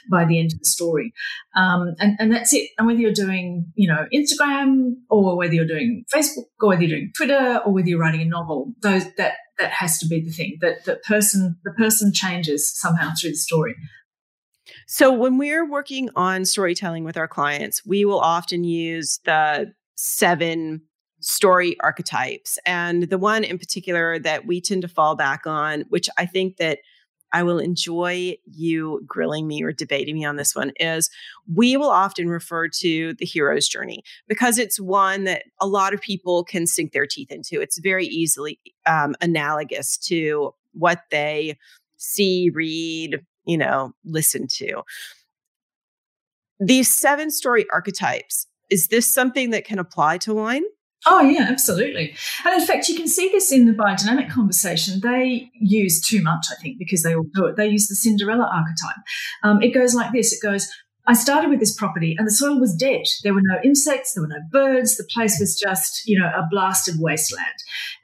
by 0.10 0.26
the 0.26 0.40
end 0.40 0.54
of 0.54 0.60
the 0.60 0.66
story, 0.66 1.14
um, 1.56 1.96
and 2.00 2.16
and 2.20 2.34
that's 2.34 2.54
it. 2.54 2.70
And 2.78 2.88
whether 2.88 3.00
you're 3.00 3.14
doing 3.14 3.72
you 3.76 3.88
know 3.88 4.06
Instagram 4.14 4.94
or 5.10 5.38
whether 5.38 5.54
you're 5.54 5.66
doing 5.68 6.06
Facebook 6.14 6.46
or 6.62 6.70
whether 6.70 6.84
you're 6.84 6.98
doing 6.98 7.12
Twitter 7.16 7.62
or 7.66 7.74
whether 7.74 7.88
you're 7.88 8.00
writing 8.00 8.22
a 8.22 8.26
novel, 8.26 8.74
those 8.82 9.06
that 9.18 9.34
that 9.60 9.72
has 9.72 9.98
to 10.00 10.08
be 10.08 10.22
the 10.22 10.32
thing 10.32 10.58
that 10.62 10.86
the 10.86 10.96
person 11.08 11.58
the 11.64 11.72
person 11.72 12.12
changes 12.14 12.72
somehow 12.74 13.12
through 13.20 13.32
the 13.32 13.38
story. 13.38 13.76
So 14.88 15.12
when 15.12 15.38
we're 15.38 15.68
working 15.68 16.10
on 16.16 16.46
storytelling 16.46 17.04
with 17.04 17.18
our 17.18 17.28
clients, 17.28 17.86
we 17.86 18.06
will 18.06 18.20
often 18.20 18.64
use 18.64 19.20
the 19.26 19.74
seven 19.96 20.82
story 21.20 21.78
archetypes. 21.80 22.58
And 22.66 23.04
the 23.04 23.18
one 23.18 23.44
in 23.44 23.58
particular 23.58 24.20
that 24.20 24.46
we 24.46 24.62
tend 24.62 24.82
to 24.84 24.88
fall 24.88 25.16
back 25.16 25.46
on, 25.46 25.86
which 25.90 26.10
I 26.18 26.26
think 26.26 26.58
that 26.58 26.80
I 27.36 27.44
will 27.44 27.60
enjoy 27.60 28.38
you 28.46 29.04
grilling 29.06 29.46
me 29.46 29.62
or 29.62 29.74
debating 29.74 30.16
me 30.16 30.24
on 30.24 30.38
this 30.38 30.56
one 30.56 30.72
is 30.80 31.10
we 31.54 31.76
will 31.76 31.90
often 31.90 32.30
refer 32.30 32.70
to 32.70 33.14
the 33.16 33.26
hero's 33.26 33.68
journey 33.68 34.04
because 34.30 34.58
it's 34.58 34.80
one 34.80 35.26
that 35.26 35.44
a 35.60 35.68
lot 35.68 35.94
of 35.94 36.00
people 36.00 36.46
can 36.46 36.66
sink 36.66 36.94
their 36.94 37.06
teeth 37.06 37.32
into. 37.32 37.60
It's 37.60 37.78
very 37.80 38.06
easily 38.06 38.60
um, 38.86 39.16
analogous 39.20 39.98
to 40.08 40.54
what 40.72 41.02
they 41.12 41.58
see, 41.98 42.52
read, 42.54 43.26
you 43.46 43.58
know, 43.58 43.94
listen 44.06 44.48
to. 44.58 44.84
These 46.60 46.98
seven 46.98 47.32
story 47.32 47.66
archetypes, 47.74 48.48
is 48.70 48.88
this 48.88 49.12
something 49.14 49.50
that 49.50 49.66
can 49.66 49.80
apply 49.80 50.20
to 50.20 50.34
wine? 50.34 50.64
Oh, 51.08 51.22
yeah, 51.22 51.44
absolutely. 51.50 52.16
And 52.46 52.60
in 52.60 52.66
fact, 52.66 52.90
you 52.90 52.96
can 52.96 53.08
see 53.08 53.30
this 53.30 53.52
in 53.52 53.66
the 53.66 53.74
biodynamic 53.74 54.30
conversation. 54.32 55.02
They 55.02 55.52
use 55.54 56.02
too 56.02 56.22
much, 56.22 56.48
I 56.52 56.56
think, 56.62 56.80
because 56.80 57.04
they 57.04 57.16
all 57.16 57.28
do 57.34 57.46
it. 57.46 57.58
They 57.58 57.68
use 57.68 57.88
the 57.88 57.96
Cinderella 57.96 58.50
archetype. 58.52 59.04
Um, 59.44 59.62
it 59.62 59.74
goes 59.74 59.94
like 59.94 60.12
this 60.12 60.34
it 60.34 60.42
goes, 60.42 60.68
I 61.08 61.14
started 61.14 61.50
with 61.50 61.60
this 61.60 61.76
property 61.76 62.16
and 62.18 62.28
the 62.28 62.32
soil 62.32 62.60
was 62.60 62.76
dead. 62.76 63.04
There 63.24 63.34
were 63.34 63.42
no 63.44 63.60
insects, 63.64 64.14
there 64.14 64.24
were 64.24 64.28
no 64.28 64.42
birds. 64.52 64.98
The 64.98 65.08
place 65.14 65.40
was 65.40 65.58
just, 65.58 66.02
you 66.08 66.20
know, 66.20 66.28
a 66.28 66.48
blasted 66.50 66.96
wasteland. 66.98 67.46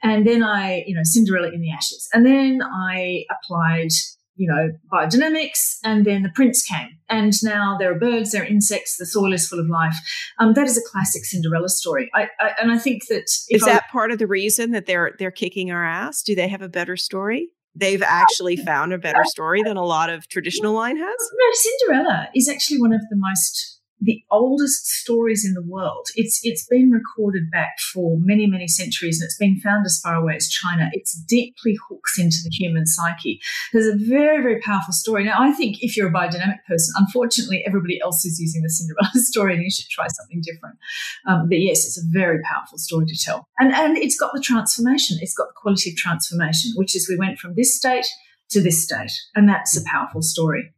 And 0.02 0.26
then 0.26 0.44
I, 0.44 0.84
you 0.86 0.94
know, 0.94 1.02
Cinderella 1.02 1.48
in 1.48 1.60
the 1.60 1.72
ashes. 1.72 2.08
And 2.12 2.24
then 2.24 2.62
I 2.62 3.24
applied 3.30 3.90
you 4.36 4.50
know, 4.50 4.70
biodynamics, 4.92 5.76
and 5.84 6.04
then 6.04 6.22
the 6.22 6.30
prince 6.34 6.62
came. 6.62 6.88
And 7.08 7.32
now 7.42 7.76
there 7.78 7.94
are 7.94 7.98
birds, 7.98 8.32
there 8.32 8.42
are 8.42 8.46
insects, 8.46 8.96
the 8.96 9.06
soil 9.06 9.32
is 9.32 9.46
full 9.46 9.60
of 9.60 9.68
life. 9.68 9.96
Um, 10.40 10.54
that 10.54 10.66
is 10.66 10.78
a 10.78 10.90
classic 10.90 11.24
Cinderella 11.24 11.68
story. 11.68 12.10
I, 12.14 12.28
I, 12.40 12.52
and 12.60 12.72
I 12.72 12.78
think 12.78 13.06
that 13.08 13.24
is 13.50 13.62
that 13.62 13.84
I, 13.88 13.92
part 13.92 14.10
of 14.10 14.18
the 14.18 14.26
reason 14.26 14.70
that 14.72 14.86
they're 14.86 15.14
they're 15.18 15.30
kicking 15.30 15.70
our 15.70 15.84
ass. 15.84 16.22
Do 16.22 16.34
they 16.34 16.48
have 16.48 16.62
a 16.62 16.68
better 16.68 16.96
story? 16.96 17.48
They've 17.74 18.02
actually 18.02 18.56
found 18.56 18.92
a 18.92 18.98
better 18.98 19.24
story 19.24 19.62
than 19.62 19.78
a 19.78 19.84
lot 19.84 20.10
of 20.10 20.28
traditional 20.28 20.74
wine 20.74 20.96
has. 20.98 21.30
No, 21.32 21.46
Cinderella 21.52 22.28
is 22.34 22.46
actually 22.46 22.80
one 22.80 22.92
of 22.92 23.00
the 23.08 23.16
most 23.16 23.71
the 24.02 24.22
oldest 24.30 24.86
stories 24.86 25.44
in 25.46 25.54
the 25.54 25.62
world. 25.62 26.08
It's 26.14 26.40
it's 26.42 26.66
been 26.66 26.90
recorded 26.90 27.50
back 27.50 27.78
for 27.92 28.16
many 28.20 28.46
many 28.46 28.68
centuries, 28.68 29.20
and 29.20 29.26
it's 29.26 29.38
been 29.38 29.60
found 29.60 29.86
as 29.86 30.00
far 30.02 30.14
away 30.14 30.36
as 30.36 30.48
China. 30.48 30.90
It's 30.92 31.14
deeply 31.14 31.78
hooks 31.88 32.18
into 32.18 32.38
the 32.44 32.50
human 32.50 32.86
psyche. 32.86 33.40
There's 33.72 33.86
a 33.86 33.96
very 33.96 34.42
very 34.42 34.60
powerful 34.60 34.92
story. 34.92 35.24
Now, 35.24 35.36
I 35.38 35.52
think 35.52 35.82
if 35.82 35.96
you're 35.96 36.08
a 36.08 36.12
biodynamic 36.12 36.64
person, 36.66 36.94
unfortunately, 36.96 37.62
everybody 37.66 38.00
else 38.00 38.24
is 38.24 38.40
using 38.40 38.62
the 38.62 38.70
Cinderella 38.70 39.10
story, 39.14 39.54
and 39.54 39.62
you 39.62 39.70
should 39.70 39.88
try 39.88 40.08
something 40.08 40.42
different. 40.42 40.76
Um, 41.26 41.48
but 41.48 41.60
yes, 41.60 41.84
it's 41.84 41.98
a 41.98 42.06
very 42.06 42.40
powerful 42.42 42.78
story 42.78 43.06
to 43.06 43.16
tell, 43.16 43.46
and 43.58 43.72
and 43.72 43.96
it's 43.96 44.18
got 44.18 44.32
the 44.34 44.40
transformation. 44.40 45.18
It's 45.20 45.34
got 45.34 45.48
the 45.48 45.54
quality 45.56 45.90
of 45.90 45.96
transformation, 45.96 46.72
which 46.76 46.96
is 46.96 47.08
we 47.08 47.16
went 47.16 47.38
from 47.38 47.54
this 47.54 47.76
state 47.76 48.06
to 48.52 48.60
this 48.60 48.84
state. 48.84 49.12
And 49.34 49.48
that's 49.48 49.76
a 49.76 49.84
powerful 49.84 50.22
story. 50.22 50.72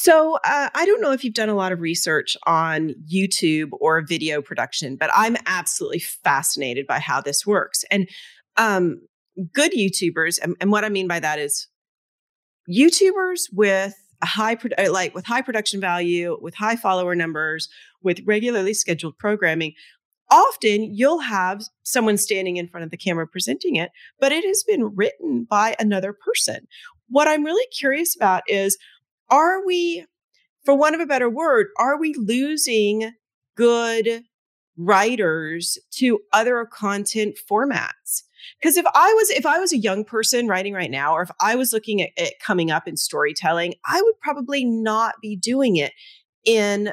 So, 0.00 0.38
uh, 0.44 0.68
I 0.72 0.86
don't 0.86 1.00
know 1.00 1.10
if 1.10 1.24
you've 1.24 1.34
done 1.34 1.48
a 1.48 1.56
lot 1.56 1.72
of 1.72 1.80
research 1.80 2.36
on 2.46 2.94
YouTube 3.12 3.70
or 3.80 4.00
video 4.00 4.40
production, 4.40 4.94
but 4.94 5.10
I'm 5.12 5.36
absolutely 5.44 5.98
fascinated 5.98 6.86
by 6.86 7.00
how 7.00 7.20
this 7.20 7.44
works. 7.44 7.82
And 7.90 8.08
um, 8.56 9.00
good 9.52 9.72
YouTubers, 9.72 10.38
and, 10.40 10.54
and 10.60 10.70
what 10.70 10.84
I 10.84 10.88
mean 10.88 11.08
by 11.08 11.18
that 11.18 11.40
is 11.40 11.66
YouTubers 12.70 13.48
with 13.52 13.92
a 14.22 14.26
high 14.26 14.56
uh, 14.78 14.92
like 14.92 15.16
with 15.16 15.26
high 15.26 15.42
production 15.42 15.80
value, 15.80 16.38
with 16.40 16.54
high 16.54 16.76
follower 16.76 17.16
numbers, 17.16 17.68
with 18.00 18.20
regularly 18.24 18.74
scheduled 18.74 19.18
programming, 19.18 19.72
often 20.30 20.94
you'll 20.94 21.22
have 21.22 21.62
someone 21.82 22.18
standing 22.18 22.56
in 22.56 22.68
front 22.68 22.84
of 22.84 22.92
the 22.92 22.96
camera 22.96 23.26
presenting 23.26 23.74
it, 23.74 23.90
but 24.20 24.30
it 24.30 24.44
has 24.44 24.62
been 24.62 24.94
written 24.94 25.44
by 25.50 25.74
another 25.80 26.12
person. 26.12 26.68
What 27.08 27.26
I'm 27.26 27.42
really 27.42 27.66
curious 27.76 28.14
about 28.14 28.44
is 28.46 28.78
are 29.30 29.64
we, 29.64 30.04
for 30.64 30.74
want 30.74 30.94
of 30.94 31.00
a 31.00 31.06
better 31.06 31.30
word, 31.30 31.68
are 31.78 31.98
we 31.98 32.14
losing 32.14 33.12
good 33.56 34.22
writers 34.76 35.78
to 35.92 36.20
other 36.32 36.64
content 36.64 37.36
formats? 37.50 38.22
Because 38.60 38.76
if 38.76 38.86
I 38.94 39.12
was 39.14 39.30
if 39.30 39.44
I 39.44 39.58
was 39.58 39.72
a 39.72 39.78
young 39.78 40.04
person 40.04 40.46
writing 40.46 40.72
right 40.72 40.90
now, 40.90 41.12
or 41.14 41.22
if 41.22 41.30
I 41.40 41.56
was 41.56 41.72
looking 41.72 42.00
at 42.00 42.10
it 42.16 42.34
coming 42.40 42.70
up 42.70 42.86
in 42.88 42.96
storytelling, 42.96 43.74
I 43.84 44.00
would 44.00 44.18
probably 44.20 44.64
not 44.64 45.16
be 45.20 45.36
doing 45.36 45.76
it 45.76 45.92
in 46.44 46.92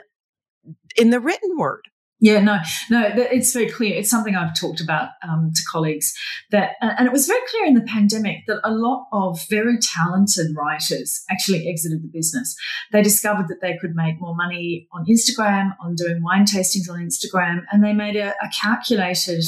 in 0.98 1.12
the 1.12 1.20
written 1.20 1.58
word. 1.58 1.84
Yeah, 2.26 2.40
no, 2.40 2.58
no, 2.90 3.08
it's 3.16 3.54
very 3.54 3.70
clear. 3.70 3.96
It's 3.96 4.10
something 4.10 4.36
I've 4.36 4.60
talked 4.60 4.82
about 4.82 5.10
um, 5.22 5.52
to 5.54 5.62
colleagues 5.72 6.12
that, 6.50 6.72
and 6.82 7.06
it 7.06 7.12
was 7.12 7.28
very 7.28 7.42
clear 7.52 7.68
in 7.68 7.76
the 7.76 7.82
pandemic 7.82 8.38
that 8.48 8.62
a 8.64 8.72
lot 8.72 9.06
of 9.14 9.40
very 9.48 9.78
talented 9.78 10.48
writers 10.58 11.24
actually 11.30 11.70
exited 11.70 12.02
the 12.02 12.10
business. 12.12 12.56
They 12.92 13.04
discovered 13.04 13.48
that 13.50 13.62
they 13.62 13.78
could 13.80 13.94
make 13.94 14.20
more 14.20 14.36
money 14.36 14.88
on 14.92 15.06
Instagram, 15.06 15.76
on 15.80 15.94
doing 15.94 16.24
wine 16.24 16.46
tastings 16.46 16.90
on 16.90 17.00
Instagram, 17.00 17.60
and 17.72 17.84
they 17.84 17.94
made 17.94 18.16
a, 18.16 18.30
a 18.30 18.50
calculated 18.60 19.44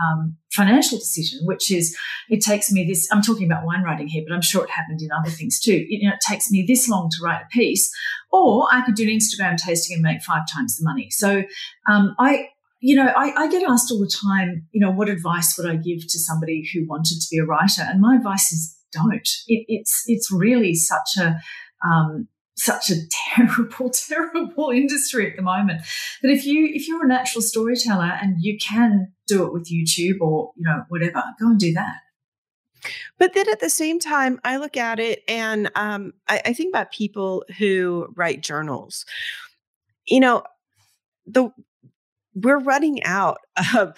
um, 0.00 0.36
financial 0.52 0.98
decision, 0.98 1.40
which 1.44 1.70
is 1.70 1.96
it 2.28 2.40
takes 2.40 2.70
me 2.70 2.84
this. 2.84 3.08
I'm 3.12 3.22
talking 3.22 3.46
about 3.46 3.64
wine 3.64 3.82
writing 3.82 4.08
here, 4.08 4.22
but 4.26 4.34
I'm 4.34 4.42
sure 4.42 4.64
it 4.64 4.70
happened 4.70 5.00
in 5.02 5.10
other 5.12 5.30
things 5.30 5.60
too. 5.60 5.72
It, 5.74 6.00
you 6.02 6.08
know, 6.08 6.14
it 6.14 6.20
takes 6.26 6.50
me 6.50 6.64
this 6.66 6.88
long 6.88 7.10
to 7.10 7.24
write 7.24 7.42
a 7.42 7.48
piece, 7.48 7.90
or 8.30 8.68
I 8.72 8.82
could 8.82 8.94
do 8.94 9.04
an 9.04 9.10
Instagram 9.10 9.56
tasting 9.56 9.94
and 9.94 10.02
make 10.02 10.22
five 10.22 10.42
times 10.52 10.76
the 10.76 10.84
money. 10.84 11.08
So 11.10 11.42
um, 11.88 12.14
I. 12.18 12.48
You 12.84 12.96
know, 12.96 13.12
I, 13.16 13.44
I 13.44 13.48
get 13.48 13.62
asked 13.62 13.92
all 13.92 14.00
the 14.00 14.10
time, 14.10 14.66
you 14.72 14.80
know, 14.80 14.90
what 14.90 15.08
advice 15.08 15.56
would 15.56 15.70
I 15.70 15.76
give 15.76 16.00
to 16.00 16.18
somebody 16.18 16.68
who 16.74 16.84
wanted 16.88 17.20
to 17.20 17.26
be 17.30 17.38
a 17.38 17.44
writer? 17.44 17.82
And 17.82 18.00
my 18.00 18.16
advice 18.16 18.50
is 18.50 18.76
don't. 18.92 19.28
It, 19.46 19.64
it's 19.68 20.02
it's 20.06 20.32
really 20.32 20.74
such 20.74 21.16
a 21.16 21.40
um, 21.86 22.28
such 22.56 22.90
a 22.90 22.94
terrible, 23.34 23.90
terrible 23.90 24.70
industry 24.70 25.30
at 25.30 25.36
the 25.36 25.42
moment 25.42 25.82
that 26.22 26.30
if 26.30 26.44
you 26.44 26.70
if 26.72 26.86
you're 26.88 27.04
a 27.04 27.08
natural 27.08 27.42
storyteller 27.42 28.18
and 28.20 28.36
you 28.40 28.58
can 28.58 29.12
do 29.32 29.44
it 29.44 29.52
with 29.52 29.70
YouTube 29.70 30.20
or 30.20 30.52
you 30.56 30.64
know 30.64 30.84
whatever, 30.88 31.22
go 31.40 31.48
and 31.48 31.58
do 31.58 31.72
that. 31.72 31.96
But 33.18 33.34
then 33.34 33.48
at 33.48 33.60
the 33.60 33.70
same 33.70 34.00
time, 34.00 34.40
I 34.44 34.56
look 34.56 34.76
at 34.76 34.98
it 34.98 35.22
and 35.28 35.70
um, 35.74 36.12
I, 36.28 36.42
I 36.46 36.52
think 36.52 36.72
about 36.74 36.90
people 36.90 37.44
who 37.58 38.08
write 38.16 38.42
journals. 38.42 39.04
You 40.06 40.20
know, 40.20 40.42
the 41.26 41.50
we're 42.34 42.58
running 42.58 43.02
out 43.04 43.38
of 43.76 43.94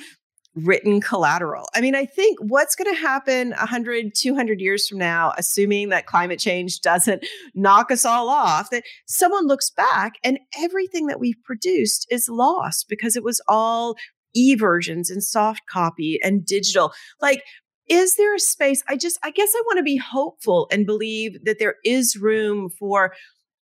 written 0.54 1.00
collateral. 1.00 1.68
I 1.74 1.80
mean, 1.80 1.94
I 1.94 2.06
think 2.06 2.38
what's 2.40 2.76
going 2.76 2.92
to 2.94 3.00
happen 3.00 3.50
100, 3.50 4.14
200 4.14 4.60
years 4.60 4.88
from 4.88 4.98
now, 4.98 5.32
assuming 5.36 5.88
that 5.88 6.06
climate 6.06 6.38
change 6.38 6.80
doesn't 6.80 7.26
knock 7.54 7.90
us 7.90 8.04
all 8.04 8.28
off, 8.28 8.70
that 8.70 8.84
someone 9.06 9.46
looks 9.46 9.70
back 9.70 10.14
and 10.22 10.38
everything 10.58 11.06
that 11.06 11.18
we've 11.18 11.42
produced 11.42 12.06
is 12.10 12.28
lost 12.28 12.88
because 12.88 13.16
it 13.16 13.24
was 13.24 13.40
all 13.48 13.96
e 14.34 14.54
versions 14.54 15.10
and 15.10 15.22
soft 15.22 15.62
copy 15.68 16.18
and 16.22 16.44
digital. 16.44 16.92
Like, 17.20 17.42
is 17.88 18.16
there 18.16 18.34
a 18.34 18.40
space? 18.40 18.82
I 18.88 18.96
just, 18.96 19.18
I 19.22 19.30
guess 19.30 19.52
I 19.54 19.62
want 19.66 19.78
to 19.78 19.82
be 19.82 19.96
hopeful 19.96 20.68
and 20.70 20.86
believe 20.86 21.44
that 21.44 21.58
there 21.58 21.76
is 21.84 22.16
room 22.16 22.70
for 22.70 23.12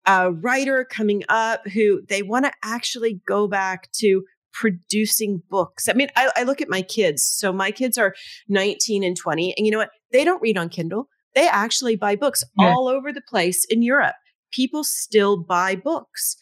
a 0.06 0.32
writer 0.32 0.84
coming 0.84 1.22
up 1.28 1.66
who 1.68 2.02
they 2.08 2.22
want 2.22 2.44
to 2.44 2.52
actually 2.62 3.20
go 3.26 3.46
back 3.46 3.90
to 3.92 4.24
producing 4.52 5.42
books. 5.48 5.88
I 5.88 5.92
mean, 5.92 6.08
I, 6.16 6.30
I, 6.36 6.42
look 6.42 6.60
at 6.60 6.68
my 6.68 6.82
kids. 6.82 7.22
So 7.22 7.52
my 7.52 7.70
kids 7.70 7.96
are 7.96 8.14
19 8.48 9.04
and 9.04 9.16
20. 9.16 9.54
And 9.56 9.66
you 9.66 9.70
know 9.70 9.78
what? 9.78 9.90
They 10.12 10.24
don't 10.24 10.42
read 10.42 10.58
on 10.58 10.68
Kindle. 10.68 11.08
They 11.34 11.46
actually 11.46 11.96
buy 11.96 12.16
books 12.16 12.42
yeah. 12.58 12.68
all 12.68 12.88
over 12.88 13.12
the 13.12 13.20
place 13.20 13.64
in 13.66 13.82
Europe. 13.82 14.16
People 14.50 14.82
still 14.82 15.36
buy 15.36 15.76
books. 15.76 16.36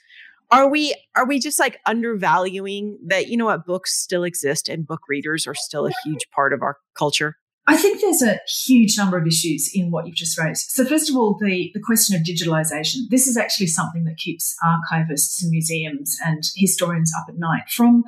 Are 0.50 0.68
we 0.68 0.94
are 1.14 1.26
we 1.26 1.38
just 1.38 1.60
like 1.60 1.78
undervaluing 1.86 2.98
that 3.06 3.28
you 3.28 3.36
know 3.36 3.46
what 3.46 3.66
books 3.66 3.94
still 3.94 4.24
exist 4.24 4.68
and 4.68 4.86
book 4.86 5.02
readers 5.08 5.46
are 5.46 5.54
still 5.54 5.86
a 5.86 5.92
huge 6.04 6.30
part 6.30 6.52
of 6.52 6.62
our 6.62 6.78
culture? 6.94 7.36
I 7.68 7.76
think 7.76 8.00
there's 8.00 8.22
a 8.22 8.40
huge 8.64 8.96
number 8.96 9.18
of 9.18 9.26
issues 9.26 9.70
in 9.74 9.90
what 9.90 10.06
you've 10.06 10.16
just 10.16 10.38
raised. 10.38 10.70
So, 10.70 10.86
first 10.86 11.10
of 11.10 11.16
all, 11.16 11.36
the, 11.38 11.70
the 11.74 11.80
question 11.80 12.16
of 12.16 12.22
digitalization. 12.22 13.10
This 13.10 13.26
is 13.26 13.36
actually 13.36 13.66
something 13.66 14.04
that 14.04 14.16
keeps 14.16 14.56
archivists 14.64 15.42
and 15.42 15.50
museums 15.50 16.16
and 16.24 16.42
historians 16.56 17.12
up 17.14 17.26
at 17.28 17.38
night. 17.38 17.68
From 17.70 18.04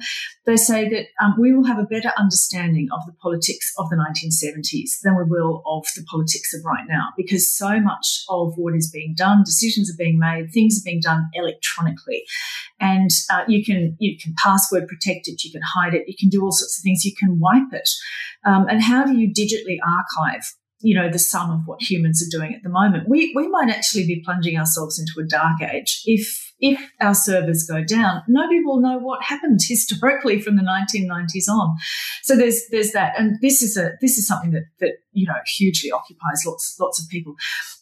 they 0.46 0.57
say 0.57 0.88
that 0.88 1.07
um, 1.23 1.35
we 1.38 1.53
will 1.53 1.64
have 1.64 1.79
a 1.79 1.85
better 1.85 2.11
understanding 2.16 2.88
of 2.90 3.05
the 3.05 3.12
politics 3.12 3.70
of 3.77 3.90
the 3.90 3.96
1970s 3.96 5.01
than 5.03 5.14
we 5.14 5.25
will 5.25 5.62
of 5.66 5.85
the 5.94 6.05
politics 6.11 6.55
of 6.55 6.64
right 6.64 6.87
now, 6.88 7.09
because 7.18 7.55
so 7.55 7.79
much 7.81 8.25
of 8.31 8.55
what 8.57 8.75
is 8.75 8.90
being 8.90 9.14
done, 9.14 9.42
decisions 9.44 9.92
are 9.92 9.99
being 9.99 10.18
made, 10.18 10.51
things 10.55 10.81
are 10.81 10.87
being 10.87 11.01
done 11.03 11.29
electronically, 11.35 12.25
and 12.81 13.11
uh, 13.31 13.45
you 13.47 13.64
can 13.64 13.97
you 13.99 14.19
can 14.19 14.35
password 14.43 14.88
protect 14.88 15.29
it, 15.29 15.45
you 15.45 15.53
can 15.53 15.62
hide 15.62 15.95
it, 15.95 16.09
you 16.09 16.14
can 16.19 16.29
do 16.29 16.43
all 16.43 16.53
sorts 16.53 16.79
of 16.79 16.83
things, 16.83 17.05
you 17.05 17.12
can 17.19 17.38
wipe 17.38 17.73
it. 17.73 17.88
Um, 18.45 18.66
and 18.69 18.83
how 18.83 19.05
do 19.05 19.16
you 19.16 19.29
digitally 19.29 19.79
archive 19.87 20.55
you 20.83 20.95
know 20.95 21.11
the 21.11 21.19
sum 21.19 21.51
of 21.51 21.61
what 21.66 21.83
humans 21.83 22.23
are 22.23 22.38
doing 22.38 22.55
at 22.55 22.62
the 22.62 22.71
moment? 22.71 23.09
We 23.09 23.33
we 23.37 23.49
might 23.49 23.69
actually 23.69 24.07
be 24.07 24.23
plunging 24.25 24.59
ourselves 24.59 24.99
into 24.99 25.21
a 25.21 25.29
dark 25.29 25.61
age. 25.62 26.03
If 26.07 26.53
if 26.59 26.81
our 27.01 27.14
servers 27.14 27.64
go 27.64 27.83
down 27.83 28.23
nobody 28.29 28.62
will 28.62 28.81
know 28.81 28.99
what 28.99 29.23
happened 29.23 29.61
historically 29.66 30.40
from 30.40 30.57
the 30.57 30.62
1990s 30.62 31.51
on. 31.51 31.77
So 32.23 32.37
there's 32.37 32.62
there's 32.71 32.93
that. 32.93 33.19
And 33.19 33.37
this 33.43 33.62
is 33.62 33.77
a 33.77 33.93
this 34.01 34.16
is 34.16 34.27
something 34.27 34.53
that 34.53 34.64
that 34.81 34.93
you 35.12 35.27
know 35.27 35.38
hugely 35.47 35.93
occupies 35.93 36.45
lots 36.47 36.77
lots 36.81 37.03
of 37.03 37.09
people. 37.11 37.35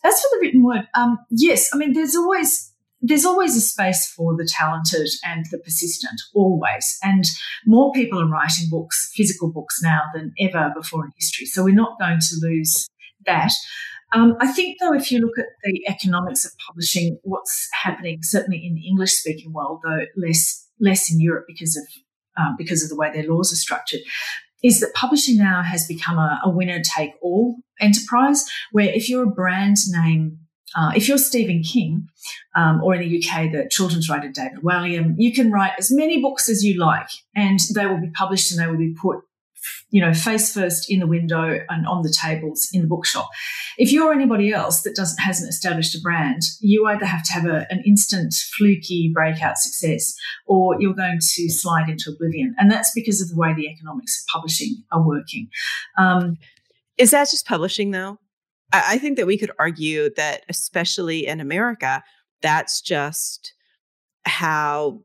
As 0.05 0.21
for 0.21 0.29
the 0.33 0.39
written 0.41 0.65
word 0.65 0.89
um 0.95 1.19
yes 1.31 1.71
i 1.73 1.77
mean 1.77 1.93
there's 1.93 2.17
always 2.17 2.73
there's 3.01 3.25
always 3.25 3.57
a 3.57 3.61
space 3.61 4.09
for 4.09 4.37
the 4.37 4.49
talented 4.51 5.09
and 5.25 5.47
the 5.51 5.59
persistent, 5.59 6.21
always. 6.35 6.99
And 7.03 7.25
more 7.67 7.93
people 7.93 8.21
are 8.21 8.29
writing 8.29 8.69
books, 8.71 9.11
physical 9.15 9.53
books 9.53 9.81
now 9.83 10.03
than 10.15 10.33
ever 10.41 10.73
before 10.75 11.05
in 11.05 11.13
history. 11.17 11.47
So 11.47 11.63
we're 11.63 11.75
not 11.75 11.99
going 11.99 12.19
to 12.21 12.37
lose 12.41 12.89
that. 13.27 13.53
Um, 14.15 14.37
I 14.41 14.51
think, 14.51 14.79
though, 14.81 14.95
if 14.95 15.13
you 15.13 15.21
look 15.21 15.39
at 15.39 15.47
the 15.63 15.87
economics 15.87 16.45
of 16.45 16.53
publishing, 16.67 17.19
what's 17.23 17.69
happening, 17.73 18.21
certainly 18.23 18.65
in 18.65 18.75
the 18.75 18.89
English 18.89 19.13
speaking 19.13 19.53
world, 19.53 19.81
though 19.85 20.05
less 20.17 20.67
less 20.81 21.13
in 21.13 21.21
Europe 21.21 21.45
because 21.47 21.77
of 21.77 21.85
um, 22.43 22.55
because 22.57 22.83
of 22.83 22.89
the 22.89 22.97
way 22.97 23.13
their 23.13 23.29
laws 23.29 23.53
are 23.53 23.57
structured, 23.57 24.01
is 24.63 24.81
that 24.81 24.95
publishing 24.95 25.37
now 25.37 25.63
has 25.63 25.87
become 25.87 26.19
a, 26.19 26.41
a 26.43 26.51
winner 26.51 26.81
take 26.97 27.13
all 27.21 27.57
enterprise. 27.81 28.45
Where 28.73 28.89
if 28.89 29.09
you're 29.09 29.25
a 29.25 29.31
brand 29.31 29.77
name 29.91 30.39
uh, 30.77 30.93
if 30.95 31.09
you're 31.09 31.19
Stephen 31.19 31.63
King, 31.63 32.09
um, 32.55 32.83
or 32.83 32.95
in 32.95 33.01
the 33.01 33.19
UK, 33.19 33.53
the 33.53 33.69
children's 33.71 34.09
writer 34.09 34.31
David 34.31 34.61
Walliams, 34.63 35.15
you 35.17 35.33
can 35.33 35.51
write 35.51 35.73
as 35.79 35.91
many 35.91 36.21
books 36.21 36.49
as 36.49 36.63
you 36.63 36.79
like, 36.79 37.09
and 37.35 37.59
they 37.75 37.87
will 37.87 38.01
be 38.01 38.11
published 38.11 38.51
and 38.51 38.61
they 38.61 38.71
will 38.71 38.79
be 38.79 38.95
put, 39.01 39.19
you 39.91 40.01
know, 40.01 40.13
face 40.13 40.53
first 40.53 40.91
in 40.91 41.01
the 41.01 41.07
window 41.07 41.59
and 41.69 41.87
on 41.87 42.03
the 42.03 42.13
tables 42.13 42.69
in 42.73 42.83
the 42.83 42.87
bookshop. 42.87 43.29
If 43.79 43.93
you're 43.93 44.13
anybody 44.13 44.53
else 44.53 44.83
that 44.83 44.95
doesn't 44.95 45.19
hasn't 45.19 45.49
established 45.49 45.95
a 45.95 46.01
brand, 46.01 46.43
you 46.61 46.87
either 46.87 47.07
have 47.07 47.23
to 47.25 47.33
have 47.33 47.47
a, 47.47 47.67
an 47.71 47.83
instant 47.87 48.35
fluky 48.57 49.11
breakout 49.13 49.57
success, 49.57 50.15
or 50.47 50.77
you're 50.79 50.95
going 50.95 51.19
to 51.21 51.49
slide 51.49 51.89
into 51.89 52.11
oblivion, 52.11 52.55
and 52.59 52.71
that's 52.71 52.93
because 52.95 53.23
of 53.23 53.29
the 53.31 53.37
way 53.37 53.55
the 53.55 53.67
economics 53.67 54.21
of 54.21 54.27
publishing 54.33 54.83
are 54.93 55.07
working. 55.07 55.49
Um, 55.97 56.37
Is 56.99 57.13
that 57.13 57.31
just 57.31 57.47
publishing 57.47 57.91
though? 57.91 58.19
I 58.73 58.99
think 58.99 59.17
that 59.17 59.27
we 59.27 59.39
could 59.39 59.53
argue 59.59 60.11
that, 60.17 60.45
especially 60.49 61.27
in 61.27 61.41
America, 61.41 62.03
that's 62.43 62.81
just 62.81 63.55
how 64.25 65.01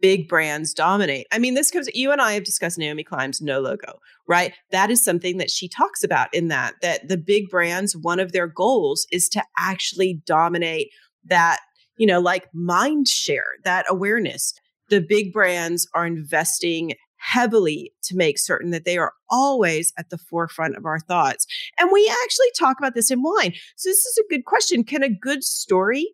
big 0.00 0.28
brands 0.28 0.74
dominate. 0.74 1.26
I 1.32 1.38
mean, 1.38 1.54
this 1.54 1.70
comes, 1.70 1.88
you 1.94 2.12
and 2.12 2.20
I 2.20 2.34
have 2.34 2.44
discussed 2.44 2.76
Naomi 2.78 3.02
Klein's 3.02 3.40
no 3.40 3.60
logo, 3.60 3.98
right? 4.28 4.52
That 4.70 4.90
is 4.90 5.02
something 5.02 5.38
that 5.38 5.50
she 5.50 5.68
talks 5.68 6.04
about 6.04 6.32
in 6.34 6.48
that, 6.48 6.74
that 6.82 7.08
the 7.08 7.16
big 7.16 7.48
brands, 7.48 7.96
one 7.96 8.20
of 8.20 8.32
their 8.32 8.46
goals 8.46 9.06
is 9.10 9.28
to 9.30 9.42
actually 9.58 10.20
dominate 10.26 10.90
that, 11.24 11.60
you 11.96 12.06
know, 12.06 12.20
like 12.20 12.48
mind 12.52 13.08
share, 13.08 13.46
that 13.64 13.86
awareness. 13.88 14.52
The 14.90 15.00
big 15.00 15.32
brands 15.32 15.88
are 15.94 16.06
investing 16.06 16.92
heavily 17.24 17.90
to 18.02 18.14
make 18.14 18.38
certain 18.38 18.70
that 18.70 18.84
they 18.84 18.98
are 18.98 19.12
always 19.30 19.92
at 19.98 20.10
the 20.10 20.18
forefront 20.18 20.76
of 20.76 20.84
our 20.84 21.00
thoughts. 21.00 21.46
And 21.78 21.90
we 21.90 22.12
actually 22.22 22.50
talk 22.58 22.78
about 22.78 22.94
this 22.94 23.10
in 23.10 23.22
wine. 23.22 23.54
So, 23.76 23.88
this 23.88 24.04
is 24.04 24.18
a 24.18 24.28
good 24.28 24.44
question. 24.44 24.84
Can 24.84 25.02
a 25.02 25.08
good 25.08 25.42
story 25.42 26.06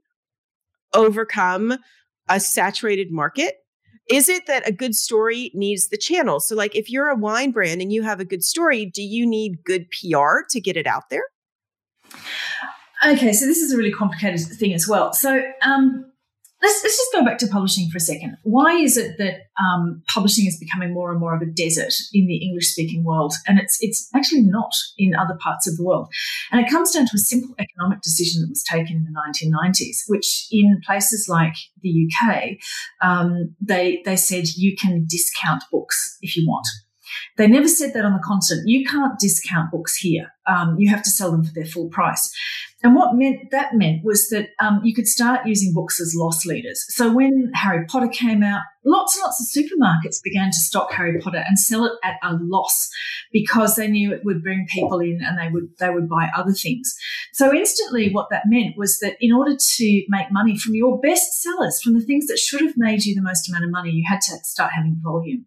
overcome 0.94 1.76
a 2.28 2.38
saturated 2.38 3.10
market? 3.10 3.56
Is 4.08 4.28
it 4.28 4.46
that 4.46 4.68
a 4.68 4.72
good 4.72 4.94
story 4.94 5.50
needs 5.52 5.88
the 5.88 5.98
channel? 5.98 6.38
So, 6.38 6.54
like 6.54 6.76
if 6.76 6.88
you're 6.88 7.08
a 7.08 7.16
wine 7.16 7.50
brand 7.50 7.82
and 7.82 7.92
you 7.92 8.02
have 8.02 8.20
a 8.20 8.24
good 8.24 8.44
story, 8.44 8.86
do 8.86 9.02
you 9.02 9.26
need 9.26 9.64
good 9.64 9.86
PR 9.90 10.42
to 10.50 10.60
get 10.60 10.76
it 10.76 10.86
out 10.86 11.10
there? 11.10 11.24
Okay, 13.04 13.32
so 13.32 13.46
this 13.46 13.58
is 13.58 13.72
a 13.72 13.76
really 13.76 13.92
complicated 13.92 14.40
thing 14.40 14.74
as 14.74 14.86
well. 14.86 15.12
So, 15.12 15.42
um, 15.62 16.09
let's, 16.62 16.82
let's 16.82 16.96
just 16.96 17.12
go 17.12 17.24
back 17.24 17.38
to 17.38 17.46
publishing 17.46 17.88
for 17.90 17.96
a 17.96 18.00
second. 18.00 18.36
Why 18.42 18.74
is 18.74 18.96
it 18.96 19.16
that 19.18 19.48
um, 19.62 20.02
publishing 20.12 20.46
is 20.46 20.58
becoming 20.58 20.92
more 20.92 21.10
and 21.10 21.20
more 21.20 21.34
of 21.34 21.42
a 21.42 21.46
desert 21.46 21.92
in 22.12 22.26
the 22.26 22.36
English 22.36 22.68
speaking 22.68 23.04
world? 23.04 23.34
And 23.46 23.58
it's, 23.58 23.78
it's 23.80 24.08
actually 24.14 24.42
not 24.42 24.72
in 24.98 25.14
other 25.14 25.38
parts 25.40 25.68
of 25.68 25.76
the 25.76 25.84
world. 25.84 26.08
And 26.50 26.60
it 26.60 26.70
comes 26.70 26.92
down 26.92 27.06
to 27.06 27.12
a 27.14 27.18
simple 27.18 27.54
economic 27.58 28.02
decision 28.02 28.42
that 28.42 28.50
was 28.50 28.64
taken 28.64 28.96
in 28.96 29.04
the 29.04 29.50
1990s, 29.56 30.02
which 30.08 30.46
in 30.50 30.80
places 30.84 31.26
like 31.28 31.54
the 31.82 32.08
UK, 32.08 32.56
um, 33.00 33.54
they, 33.60 34.02
they 34.04 34.16
said 34.16 34.48
you 34.56 34.76
can 34.76 35.06
discount 35.08 35.62
books 35.70 36.18
if 36.20 36.36
you 36.36 36.46
want. 36.46 36.66
They 37.36 37.46
never 37.46 37.68
said 37.68 37.94
that 37.94 38.04
on 38.04 38.12
the 38.12 38.22
continent. 38.22 38.68
You 38.68 38.84
can't 38.84 39.18
discount 39.18 39.70
books 39.70 39.96
here. 39.96 40.32
Um, 40.46 40.76
you 40.78 40.88
have 40.90 41.02
to 41.02 41.10
sell 41.10 41.30
them 41.30 41.44
for 41.44 41.52
their 41.52 41.64
full 41.64 41.88
price. 41.88 42.30
And 42.82 42.94
what 42.94 43.14
meant 43.14 43.50
that 43.50 43.74
meant 43.74 44.04
was 44.04 44.28
that 44.30 44.50
um, 44.58 44.80
you 44.82 44.94
could 44.94 45.06
start 45.06 45.46
using 45.46 45.74
books 45.74 46.00
as 46.00 46.14
loss 46.16 46.46
leaders. 46.46 46.84
So 46.88 47.12
when 47.12 47.50
Harry 47.54 47.84
Potter 47.84 48.08
came 48.08 48.42
out, 48.42 48.62
lots 48.84 49.16
and 49.16 49.22
lots 49.22 49.40
of 49.40 49.62
supermarkets 49.62 50.22
began 50.22 50.50
to 50.50 50.56
stock 50.56 50.92
Harry 50.92 51.18
Potter 51.20 51.44
and 51.46 51.58
sell 51.58 51.84
it 51.84 51.92
at 52.02 52.14
a 52.22 52.38
loss 52.40 52.88
because 53.32 53.76
they 53.76 53.86
knew 53.86 54.12
it 54.12 54.24
would 54.24 54.42
bring 54.42 54.66
people 54.68 55.00
in 55.00 55.20
and 55.22 55.38
they 55.38 55.50
would 55.52 55.68
they 55.78 55.90
would 55.90 56.08
buy 56.08 56.30
other 56.34 56.52
things. 56.52 56.94
So 57.32 57.54
instantly, 57.54 58.10
what 58.12 58.28
that 58.30 58.44
meant 58.46 58.78
was 58.78 58.98
that 59.00 59.16
in 59.20 59.32
order 59.32 59.56
to 59.56 60.04
make 60.08 60.30
money 60.30 60.58
from 60.58 60.74
your 60.74 60.98
best 61.00 61.42
sellers, 61.42 61.80
from 61.82 61.94
the 61.94 62.04
things 62.04 62.26
that 62.28 62.38
should 62.38 62.62
have 62.62 62.74
made 62.76 63.04
you 63.04 63.14
the 63.14 63.22
most 63.22 63.48
amount 63.48 63.64
of 63.64 63.70
money, 63.70 63.90
you 63.90 64.04
had 64.08 64.20
to 64.22 64.38
start 64.44 64.72
having 64.74 64.96
volume. 65.02 65.44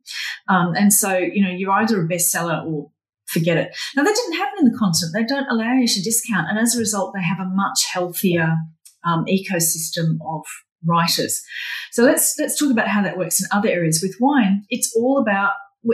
Um, 0.47 0.75
and 0.75 0.93
so 0.93 1.17
you 1.17 1.43
know 1.43 1.49
you're 1.51 1.71
either 1.71 1.99
a 1.99 2.07
bestseller 2.07 2.63
or 2.65 2.91
forget 3.33 3.57
it. 3.57 3.75
Now, 3.95 4.03
that 4.03 4.15
didn't 4.15 4.37
happen 4.37 4.59
in 4.59 4.71
the 4.71 4.77
continent. 4.77 5.13
They 5.13 5.25
don't 5.25 5.49
allow 5.49 5.73
you 5.73 5.87
to 5.87 6.01
discount. 6.01 6.47
And 6.49 6.59
as 6.59 6.75
a 6.75 6.79
result, 6.79 7.13
they 7.13 7.23
have 7.23 7.39
a 7.39 7.49
much 7.49 7.85
healthier 7.91 8.55
um, 9.03 9.25
ecosystem 9.25 10.17
of 10.25 10.43
writers. 10.85 11.41
So 11.91 12.03
let's, 12.03 12.35
let's 12.39 12.57
talk 12.57 12.71
about 12.71 12.87
how 12.87 13.01
that 13.01 13.17
works 13.17 13.41
in 13.41 13.47
other 13.51 13.69
areas. 13.69 14.01
With 14.01 14.15
wine, 14.19 14.63
it's 14.69 14.93
all 14.95 15.17
about 15.19 15.53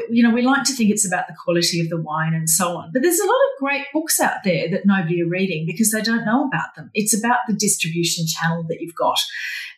you 0.10 0.22
know, 0.22 0.30
we 0.34 0.44
like 0.44 0.64
to 0.66 0.74
think 0.74 0.92
it's 0.92 1.08
about 1.08 1.28
the 1.28 1.36
quality 1.44 1.80
of 1.80 1.90
the 1.90 2.02
wine 2.02 2.34
and 2.34 2.50
so 2.50 2.78
on. 2.78 2.92
But 2.94 3.02
there's 3.02 3.20
a 3.20 3.26
lot 3.26 3.32
of 3.32 3.60
great 3.60 3.86
books 3.92 4.20
out 4.20 4.44
there 4.44 4.70
that 4.70 4.86
nobody 4.86 5.22
are 5.22 5.28
reading 5.28 5.66
because 5.66 5.92
they 5.92 6.02
don't 6.02 6.26
know 6.26 6.46
about 6.46 6.76
them. 6.76 6.92
It's 6.94 7.18
about 7.18 7.40
the 7.48 7.56
distribution 7.56 8.26
channel 8.28 8.64
that 8.70 8.82
you've 8.82 8.96
got. 8.96 9.20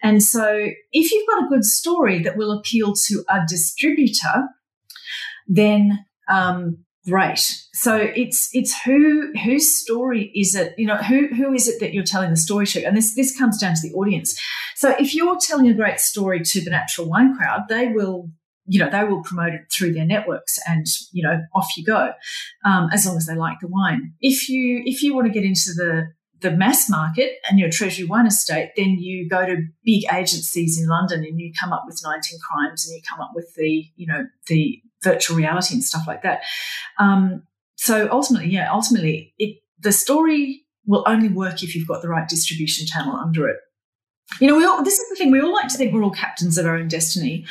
And 0.04 0.22
so 0.22 0.68
if 0.92 1.12
you've 1.12 1.30
got 1.30 1.46
a 1.46 1.50
good 1.50 1.64
story 1.64 2.20
that 2.24 2.36
will 2.36 2.52
appeal 2.52 2.94
to 3.08 3.24
a 3.30 3.40
distributor, 3.48 4.50
then 5.48 6.06
um, 6.30 6.80
great. 7.08 7.40
So 7.74 7.96
it's 7.98 8.50
it's 8.54 8.80
who 8.84 9.32
whose 9.44 9.76
story 9.76 10.32
is 10.36 10.56
it? 10.56 10.74
You 10.78 10.88
know, 10.88 10.98
who 10.98 11.28
who 11.28 11.54
is 11.54 11.68
it 11.68 11.80
that 11.80 11.94
you're 11.94 12.04
telling 12.04 12.30
the 12.30 12.38
story 12.38 12.66
to? 12.68 12.84
And 12.84 12.96
this 12.96 13.16
this 13.16 13.38
comes 13.38 13.58
down 13.58 13.76
to 13.76 13.82
the 13.82 13.94
audience. 13.96 14.40
So 14.76 14.96
if 15.00 15.14
you're 15.16 15.38
telling 15.40 15.68
a 15.68 15.74
great 15.74 16.00
story 16.00 16.42
to 16.42 16.62
the 16.62 16.72
natural 16.72 17.08
wine 17.08 17.36
crowd, 17.36 17.62
they 17.70 17.88
will 17.88 18.30
you 18.66 18.80
know 18.80 18.90
they 18.90 19.04
will 19.04 19.24
promote 19.24 19.54
it 19.54 19.62
through 19.76 19.94
their 19.94 20.06
networks 20.06 20.60
and 20.68 20.86
you 21.12 21.24
know 21.24 21.42
off 21.54 21.68
you 21.76 21.84
go 21.84 22.12
um, 22.66 22.90
as 22.94 23.06
long 23.06 23.18
as 23.18 23.26
they 23.26 23.36
like 23.36 23.58
the 23.60 23.68
wine 23.68 24.14
if 24.22 24.48
you 24.50 24.82
if 24.86 25.02
you 25.02 25.16
want 25.16 25.26
to 25.26 25.34
get 25.34 25.44
into 25.44 25.74
the 25.76 26.08
the 26.42 26.52
mass 26.52 26.90
market 26.90 27.34
and 27.50 27.60
your 27.60 27.70
treasury 27.70 28.06
wine 28.06 28.28
estate 28.28 28.72
then 28.78 28.98
you 29.00 29.28
go 29.28 29.46
to 29.46 29.58
big 29.84 30.04
agencies 30.14 30.80
in 30.80 30.88
london 30.88 31.24
and 31.24 31.40
you 31.40 31.52
come 31.60 31.74
up 31.74 31.84
with 31.86 32.00
19 32.04 32.40
crimes 32.48 32.88
and 32.88 32.96
you 32.96 33.02
come 33.10 33.20
up 33.20 33.32
with 33.34 33.52
the 33.56 33.86
you 33.96 34.06
know 34.06 34.26
the 34.48 34.80
virtual 35.04 35.38
reality 35.38 35.74
and 35.74 35.84
stuff 35.84 36.04
like 36.08 36.24
that. 36.24 36.42
Um, 36.98 37.44
so 37.76 38.08
ultimately, 38.12 38.50
yeah, 38.50 38.72
ultimately, 38.72 39.34
it 39.38 39.58
the 39.80 39.92
story 39.92 40.64
will 40.86 41.04
only 41.08 41.30
work 41.30 41.64
if 41.64 41.76
you've 41.76 41.88
got 41.88 42.02
the 42.02 42.10
right 42.10 42.28
distribution 42.28 42.86
channel 42.86 43.16
under 43.16 43.48
it. 43.48 43.58
You 44.40 44.48
know, 44.48 44.56
we 44.56 44.64
all, 44.64 44.84
this 44.84 44.98
is 44.98 45.10
the 45.10 45.16
thing. 45.16 45.32
We 45.32 45.42
all 45.42 45.52
like 45.52 45.68
to 45.68 45.78
think 45.78 45.94
we're 45.94 46.04
all 46.04 46.12
captains 46.12 46.58
of 46.58 46.66
our 46.66 46.78
own 46.78 46.88
destiny, 46.88 47.46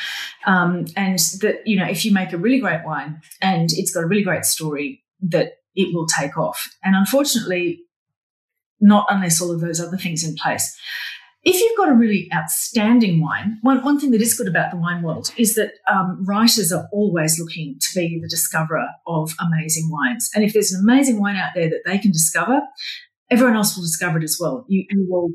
um, 0.47 0.87
and 0.97 1.19
that 1.41 1.67
you 1.67 1.77
know, 1.77 1.87
if 1.87 2.05
you 2.05 2.13
make 2.13 2.33
a 2.33 2.39
really 2.39 2.59
great 2.59 2.85
wine 2.85 3.21
and 3.43 3.71
it's 3.73 3.93
got 3.93 4.05
a 4.05 4.07
really 4.07 4.23
great 4.23 4.45
story, 4.45 5.03
that 5.21 5.55
it 5.75 5.95
will 5.95 6.07
take 6.07 6.39
off. 6.39 6.69
And 6.83 6.95
unfortunately, 6.95 7.83
not 8.81 9.07
unless 9.11 9.41
all 9.41 9.51
of 9.51 9.61
those 9.61 9.81
other 9.81 9.97
things 9.97 10.25
in 10.25 10.35
place. 10.37 10.77
If 11.43 11.59
you've 11.59 11.77
got 11.77 11.89
a 11.89 11.95
really 11.95 12.29
outstanding 12.35 13.23
wine, 13.23 13.59
one, 13.63 13.83
one 13.83 13.99
thing 13.99 14.11
that 14.11 14.21
is 14.21 14.35
good 14.35 14.47
about 14.47 14.71
the 14.71 14.77
wine 14.77 15.03
world 15.03 15.33
is 15.39 15.55
that 15.55 15.73
um, 15.91 16.23
writers 16.27 16.71
are 16.71 16.87
always 16.93 17.41
looking 17.41 17.77
to 17.81 17.89
be 17.95 18.19
the 18.21 18.29
discoverer 18.29 18.87
of 19.07 19.35
amazing 19.41 19.89
wines. 19.91 20.31
And 20.35 20.45
if 20.45 20.53
there's 20.53 20.73
an 20.73 20.83
amazing 20.83 21.19
wine 21.19 21.37
out 21.37 21.53
there 21.55 21.71
that 21.71 21.83
they 21.87 21.97
can 21.97 22.13
discover, 22.13 22.61
everyone 23.31 23.57
else 23.57 23.75
will 23.75 23.85
discover 23.85 24.19
it 24.19 24.25
as 24.25 24.37
well. 24.39 24.67
You, 24.69 24.85
you 24.91 25.07
will 25.09 25.31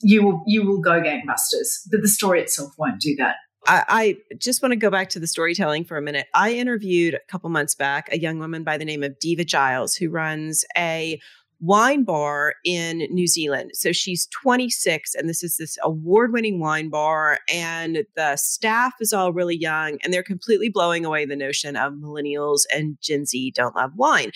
you 0.00 0.24
will 0.24 0.42
you 0.46 0.64
will 0.64 0.80
go 0.80 1.00
gangbusters, 1.00 1.80
but 1.90 2.02
the 2.02 2.08
story 2.08 2.40
itself 2.40 2.72
won't 2.78 3.00
do 3.00 3.16
that. 3.16 3.36
I, 3.66 3.84
I, 3.88 4.36
just 4.38 4.62
want 4.62 4.72
to 4.72 4.76
go 4.76 4.88
back 4.88 5.08
to 5.10 5.20
the 5.20 5.26
storytelling 5.26 5.84
for 5.84 5.96
a 5.96 6.02
minute. 6.02 6.26
I 6.32 6.52
interviewed 6.52 7.14
a 7.14 7.20
couple 7.28 7.50
months 7.50 7.74
back 7.74 8.08
a 8.12 8.18
young 8.18 8.38
woman 8.38 8.62
by 8.62 8.78
the 8.78 8.84
name 8.84 9.02
of 9.02 9.18
Diva 9.18 9.44
Giles, 9.44 9.96
who 9.96 10.08
runs 10.08 10.64
a 10.76 11.20
wine 11.60 12.04
bar 12.04 12.54
in 12.64 12.98
New 13.10 13.26
Zealand. 13.26 13.72
So 13.74 13.92
she's 13.92 14.26
26 14.28 15.14
and 15.14 15.28
this 15.28 15.42
is 15.42 15.56
this 15.56 15.76
award-winning 15.82 16.60
wine 16.60 16.88
bar 16.88 17.38
and 17.52 18.04
the 18.14 18.36
staff 18.36 18.92
is 19.00 19.12
all 19.12 19.32
really 19.32 19.56
young 19.56 19.98
and 20.02 20.12
they're 20.12 20.22
completely 20.22 20.68
blowing 20.68 21.04
away 21.04 21.26
the 21.26 21.36
notion 21.36 21.76
of 21.76 21.94
millennials 21.94 22.60
and 22.72 22.96
Gen 23.00 23.24
Z 23.24 23.52
don't 23.56 23.74
love 23.74 23.92
wine. 23.96 24.30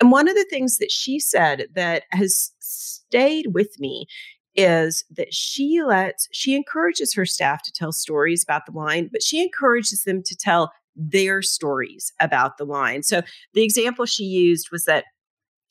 And 0.00 0.10
one 0.10 0.28
of 0.28 0.34
the 0.34 0.46
things 0.50 0.78
that 0.78 0.90
she 0.90 1.20
said 1.20 1.68
that 1.74 2.04
has 2.10 2.52
stayed 2.58 3.54
with 3.54 3.78
me 3.78 4.06
is 4.56 5.04
that 5.10 5.32
she 5.32 5.82
lets 5.82 6.28
she 6.32 6.56
encourages 6.56 7.14
her 7.14 7.26
staff 7.26 7.62
to 7.62 7.72
tell 7.72 7.92
stories 7.92 8.42
about 8.42 8.66
the 8.66 8.72
wine, 8.72 9.08
but 9.12 9.22
she 9.22 9.42
encourages 9.42 10.02
them 10.04 10.22
to 10.22 10.36
tell 10.36 10.72
their 10.96 11.42
stories 11.42 12.12
about 12.20 12.56
the 12.56 12.64
wine. 12.64 13.02
So 13.02 13.22
the 13.52 13.62
example 13.62 14.06
she 14.06 14.24
used 14.24 14.70
was 14.72 14.86
that 14.86 15.04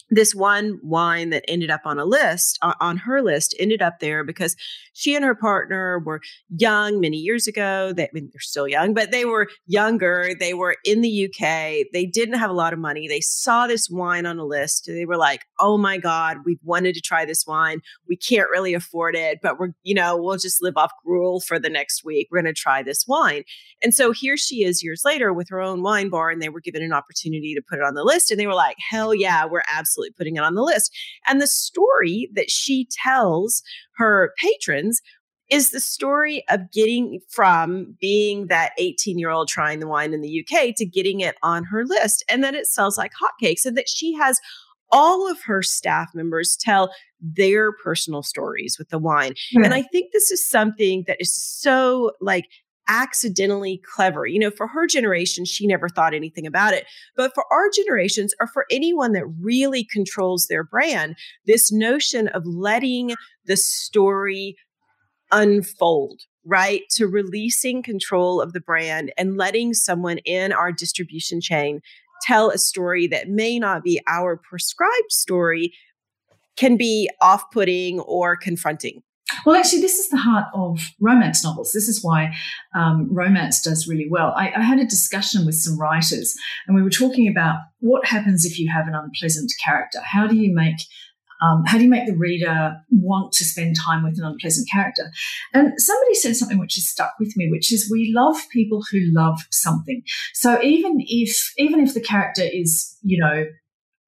this 0.10 0.36
one 0.36 0.80
wine 0.84 1.32
that 1.32 1.44
ended 1.48 1.72
up 1.72 1.82
on 1.86 1.98
a 1.98 2.06
list 2.06 2.60
uh, 2.62 2.74
on 2.80 2.98
her 2.98 3.22
list 3.22 3.56
ended 3.60 3.82
up 3.82 4.00
there 4.00 4.24
because 4.24 4.56
she 4.94 5.16
and 5.16 5.26
her 5.26 5.34
partner 5.34 6.00
were 6.00 6.22
young 6.56 7.00
many 7.00 7.18
years 7.18 7.48
ago. 7.48 7.92
They 7.92 8.04
I 8.04 8.10
mean, 8.14 8.30
they're 8.32 8.40
still 8.40 8.68
young 8.68 8.94
but 8.94 9.12
they 9.12 9.26
were 9.26 9.50
younger. 9.66 10.32
They 10.40 10.54
were 10.54 10.78
in 10.86 11.02
the 11.02 11.26
UK 11.26 11.88
they 11.92 12.06
didn't 12.06 12.38
have 12.38 12.52
a 12.52 12.54
lot 12.54 12.74
of 12.74 12.80
money. 12.80 13.08
They 13.08 13.22
saw 13.22 13.66
this 13.66 13.90
wine 13.90 14.26
on 14.26 14.38
a 14.38 14.46
list. 14.46 14.86
They 14.86 15.06
were 15.06 15.18
like 15.18 15.46
oh 15.60 15.78
my 15.78 15.98
god 15.98 16.38
we've 16.46 16.60
wanted 16.64 16.94
to 16.96 17.02
try 17.02 17.26
this 17.26 17.46
wine. 17.48 17.82
We 18.08 18.16
can't 18.16 18.50
really 18.50 18.76
afford 18.76 19.16
it 19.16 19.40
but 19.42 19.60
we're 19.60 19.74
you 19.84 19.96
know 19.96 20.18
we'll 20.18 20.38
just 20.38 20.62
live 20.62 20.78
off 20.78 20.92
gruel 21.04 21.40
for 21.40 21.58
the 21.58 21.70
next 21.70 22.06
week. 22.06 22.28
We're 22.32 22.42
going 22.42 22.54
to 22.54 22.62
try 22.62 22.84
this 22.84 23.06
wine. 23.08 23.44
And 23.82 23.94
so 23.94 24.12
here 24.12 24.38
she 24.38 24.64
is 24.64 24.84
years 24.84 25.02
later 25.04 25.34
with 25.34 25.50
her 25.50 25.60
own 25.60 25.82
wine 25.82 26.10
bar 26.10 26.30
and 26.30 26.42
they 26.42 26.50
were 26.50 26.62
given 26.62 26.84
an 26.84 26.94
opportunity 26.94 27.56
to 27.56 27.62
put 27.68 27.80
it 27.80 27.86
on 27.86 27.96
the 27.96 28.04
list 28.04 28.30
and 28.30 28.40
they 28.40 28.48
were 28.48 28.54
like 28.54 28.78
hell 28.90 29.14
yeah 29.14 29.46
we're 29.46 29.64
absolutely 29.74 29.95
absolutely 29.96 30.14
putting 30.18 30.36
it 30.36 30.44
on 30.44 30.56
the 30.56 30.64
list. 30.64 30.92
And 31.28 31.42
the 31.42 31.48
story 31.48 32.30
that 32.34 32.50
she 32.50 32.88
tells 32.92 33.64
her 33.98 34.34
patrons 34.42 35.02
is 35.50 35.70
the 35.70 35.80
story 35.80 36.44
of 36.50 36.72
getting 36.72 37.20
from 37.30 37.96
being 38.02 38.48
that 38.48 38.72
18 38.80 39.20
year 39.20 39.30
old 39.30 39.48
trying 39.48 39.80
the 39.80 39.88
wine 39.88 40.14
in 40.14 40.22
the 40.22 40.46
UK 40.46 40.76
to 40.76 40.86
getting 40.86 41.20
it 41.20 41.36
on 41.44 41.64
her 41.66 41.86
list 41.86 42.24
and 42.30 42.44
that 42.44 42.56
it 42.56 42.66
sells 42.66 42.98
like 42.98 43.12
hotcakes 43.14 43.66
and 43.66 43.78
that 43.78 43.88
she 43.88 44.14
has 44.14 44.40
all 44.92 45.30
of 45.30 45.42
her 45.44 45.62
staff 45.62 46.10
members 46.14 46.56
tell 46.60 46.92
their 47.20 47.72
personal 47.72 48.24
stories 48.24 48.78
with 48.78 48.90
the 48.90 49.00
wine. 49.00 49.34
And 49.54 49.68
hmm. 49.68 49.74
I 49.74 49.82
think 49.82 50.12
this 50.12 50.32
is 50.32 50.48
something 50.48 51.04
that 51.08 51.18
is 51.20 51.34
so 51.34 52.12
like 52.22 52.46
accidentally 52.88 53.82
clever. 53.96 54.26
You 54.26 54.40
know, 54.40 54.52
for 54.52 54.68
her 54.68 54.88
generation, 54.88 55.46
she 55.46 55.68
never 55.68 55.90
thought 55.90 56.14
anything 56.14 56.46
about 56.46 56.74
it. 56.74 56.86
But 57.16 57.34
for 57.34 57.46
our 57.52 57.70
generations, 57.76 58.34
or 58.40 58.48
for 58.48 58.66
anyone 58.70 59.14
that 59.14 59.26
really 59.40 59.84
controls 59.84 60.48
their 60.48 60.64
brand, 60.64 61.16
this 61.46 61.72
notion 61.72 62.28
of 62.30 62.46
letting 62.46 63.16
the 63.46 63.58
story 63.58 64.56
unfold, 65.32 66.22
right? 66.46 66.82
To 66.92 67.08
releasing 67.08 67.84
control 67.84 68.42
of 68.42 68.54
the 68.54 68.62
brand 68.62 69.12
and 69.18 69.38
letting 69.38 69.74
someone 69.74 70.20
in 70.20 70.52
our 70.52 70.72
distribution 70.72 71.42
chain 71.42 71.82
tell 72.22 72.50
a 72.50 72.58
story 72.58 73.08
that 73.08 73.30
may 73.30 73.60
not 73.60 73.84
be 73.84 74.02
our 74.08 74.38
prescribed 74.38 75.12
story 75.12 75.74
can 76.56 76.78
be 76.78 77.10
off 77.22 77.44
putting 77.52 78.00
or 78.00 78.38
confronting 78.38 79.02
Well, 79.46 79.56
actually, 79.56 79.82
this 79.82 79.98
is 79.98 80.10
the 80.10 80.18
heart 80.18 80.46
of 80.54 80.92
romance 81.00 81.44
novels. 81.44 81.72
This 81.72 81.88
is 81.88 82.04
why 82.04 82.36
um, 82.76 83.08
romance 83.12 83.62
does 83.62 83.88
really 83.88 84.08
well. 84.10 84.34
I, 84.36 84.52
I, 84.56 84.62
had 84.62 84.80
a 84.80 84.86
discussion 84.86 85.46
with 85.46 85.56
some 85.56 85.80
writers, 85.80 86.36
and 86.68 86.76
we 86.76 86.84
were 86.84 86.92
talking 86.92 87.28
about 87.28 87.58
what 87.80 88.06
happens 88.06 88.46
if 88.46 88.60
you 88.60 88.72
have 88.72 88.88
an 88.88 88.94
unpleasant 88.94 89.52
character. 89.64 90.00
How 90.04 90.28
do 90.28 90.36
you 90.36 90.54
make 90.54 90.78
um, 91.42 91.64
how 91.66 91.78
do 91.78 91.84
you 91.84 91.90
make 91.90 92.08
the 92.08 92.16
reader 92.16 92.78
want 92.92 93.34
to 93.34 93.44
spend 93.44 93.76
time 93.76 94.04
with 94.04 94.18
an 94.18 94.26
unpleasant 94.26 94.70
character? 94.72 95.12
And 95.54 95.74
somebody 95.78 96.16
said 96.16 96.36
something 96.36 96.60
which 96.60 96.76
has 96.76 96.88
stuck 96.88 97.14
with 97.20 97.36
me, 97.36 97.50
which 97.50 97.74
is 97.74 97.90
we 97.92 98.14
love 98.16 98.38
people 98.52 98.84
who 98.92 99.00
love 99.12 99.40
something. 99.52 100.04
So 100.34 100.62
even 100.62 100.98
if 101.00 101.54
even 101.58 101.80
if 101.80 101.94
the 101.94 102.02
character 102.02 102.44
is 102.44 102.98
you 103.04 103.20
know 103.20 103.46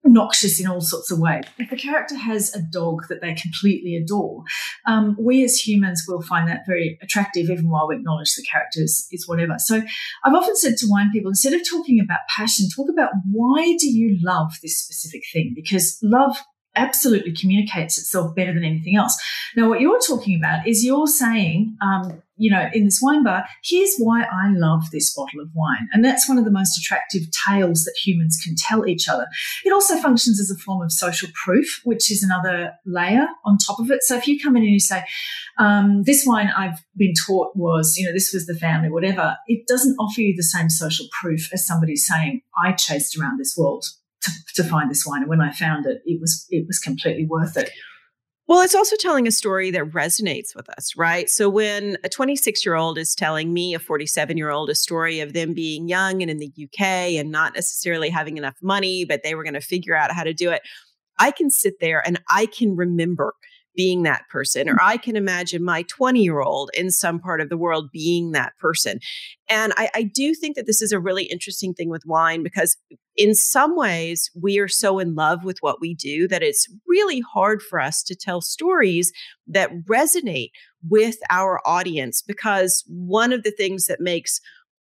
noxious 0.07 0.59
in 0.59 0.67
all 0.67 0.81
sorts 0.81 1.11
of 1.11 1.19
ways. 1.19 1.43
If 1.57 1.71
a 1.71 1.75
character 1.75 2.15
has 2.15 2.53
a 2.55 2.61
dog 2.61 3.07
that 3.09 3.21
they 3.21 3.33
completely 3.33 3.95
adore, 3.95 4.43
um, 4.85 5.15
we 5.19 5.43
as 5.43 5.55
humans 5.57 6.05
will 6.07 6.21
find 6.21 6.47
that 6.47 6.61
very 6.67 6.97
attractive, 7.01 7.49
even 7.49 7.69
while 7.69 7.87
we 7.87 7.95
acknowledge 7.95 8.33
the 8.35 8.45
character 8.49 8.81
is, 8.81 9.07
is 9.11 9.27
whatever. 9.27 9.55
So 9.57 9.81
I've 10.23 10.33
often 10.33 10.55
said 10.55 10.77
to 10.77 10.87
wine 10.89 11.11
people, 11.11 11.29
instead 11.29 11.53
of 11.53 11.61
talking 11.69 11.99
about 11.99 12.19
passion, 12.35 12.67
talk 12.75 12.87
about 12.89 13.11
why 13.31 13.75
do 13.79 13.87
you 13.87 14.17
love 14.21 14.53
this 14.61 14.77
specific 14.77 15.23
thing? 15.31 15.53
Because 15.55 15.97
love 16.01 16.37
absolutely 16.75 17.33
communicates 17.33 17.97
itself 17.97 18.35
better 18.35 18.53
than 18.53 18.63
anything 18.63 18.95
else. 18.95 19.19
Now, 19.55 19.67
what 19.67 19.81
you're 19.81 19.99
talking 19.99 20.37
about 20.37 20.67
is 20.67 20.85
you're 20.85 21.07
saying, 21.07 21.75
um, 21.81 22.21
you 22.37 22.51
know, 22.51 22.69
in 22.73 22.85
this 22.85 22.99
wine 23.01 23.23
bar, 23.23 23.45
here's 23.63 23.95
why 23.97 24.23
I 24.23 24.51
love 24.51 24.91
this 24.91 25.13
bottle 25.13 25.41
of 25.41 25.49
wine. 25.53 25.87
And 25.91 26.03
that's 26.03 26.27
one 26.29 26.37
of 26.37 26.45
the 26.45 26.51
most 26.51 26.77
attractive 26.77 27.23
tales 27.47 27.83
that 27.83 27.95
humans 28.03 28.39
can 28.43 28.55
tell 28.55 28.87
each 28.87 29.07
other. 29.09 29.27
It 29.65 29.73
also 29.73 29.97
functions 29.97 30.39
as 30.39 30.51
a 30.51 30.59
form 30.59 30.81
of 30.81 30.91
social 30.91 31.29
proof, 31.33 31.81
which 31.83 32.11
is 32.11 32.23
another 32.23 32.73
layer 32.85 33.27
on 33.45 33.57
top 33.57 33.79
of 33.79 33.91
it. 33.91 34.03
So 34.03 34.15
if 34.15 34.27
you 34.27 34.39
come 34.39 34.55
in 34.55 34.63
and 34.63 34.71
you 34.71 34.79
say, 34.79 35.03
um, 35.57 36.03
this 36.03 36.25
wine 36.25 36.51
I've 36.55 36.83
been 36.95 37.13
taught 37.25 37.55
was, 37.55 37.95
you 37.97 38.05
know, 38.05 38.13
this 38.13 38.31
was 38.33 38.45
the 38.45 38.55
family, 38.55 38.89
whatever, 38.89 39.37
it 39.47 39.67
doesn't 39.67 39.97
offer 39.97 40.21
you 40.21 40.35
the 40.35 40.43
same 40.43 40.69
social 40.69 41.07
proof 41.19 41.51
as 41.53 41.65
somebody 41.65 41.95
saying, 41.95 42.41
I 42.57 42.73
chased 42.73 43.17
around 43.17 43.39
this 43.39 43.55
world 43.57 43.85
to, 44.21 44.31
to 44.55 44.63
find 44.63 44.89
this 44.89 45.05
wine. 45.05 45.21
And 45.21 45.29
when 45.29 45.41
I 45.41 45.51
found 45.51 45.85
it, 45.85 46.01
it 46.05 46.19
was 46.19 46.45
it 46.49 46.65
was 46.67 46.79
completely 46.79 47.25
worth 47.25 47.57
it. 47.57 47.71
Well, 48.47 48.61
it's 48.61 48.75
also 48.75 48.95
telling 48.95 49.27
a 49.27 49.31
story 49.31 49.71
that 49.71 49.91
resonates 49.91 50.55
with 50.55 50.69
us, 50.69 50.95
right? 50.95 51.29
So 51.29 51.49
when 51.49 51.97
a 52.05 52.09
26 52.09 52.65
year 52.65 52.75
old 52.75 52.97
is 52.97 53.13
telling 53.13 53.51
me, 53.51 53.73
a 53.73 53.79
47 53.79 54.37
year 54.37 54.49
old, 54.49 54.69
a 54.69 54.75
story 54.75 55.19
of 55.19 55.33
them 55.33 55.53
being 55.53 55.89
young 55.89 56.21
and 56.21 56.31
in 56.31 56.37
the 56.37 56.51
UK 56.57 57.19
and 57.19 57.29
not 57.29 57.53
necessarily 57.55 58.09
having 58.09 58.37
enough 58.37 58.55
money, 58.61 59.03
but 59.03 59.21
they 59.23 59.35
were 59.35 59.43
going 59.43 59.53
to 59.53 59.61
figure 59.61 59.95
out 59.95 60.13
how 60.13 60.23
to 60.23 60.33
do 60.33 60.49
it, 60.49 60.61
I 61.19 61.31
can 61.31 61.49
sit 61.49 61.81
there 61.81 62.01
and 62.05 62.21
I 62.29 62.45
can 62.45 62.77
remember 62.77 63.33
being 63.75 64.03
that 64.03 64.23
person, 64.29 64.67
or. 64.67 64.77
I 64.81 64.97
can 64.97 65.15
imagine 65.15 65.63
my 65.63 65.83
20 65.83 66.23
year 66.23 66.41
old 66.41 66.71
in 66.73 66.89
some 66.89 67.19
part 67.19 67.41
of 67.41 67.49
the 67.49 67.57
world 67.57 67.91
being 67.91 68.31
that 68.31 68.53
person. 68.59 68.99
And 69.49 69.71
I, 69.77 69.89
I, 69.93 70.03
do 70.03 70.33
think 70.33 70.55
that 70.55 70.65
this 70.65 70.81
is 70.81 70.91
a 70.91 70.99
really 70.99 71.25
interesting 71.25 71.75
thing 71.75 71.89
with 71.89 72.01
wine 72.05 72.41
because, 72.41 72.75
in 73.17 73.33
some 73.33 73.75
ways, 73.75 74.29
we 74.39 74.59
are 74.59 74.67
so 74.67 74.99
in 74.99 75.15
love 75.15 75.43
with 75.43 75.57
what 75.61 75.81
we 75.81 75.95
do 75.95 76.27
that 76.27 76.43
it's 76.43 76.67
really 76.87 77.19
hard 77.19 77.61
for 77.61 77.79
us 77.79 78.03
to 78.03 78.15
tell 78.15 78.41
stories 78.41 79.11
that 79.47 79.71
resonate 79.89 80.51
with 80.87 81.17
our 81.29 81.59
audience. 81.65 82.21
Because 82.21 82.83
one 82.87 83.33
of 83.33 83.43
the 83.43 83.51
things 83.51 83.85
that 83.85 83.99
makes 83.99 84.39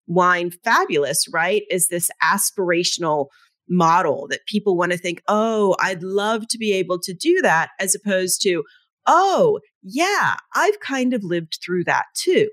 wine 0.06 0.50
fabulous, 0.64 1.26
right, 1.32 1.62
is 1.70 1.88
this 1.88 2.10
aspirational 2.22 3.26
model 3.68 4.26
that 4.28 4.46
people 4.46 4.76
want 4.76 4.92
to 4.92 4.98
think, 4.98 5.22
oh, 5.28 5.76
I'd 5.78 6.02
love 6.02 6.48
to 6.48 6.58
be 6.58 6.72
able 6.72 6.98
to 7.00 7.14
do 7.14 7.40
that, 7.42 7.70
as 7.78 7.94
opposed 7.94 8.42
to, 8.42 8.64
oh, 9.06 9.60
yeah, 9.82 10.36
I've 10.54 10.80
kind 10.80 11.14
of 11.14 11.22
lived 11.22 11.58
through 11.64 11.84
that 11.84 12.06
too. 12.16 12.48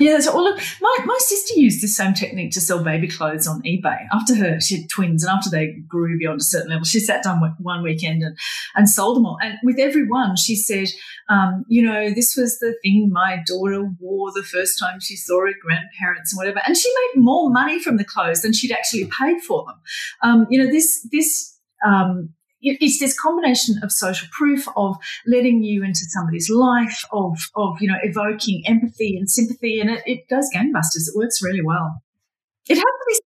Yeah, 0.00 0.18
so 0.18 0.34
well, 0.34 0.44
look, 0.44 0.60
my, 0.80 0.96
my 1.04 1.18
sister 1.20 1.60
used 1.60 1.82
the 1.82 1.88
same 1.88 2.14
technique 2.14 2.52
to 2.52 2.60
sell 2.60 2.82
baby 2.82 3.06
clothes 3.06 3.46
on 3.46 3.62
eBay. 3.62 4.06
After 4.12 4.34
her, 4.34 4.60
she 4.60 4.80
had 4.80 4.90
twins, 4.90 5.22
and 5.22 5.30
after 5.30 5.50
they 5.50 5.74
grew 5.86 6.18
beyond 6.18 6.40
a 6.40 6.44
certain 6.44 6.70
level, 6.70 6.84
she 6.84 7.00
sat 7.00 7.22
down 7.22 7.40
one 7.58 7.82
weekend 7.82 8.22
and, 8.22 8.36
and 8.74 8.88
sold 8.88 9.16
them 9.16 9.26
all. 9.26 9.38
And 9.42 9.58
with 9.62 9.78
every 9.78 10.08
one, 10.08 10.36
she 10.36 10.56
said, 10.56 10.88
um, 11.28 11.64
you 11.68 11.82
know, 11.82 12.10
this 12.10 12.34
was 12.36 12.58
the 12.58 12.74
thing 12.82 13.10
my 13.12 13.42
daughter 13.46 13.84
wore 14.00 14.32
the 14.32 14.42
first 14.42 14.78
time 14.78 15.00
she 15.00 15.16
saw 15.16 15.40
her 15.40 15.52
grandparents 15.62 16.32
and 16.32 16.38
whatever. 16.38 16.62
And 16.66 16.76
she 16.76 16.88
made 16.88 17.22
more 17.22 17.50
money 17.50 17.78
from 17.78 17.98
the 17.98 18.04
clothes 18.04 18.42
than 18.42 18.52
she'd 18.52 18.72
actually 18.72 19.04
paid 19.06 19.42
for 19.42 19.66
them. 19.66 19.76
Um, 20.22 20.46
you 20.50 20.62
know, 20.62 20.70
this 20.70 21.06
this 21.12 21.58
um, 21.86 22.30
it's 22.64 22.98
this 22.98 23.18
combination 23.18 23.76
of 23.82 23.92
social 23.92 24.28
proof 24.32 24.66
of 24.76 24.96
letting 25.26 25.62
you 25.62 25.84
into 25.84 26.00
somebody's 26.08 26.50
life 26.50 27.04
of 27.12 27.50
of 27.56 27.80
you 27.80 27.88
know 27.88 27.98
evoking 28.02 28.62
empathy 28.66 29.16
and 29.16 29.30
sympathy 29.30 29.80
and 29.80 29.90
it, 29.90 30.02
it 30.06 30.28
does 30.28 30.50
gangbusters 30.54 31.08
it 31.08 31.16
works 31.16 31.42
really 31.42 31.62
well 31.62 32.02
it 32.68 32.76
has 32.76 32.84
to 32.84 33.04
be 33.08 33.20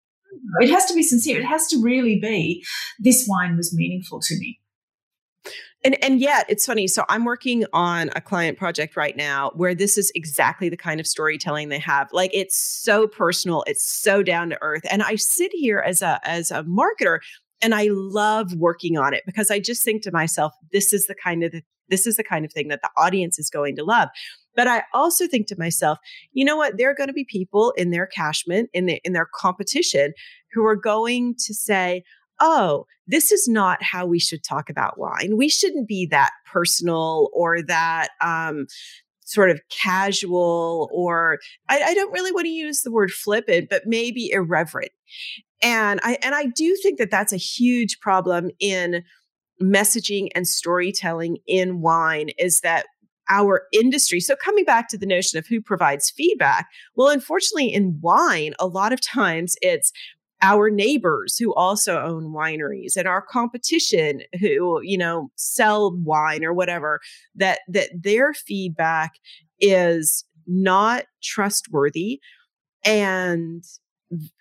it 0.64 0.70
has 0.70 0.86
to 0.86 0.95
be 0.95 1.03
sincere 1.03 1.39
it 1.39 1.45
has 1.45 1.66
to 1.66 1.80
really 1.80 2.18
be 2.18 2.64
this 2.99 3.26
wine 3.28 3.57
was 3.57 3.74
meaningful 3.74 4.20
to 4.20 4.36
me 4.39 4.59
and 5.84 6.03
and 6.03 6.20
yet 6.20 6.47
it's 6.49 6.66
funny. 6.66 6.89
So 6.89 7.05
I'm 7.09 7.24
working 7.24 7.64
on 7.72 8.11
a 8.16 8.20
client 8.20 8.59
project 8.59 8.97
right 8.97 9.16
now 9.16 9.53
where 9.55 9.74
this 9.74 9.97
is 9.97 10.11
exactly 10.14 10.68
the 10.68 10.76
kind 10.76 10.99
of 10.99 11.07
storytelling 11.07 11.68
they 11.68 11.78
have. 11.78 12.09
Like 12.12 12.32
it's 12.34 12.57
so 12.57 13.07
personal, 13.07 13.62
it's 13.66 13.89
so 13.89 14.22
down 14.22 14.51
to 14.51 14.59
earth. 14.61 14.82
And 14.91 15.03
I 15.03 15.14
sit 15.14 15.53
here 15.53 15.78
as 15.78 16.03
a 16.03 16.18
as 16.24 16.51
a 16.51 16.64
marketer 16.64 17.20
and 17.61 17.74
I 17.74 17.88
love 17.90 18.54
working 18.54 18.96
on 18.96 19.14
it 19.14 19.24
because 19.26 19.50
I 19.50 19.59
just 19.59 19.84
think 19.84 20.02
to 20.02 20.12
myself, 20.12 20.52
this 20.72 20.92
is 20.92 21.06
the 21.06 21.14
kind 21.14 21.42
of 21.42 21.52
the, 21.52 21.62
this 21.88 22.06
is 22.06 22.16
the 22.16 22.24
kind 22.24 22.44
of 22.44 22.52
thing 22.52 22.68
that 22.68 22.82
the 22.82 22.90
audience 22.96 23.38
is 23.38 23.50
going 23.50 23.76
to 23.76 23.84
love. 23.84 24.09
But 24.54 24.68
I 24.68 24.82
also 24.92 25.26
think 25.26 25.46
to 25.48 25.59
myself, 25.59 25.98
you 26.32 26.44
know 26.44 26.56
what? 26.56 26.76
There 26.76 26.90
are 26.90 26.94
going 26.94 27.09
to 27.09 27.14
be 27.14 27.24
people 27.24 27.72
in 27.76 27.90
their 27.90 28.06
cashment, 28.06 28.70
in 28.72 28.86
the 28.86 29.00
in 29.04 29.12
their 29.12 29.28
competition, 29.34 30.12
who 30.52 30.64
are 30.64 30.76
going 30.76 31.34
to 31.46 31.54
say, 31.54 32.02
"Oh, 32.40 32.86
this 33.09 33.32
is 33.32 33.48
not 33.48 33.82
how 33.82 34.04
we 34.04 34.18
should 34.18 34.44
talk 34.44 34.68
about 34.68 34.98
wine. 34.98 35.36
We 35.36 35.48
shouldn't 35.48 35.88
be 35.88 36.06
that 36.06 36.30
personal 36.46 37.30
or 37.32 37.62
that 37.62 38.09
um, 38.20 38.66
sort 39.28 39.50
of 39.50 39.60
casual 39.70 40.88
or 40.90 41.38
I, 41.68 41.82
I, 41.82 41.94
don't 41.94 42.12
really 42.12 42.32
want 42.32 42.46
to 42.46 42.50
use 42.50 42.80
the 42.80 42.90
word 42.90 43.10
flippant, 43.10 43.68
but 43.68 43.82
maybe 43.84 44.30
irreverent. 44.30 44.90
And 45.62 46.00
I 46.02 46.18
and 46.22 46.34
I 46.34 46.46
do 46.46 46.74
think 46.82 46.98
that 46.98 47.10
that's 47.10 47.32
a 47.32 47.36
huge 47.36 48.00
problem 48.00 48.50
in 48.58 49.02
messaging 49.62 50.28
and 50.34 50.48
storytelling 50.48 51.38
in 51.46 51.80
wine 51.80 52.30
is 52.38 52.60
that 52.60 52.86
our 53.28 53.64
industry. 53.74 54.20
So 54.20 54.34
coming 54.36 54.64
back 54.64 54.88
to 54.88 54.96
the 54.96 55.04
notion 55.04 55.38
of 55.38 55.46
who 55.46 55.60
provides 55.60 56.10
feedback, 56.10 56.68
well 56.94 57.08
unfortunately 57.08 57.72
in 57.72 57.98
wine 58.00 58.54
a 58.58 58.66
lot 58.66 58.92
of 58.92 59.00
times 59.00 59.56
it's 59.60 59.92
our 60.41 60.70
neighbors 60.70 61.36
who 61.36 61.53
also 61.55 62.01
own 62.01 62.32
wineries 62.32 62.97
and 62.97 63.09
our 63.09 63.22
competition 63.22 64.22
who 64.41 64.80
you 64.82 64.97
know 64.97 65.30
sell 65.36 65.97
wine 66.05 66.45
or 66.45 66.53
whatever 66.53 67.01
that 67.34 67.61
that 67.68 67.91
their 67.95 68.32
feedback 68.32 69.12
is 69.61 70.24
not 70.47 71.05
trustworthy 71.22 72.20
and 72.84 73.64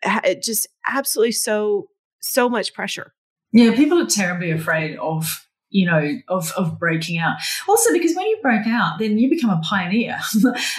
it 0.03 0.43
just 0.43 0.67
absolutely 0.87 1.31
so 1.31 1.87
so 2.19 2.49
much 2.49 2.73
pressure. 2.73 3.13
Yeah, 3.51 3.75
people 3.75 4.01
are 4.01 4.05
terribly 4.05 4.51
afraid 4.51 4.97
of 4.97 5.46
you 5.69 5.85
know 5.85 6.17
of 6.27 6.51
of 6.57 6.79
breaking 6.79 7.17
out. 7.17 7.37
Also 7.67 7.91
because 7.93 8.15
when 8.15 8.25
you 8.25 8.37
break 8.41 8.65
out 8.67 8.99
then 8.99 9.17
you 9.17 9.29
become 9.29 9.49
a 9.49 9.59
pioneer. 9.61 10.19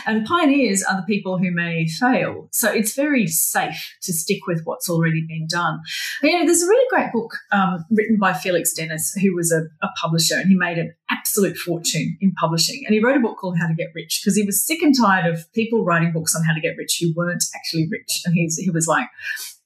And 0.07 0.27
pioneers 0.27 0.83
are 0.83 0.97
the 0.97 1.07
people 1.07 1.39
who 1.39 1.51
may 1.51 1.87
fail. 1.87 2.49
So 2.53 2.71
it's 2.71 2.95
very 2.95 3.27
safe 3.27 3.95
to 4.03 4.13
stick 4.13 4.47
with 4.47 4.63
what's 4.65 4.89
already 4.89 5.25
been 5.27 5.47
done. 5.49 5.81
You 6.23 6.39
know 6.39 6.47
there's 6.47 6.63
a 6.63 6.67
really 6.67 6.87
great 6.89 7.13
book 7.13 7.33
um, 7.53 7.85
written 7.91 8.17
by 8.19 8.33
felix 8.33 8.73
dennis 8.73 9.13
who 9.13 9.35
was 9.35 9.53
a, 9.53 9.63
a, 9.85 9.89
publisher 10.01 10.37
and 10.37 10.49
he 10.49 10.57
made 10.57 10.79
an 10.79 10.95
absolute 11.11 11.57
fortune 11.57 12.17
in 12.21 12.33
publishing. 12.33 12.83
And 12.87 12.95
he 12.95 13.03
wrote 13.03 13.17
a 13.17 13.21
book 13.21 13.39
called 13.39 13.59
how 13.59 13.67
to 13.67 13.75
get 13.75 13.89
rich 13.95 14.21
because 14.23 14.37
he 14.37 14.45
was 14.45 14.65
sick 14.65 14.83
and 14.83 14.95
tired 14.97 15.27
of 15.27 15.51
people 15.53 15.85
writing 15.85 16.13
books 16.13 16.35
on 16.35 16.45
how 16.45 16.55
to 16.55 16.61
get 16.61 16.77
rich 16.77 16.99
who 17.01 17.13
weren't 17.17 17.45
actually 17.55 17.89
rich. 17.91 18.23
And 18.25 18.35
he's, 18.35 18.57
he 18.57 18.71
was 18.71 18.87
like 18.87 19.09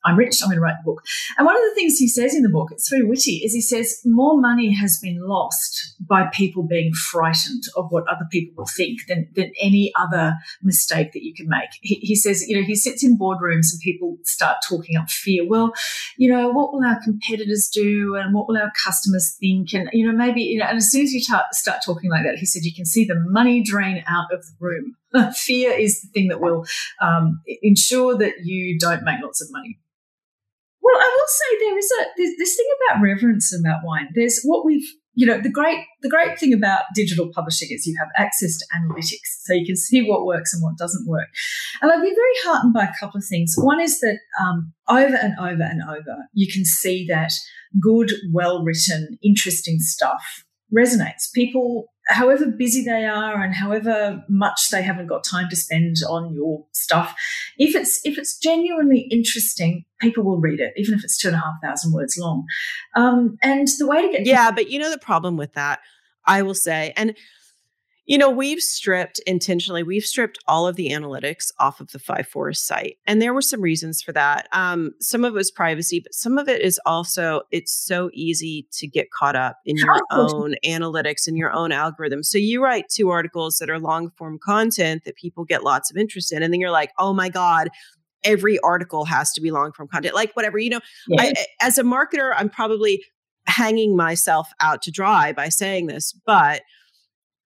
I'm 0.05 0.17
rich, 0.17 0.41
I'm 0.43 0.49
going 0.49 0.57
to 0.57 0.63
write 0.63 0.77
the 0.83 0.91
book. 0.91 1.03
And 1.39 1.47
one 1.47 1.57
of 1.57 1.63
the 1.63 1.75
things 1.75 1.99
he 1.99 2.09
says 2.09 2.35
in 2.35 2.43
the 2.43 2.49
book, 2.49 2.71
it's 2.73 2.91
very 2.91 3.05
witty, 3.05 3.43
is 3.45 3.53
he 3.53 3.61
says 3.61 4.01
more 4.05 4.41
money 4.41 4.73
has 4.73 4.99
been 5.01 5.21
lost 5.21 5.95
by 6.01 6.27
people 6.33 6.63
being 6.63 6.93
frightened 6.93 7.63
of 7.77 7.87
what 7.91 8.07
other 8.09 8.27
people 8.31 8.55
will 8.57 8.67
think 8.77 9.07
than, 9.07 9.29
than 9.35 9.53
any 9.61 9.93
other 9.99 10.35
mistake 10.63 11.13
that 11.13 11.25
you 11.25 11.35
can 11.35 11.49
make. 11.49 11.71
He, 11.81 11.97
he 11.97 12.17
says, 12.17 12.49
you 12.49 12.57
know, 12.57 12.67
he 12.67 12.75
sits 12.75 13.05
in 13.05 13.19
boardrooms 13.19 13.73
and 13.73 13.81
people 13.83 14.17
start 14.25 14.59
talking 14.69 14.97
up 14.97 15.09
fear. 15.09 15.47
Well, 15.49 15.73
you 16.17 16.33
know, 16.33 16.51
what 16.51 16.73
will 16.73 16.85
our 16.85 17.01
competitors 17.03 17.71
do 17.73 18.17
and 18.17 18.35
what 18.35 18.49
will 18.49 18.57
our 18.57 18.73
customers 18.85 19.37
think? 19.39 19.73
And, 19.73 19.89
you 19.93 20.07
know, 20.07 20.17
maybe, 20.17 20.43
you 20.43 20.59
know, 20.59 20.67
and 20.67 20.79
as 20.79 20.91
soon 20.91 21.03
as 21.03 21.13
you 21.13 21.23
ta- 21.23 21.47
start 21.53 21.81
talking 21.85 22.11
like 22.11 22.25
that, 22.25 22.39
he 22.39 22.47
said, 22.47 22.65
you 22.65 22.75
can 22.75 22.87
see 22.87 23.05
the 23.05 23.15
money 23.29 23.63
drain 23.63 24.03
out 24.09 24.33
of 24.33 24.43
the 24.45 24.53
room. 24.59 24.97
fear 25.35 25.73
is 25.73 26.01
the 26.01 26.09
thing 26.09 26.29
that 26.29 26.41
will 26.41 26.65
um, 27.01 27.41
ensure 27.63 28.17
that 28.17 28.35
you 28.45 28.79
don't 28.79 29.05
make 29.05 29.23
lots 29.23 29.43
of 29.43 29.49
money. 29.51 29.79
Well, 30.83 30.97
I 30.97 31.09
will 31.09 31.29
say 31.29 31.59
there 31.61 31.79
is 31.79 31.91
a 32.01 32.05
there's 32.17 32.37
this 32.39 32.57
thing 32.57 32.67
about 32.91 33.03
reverence 33.03 33.55
about 33.59 33.81
wine. 33.85 34.09
There's 34.15 34.43
what 34.43 34.65
we've 34.67 34.89
you 35.15 35.27
know 35.27 35.41
the 35.41 35.51
great 35.51 35.85
the 36.01 36.09
great 36.09 36.39
thing 36.39 36.53
about 36.53 36.85
digital 36.95 37.31
publishing 37.35 37.69
is 37.71 37.87
you 37.87 37.95
have 37.99 38.09
access 38.17 38.59
to 38.59 38.65
analytics 38.77 39.43
so 39.43 39.53
you 39.53 39.67
can 39.67 39.77
see 39.77 40.03
what 40.03 40.25
works 40.25 40.55
and 40.55 40.63
what 40.63 40.79
doesn't 40.79 41.07
work 41.07 41.29
and 41.81 41.93
i've 41.93 42.01
been 42.01 42.15
very 42.15 42.39
heartened 42.45 42.73
by 42.73 42.85
a 42.85 42.93
couple 42.99 43.19
of 43.19 43.25
things 43.25 43.55
one 43.59 43.81
is 43.81 44.01
that 44.01 44.19
um, 44.41 44.73
over 44.89 45.15
and 45.15 45.35
over 45.39 45.63
and 45.63 45.83
over 45.83 46.17
you 46.33 46.51
can 46.51 46.65
see 46.65 47.07
that 47.07 47.33
good 47.81 48.11
well 48.33 48.65
written 48.65 49.19
interesting 49.23 49.79
stuff 49.81 50.45
resonates. 50.75 51.33
People 51.35 51.93
however 52.09 52.47
busy 52.47 52.85
they 52.85 53.05
are 53.05 53.41
and 53.41 53.55
however 53.55 54.25
much 54.29 54.71
they 54.71 54.83
haven't 54.83 55.07
got 55.07 55.23
time 55.23 55.49
to 55.49 55.55
spend 55.55 55.97
on 56.09 56.35
your 56.35 56.65
stuff 56.73 57.15
if 57.59 57.77
it's 57.77 58.05
if 58.05 58.19
it's 58.19 58.37
genuinely 58.39 59.07
interesting 59.11 59.85
people 60.01 60.25
will 60.25 60.41
read 60.41 60.59
it 60.59 60.73
even 60.77 60.95
if 60.95 61.05
it's 61.05 61.17
two 61.17 61.29
and 61.29 61.37
a 61.37 61.39
half 61.41 61.55
thousand 61.63 61.93
words 61.93 62.17
long. 62.19 62.45
Um, 62.97 63.39
and 63.43 63.69
the 63.79 63.87
way 63.87 64.03
to 64.03 64.13
get 64.13 64.27
yeah 64.27 64.51
but 64.51 64.71
you 64.71 64.79
know 64.79 64.91
the 64.91 64.99
problem 64.99 65.37
with 65.37 65.53
that? 65.55 65.81
I 66.25 66.43
will 66.43 66.55
say 66.55 66.93
and 66.97 67.17
you 68.05 68.19
know, 68.19 68.29
we've 68.29 68.61
stripped 68.61 69.21
intentionally, 69.27 69.83
we've 69.83 70.05
stripped 70.05 70.39
all 70.49 70.67
of 70.67 70.75
the 70.75 70.91
analytics 70.91 71.53
off 71.61 71.81
of 71.81 71.93
the 71.93 71.99
Five 71.99 72.27
Forest 72.27 72.67
site. 72.67 72.99
And 73.07 73.23
there 73.23 73.33
were 73.33 73.43
some 73.43 73.61
reasons 73.61 74.03
for 74.03 74.13
that. 74.13 74.49
Um, 74.53 74.93
some 75.01 75.25
of 75.25 75.35
it 75.35 75.37
was 75.37 75.53
privacy, 75.53 76.01
but 76.01 76.13
some 76.13 76.37
of 76.37 76.49
it 76.49 76.63
is 76.63 76.81
also 76.85 77.43
it's 77.53 77.73
so 77.73 78.11
easy 78.13 78.67
to 78.73 78.89
get 78.89 79.11
caught 79.13 79.37
up 79.37 79.59
in 79.65 79.77
your 79.77 80.01
own 80.11 80.57
analytics 80.65 81.29
and 81.29 81.37
your 81.37 81.53
own 81.53 81.71
algorithm. 81.71 82.25
So 82.25 82.39
you 82.39 82.63
write 82.63 82.89
two 82.89 83.11
articles 83.11 83.59
that 83.59 83.71
are 83.71 83.79
long 83.79 84.11
form 84.11 84.39
content 84.43 85.05
that 85.05 85.17
people 85.17 85.45
get 85.45 85.63
lots 85.63 85.91
of 85.91 85.97
interest 85.97 86.33
in. 86.33 86.43
And 86.43 86.53
then 86.53 86.61
you're 86.61 86.71
like, 86.71 86.91
oh 86.99 87.13
my 87.13 87.29
God, 87.29 87.69
every 88.25 88.59
article 88.61 89.05
has 89.05 89.33
to 89.33 89.41
be 89.41 89.51
long 89.53 89.73
form 89.73 89.89
content, 89.89 90.15
like 90.15 90.35
whatever, 90.35 90.59
you 90.59 90.71
know, 90.71 90.81
yeah. 91.09 91.23
I, 91.23 91.35
as 91.61 91.79
a 91.79 91.83
marketer, 91.83 92.35
I'm 92.37 92.49
probably 92.49 93.05
hanging 93.47 93.97
myself 93.97 94.49
out 94.61 94.83
to 94.83 94.91
dry 94.91 95.33
by 95.33 95.49
saying 95.49 95.87
this, 95.87 96.13
but 96.27 96.63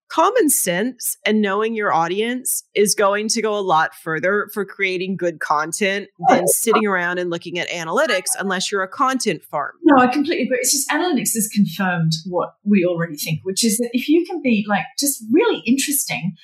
common 0.08 0.48
sense 0.48 1.16
and 1.24 1.40
knowing 1.40 1.74
your 1.74 1.92
audience 1.92 2.64
is 2.74 2.94
going 2.94 3.28
to 3.28 3.42
go 3.42 3.56
a 3.56 3.60
lot 3.60 3.94
further 3.94 4.48
for 4.52 4.64
creating 4.64 5.16
good 5.16 5.40
content 5.40 6.08
oh, 6.28 6.34
than 6.34 6.46
sitting 6.46 6.86
around 6.86 7.18
and 7.18 7.30
looking 7.30 7.58
at 7.58 7.68
analytics 7.70 8.26
unless 8.38 8.70
you're 8.70 8.82
a 8.82 8.88
content 8.88 9.42
farm. 9.42 9.72
No, 9.82 10.02
I 10.02 10.06
completely 10.06 10.44
agree. 10.44 10.58
It's 10.60 10.72
just 10.72 10.88
analytics 10.90 11.34
has 11.34 11.48
confirmed 11.52 12.12
what 12.26 12.54
we 12.64 12.84
already 12.84 13.16
think, 13.16 13.40
which 13.42 13.64
is 13.64 13.78
that 13.78 13.90
if 13.92 14.08
you 14.08 14.24
can 14.24 14.40
be 14.42 14.64
like 14.68 14.84
just 14.98 15.22
really 15.32 15.62
interesting 15.66 16.36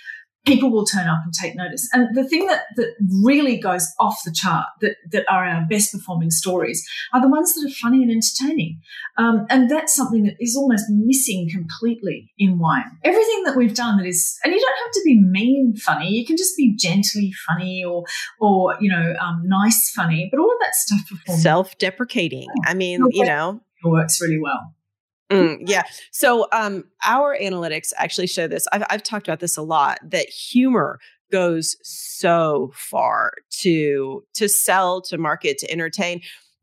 people 0.44 0.70
will 0.70 0.84
turn 0.84 1.06
up 1.06 1.20
and 1.24 1.32
take 1.32 1.54
notice. 1.54 1.88
And 1.92 2.14
the 2.16 2.28
thing 2.28 2.46
that, 2.46 2.64
that 2.76 2.94
really 3.22 3.56
goes 3.56 3.86
off 4.00 4.18
the 4.24 4.32
chart, 4.32 4.66
that, 4.80 4.96
that 5.12 5.24
are 5.30 5.44
our 5.44 5.64
best 5.68 5.92
performing 5.92 6.30
stories, 6.30 6.84
are 7.12 7.20
the 7.20 7.28
ones 7.28 7.54
that 7.54 7.68
are 7.68 7.74
funny 7.74 8.02
and 8.02 8.10
entertaining. 8.10 8.80
Um, 9.18 9.46
and 9.50 9.70
that's 9.70 9.94
something 9.94 10.24
that 10.24 10.34
is 10.40 10.56
almost 10.56 10.86
missing 10.88 11.48
completely 11.50 12.32
in 12.38 12.58
wine. 12.58 12.90
Everything 13.04 13.44
that 13.44 13.56
we've 13.56 13.74
done 13.74 13.98
that 13.98 14.06
is, 14.06 14.38
and 14.44 14.52
you 14.52 14.60
don't 14.60 14.84
have 14.84 14.92
to 14.92 15.02
be 15.04 15.20
mean 15.20 15.76
funny, 15.76 16.08
you 16.10 16.26
can 16.26 16.36
just 16.36 16.56
be 16.56 16.74
gently 16.76 17.32
funny 17.48 17.84
or, 17.84 18.04
or 18.40 18.76
you 18.80 18.90
know, 18.90 19.14
um, 19.20 19.42
nice 19.44 19.92
funny, 19.94 20.28
but 20.30 20.40
all 20.40 20.50
of 20.50 20.58
that 20.60 20.74
stuff 20.74 21.00
performs. 21.08 21.42
Self 21.42 21.78
deprecating. 21.78 22.48
I 22.64 22.74
mean, 22.74 23.04
you 23.10 23.24
know, 23.24 23.60
works 23.84 24.20
really 24.20 24.40
well. 24.40 24.74
Mm, 25.32 25.62
yeah. 25.66 25.82
So 26.10 26.46
um, 26.52 26.84
our 27.04 27.36
analytics 27.36 27.92
actually 27.96 28.26
show 28.26 28.46
this. 28.46 28.66
I've, 28.72 28.84
I've 28.90 29.02
talked 29.02 29.26
about 29.26 29.40
this 29.40 29.56
a 29.56 29.62
lot. 29.62 29.98
That 30.02 30.28
humor 30.28 30.98
goes 31.30 31.76
so 31.82 32.70
far 32.74 33.32
to 33.60 34.24
to 34.34 34.48
sell, 34.48 35.00
to 35.02 35.18
market, 35.18 35.58
to 35.58 35.70
entertain. 35.70 36.20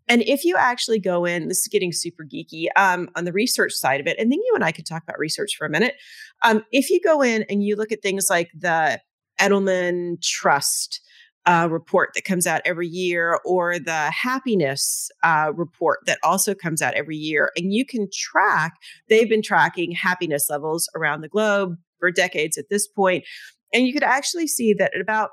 And 0.07 0.23
if 0.23 0.43
you 0.43 0.55
actually 0.57 0.99
go 0.99 1.25
in, 1.25 1.47
this 1.49 1.59
is 1.59 1.67
getting 1.67 1.91
super 1.91 2.23
geeky 2.23 2.65
um, 2.75 3.09
on 3.15 3.25
the 3.25 3.31
research 3.31 3.73
side 3.73 3.99
of 3.99 4.07
it, 4.07 4.17
and 4.19 4.31
then 4.31 4.39
you 4.39 4.51
and 4.55 4.63
I 4.63 4.71
could 4.71 4.85
talk 4.85 5.03
about 5.03 5.19
research 5.19 5.55
for 5.57 5.67
a 5.67 5.69
minute. 5.69 5.95
Um, 6.43 6.63
if 6.71 6.89
you 6.89 6.99
go 6.99 7.21
in 7.21 7.43
and 7.49 7.63
you 7.63 7.75
look 7.75 7.91
at 7.91 8.01
things 8.01 8.27
like 8.29 8.49
the 8.57 8.99
Edelman 9.39 10.21
Trust, 10.21 11.01
uh, 11.45 11.67
report 11.69 12.11
that 12.13 12.25
comes 12.25 12.45
out 12.45 12.61
every 12.65 12.87
year 12.87 13.39
or 13.45 13.79
the 13.79 14.11
happiness 14.11 15.09
uh, 15.23 15.51
report 15.55 15.99
that 16.05 16.19
also 16.23 16.53
comes 16.53 16.81
out 16.81 16.93
every 16.93 17.17
year. 17.17 17.51
And 17.55 17.73
you 17.73 17.85
can 17.85 18.07
track, 18.13 18.73
they've 19.07 19.29
been 19.29 19.41
tracking 19.41 19.91
happiness 19.91 20.49
levels 20.49 20.89
around 20.95 21.21
the 21.21 21.29
globe 21.29 21.77
for 21.99 22.11
decades 22.11 22.57
at 22.57 22.69
this 22.69 22.87
point. 22.87 23.25
And 23.73 23.85
you 23.85 23.93
could 23.93 24.03
actually 24.03 24.47
see 24.47 24.73
that 24.73 24.93
at 24.93 25.01
about 25.01 25.31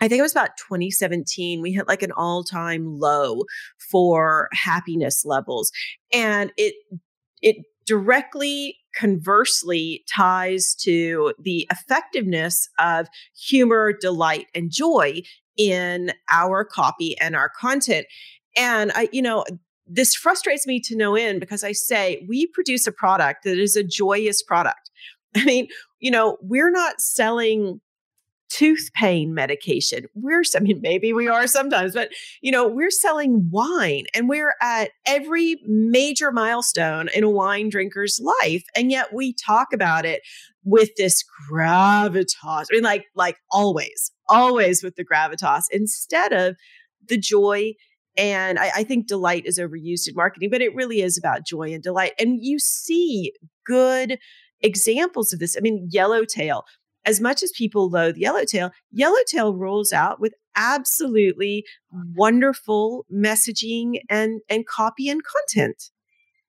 I 0.00 0.08
think 0.08 0.18
it 0.18 0.22
was 0.22 0.32
about 0.32 0.56
2017, 0.58 1.62
we 1.62 1.72
hit 1.72 1.88
like 1.88 2.02
an 2.02 2.12
all 2.12 2.42
time 2.44 2.98
low 2.98 3.44
for 3.78 4.48
happiness 4.52 5.24
levels. 5.24 5.70
And 6.12 6.52
it, 6.56 6.74
it 7.40 7.56
directly 7.86 8.76
conversely 8.96 10.04
ties 10.12 10.74
to 10.80 11.34
the 11.38 11.66
effectiveness 11.70 12.68
of 12.78 13.08
humor, 13.36 13.92
delight, 13.92 14.46
and 14.54 14.70
joy 14.70 15.22
in 15.56 16.12
our 16.30 16.64
copy 16.64 17.18
and 17.18 17.36
our 17.36 17.48
content. 17.48 18.06
And 18.56 18.92
I, 18.94 19.08
you 19.12 19.22
know, 19.22 19.44
this 19.86 20.14
frustrates 20.14 20.66
me 20.66 20.80
to 20.80 20.96
no 20.96 21.14
end 21.14 21.40
because 21.40 21.62
I 21.62 21.72
say 21.72 22.24
we 22.28 22.46
produce 22.46 22.86
a 22.86 22.92
product 22.92 23.44
that 23.44 23.58
is 23.58 23.76
a 23.76 23.84
joyous 23.84 24.42
product. 24.42 24.90
I 25.36 25.44
mean, 25.44 25.68
you 25.98 26.10
know, 26.10 26.38
we're 26.40 26.70
not 26.70 27.00
selling 27.00 27.80
tooth 28.54 28.90
pain 28.94 29.34
medication. 29.34 30.06
We're, 30.14 30.42
I 30.54 30.60
mean, 30.60 30.80
maybe 30.80 31.12
we 31.12 31.26
are 31.26 31.48
sometimes, 31.48 31.92
but 31.94 32.10
you 32.40 32.52
know, 32.52 32.68
we're 32.68 32.90
selling 32.90 33.48
wine 33.50 34.04
and 34.14 34.28
we're 34.28 34.54
at 34.60 34.90
every 35.06 35.56
major 35.66 36.30
milestone 36.30 37.08
in 37.08 37.24
a 37.24 37.30
wine 37.30 37.68
drinker's 37.68 38.20
life. 38.22 38.62
And 38.76 38.92
yet 38.92 39.12
we 39.12 39.34
talk 39.34 39.72
about 39.72 40.04
it 40.04 40.22
with 40.62 40.90
this 40.96 41.24
gravitas. 41.50 42.36
I 42.44 42.66
mean, 42.70 42.84
like, 42.84 43.06
like 43.16 43.38
always, 43.50 44.12
always 44.28 44.84
with 44.84 44.94
the 44.94 45.04
gravitas 45.04 45.64
instead 45.72 46.32
of 46.32 46.56
the 47.08 47.18
joy 47.18 47.72
and 48.16 48.60
I, 48.60 48.70
I, 48.76 48.84
think 48.84 49.08
delight 49.08 49.44
is 49.44 49.58
overused 49.58 50.06
in 50.08 50.14
marketing, 50.14 50.48
but 50.48 50.62
it 50.62 50.72
really 50.72 51.02
is 51.02 51.18
about 51.18 51.44
joy 51.44 51.74
and 51.74 51.82
delight. 51.82 52.12
And 52.16 52.38
you 52.40 52.60
see 52.60 53.32
good 53.66 54.18
examples 54.60 55.32
of 55.32 55.40
this. 55.40 55.56
I 55.56 55.60
mean, 55.60 55.88
Yellowtail, 55.90 56.64
as 57.04 57.20
much 57.20 57.42
as 57.42 57.52
people 57.52 57.88
loathe 57.88 58.16
Yellowtail, 58.16 58.70
Yellowtail 58.90 59.54
rolls 59.54 59.92
out 59.92 60.20
with 60.20 60.34
absolutely 60.56 61.64
wonderful 62.14 63.04
messaging 63.12 64.00
and 64.08 64.40
and 64.48 64.66
copy 64.66 65.08
and 65.08 65.22
content. 65.24 65.90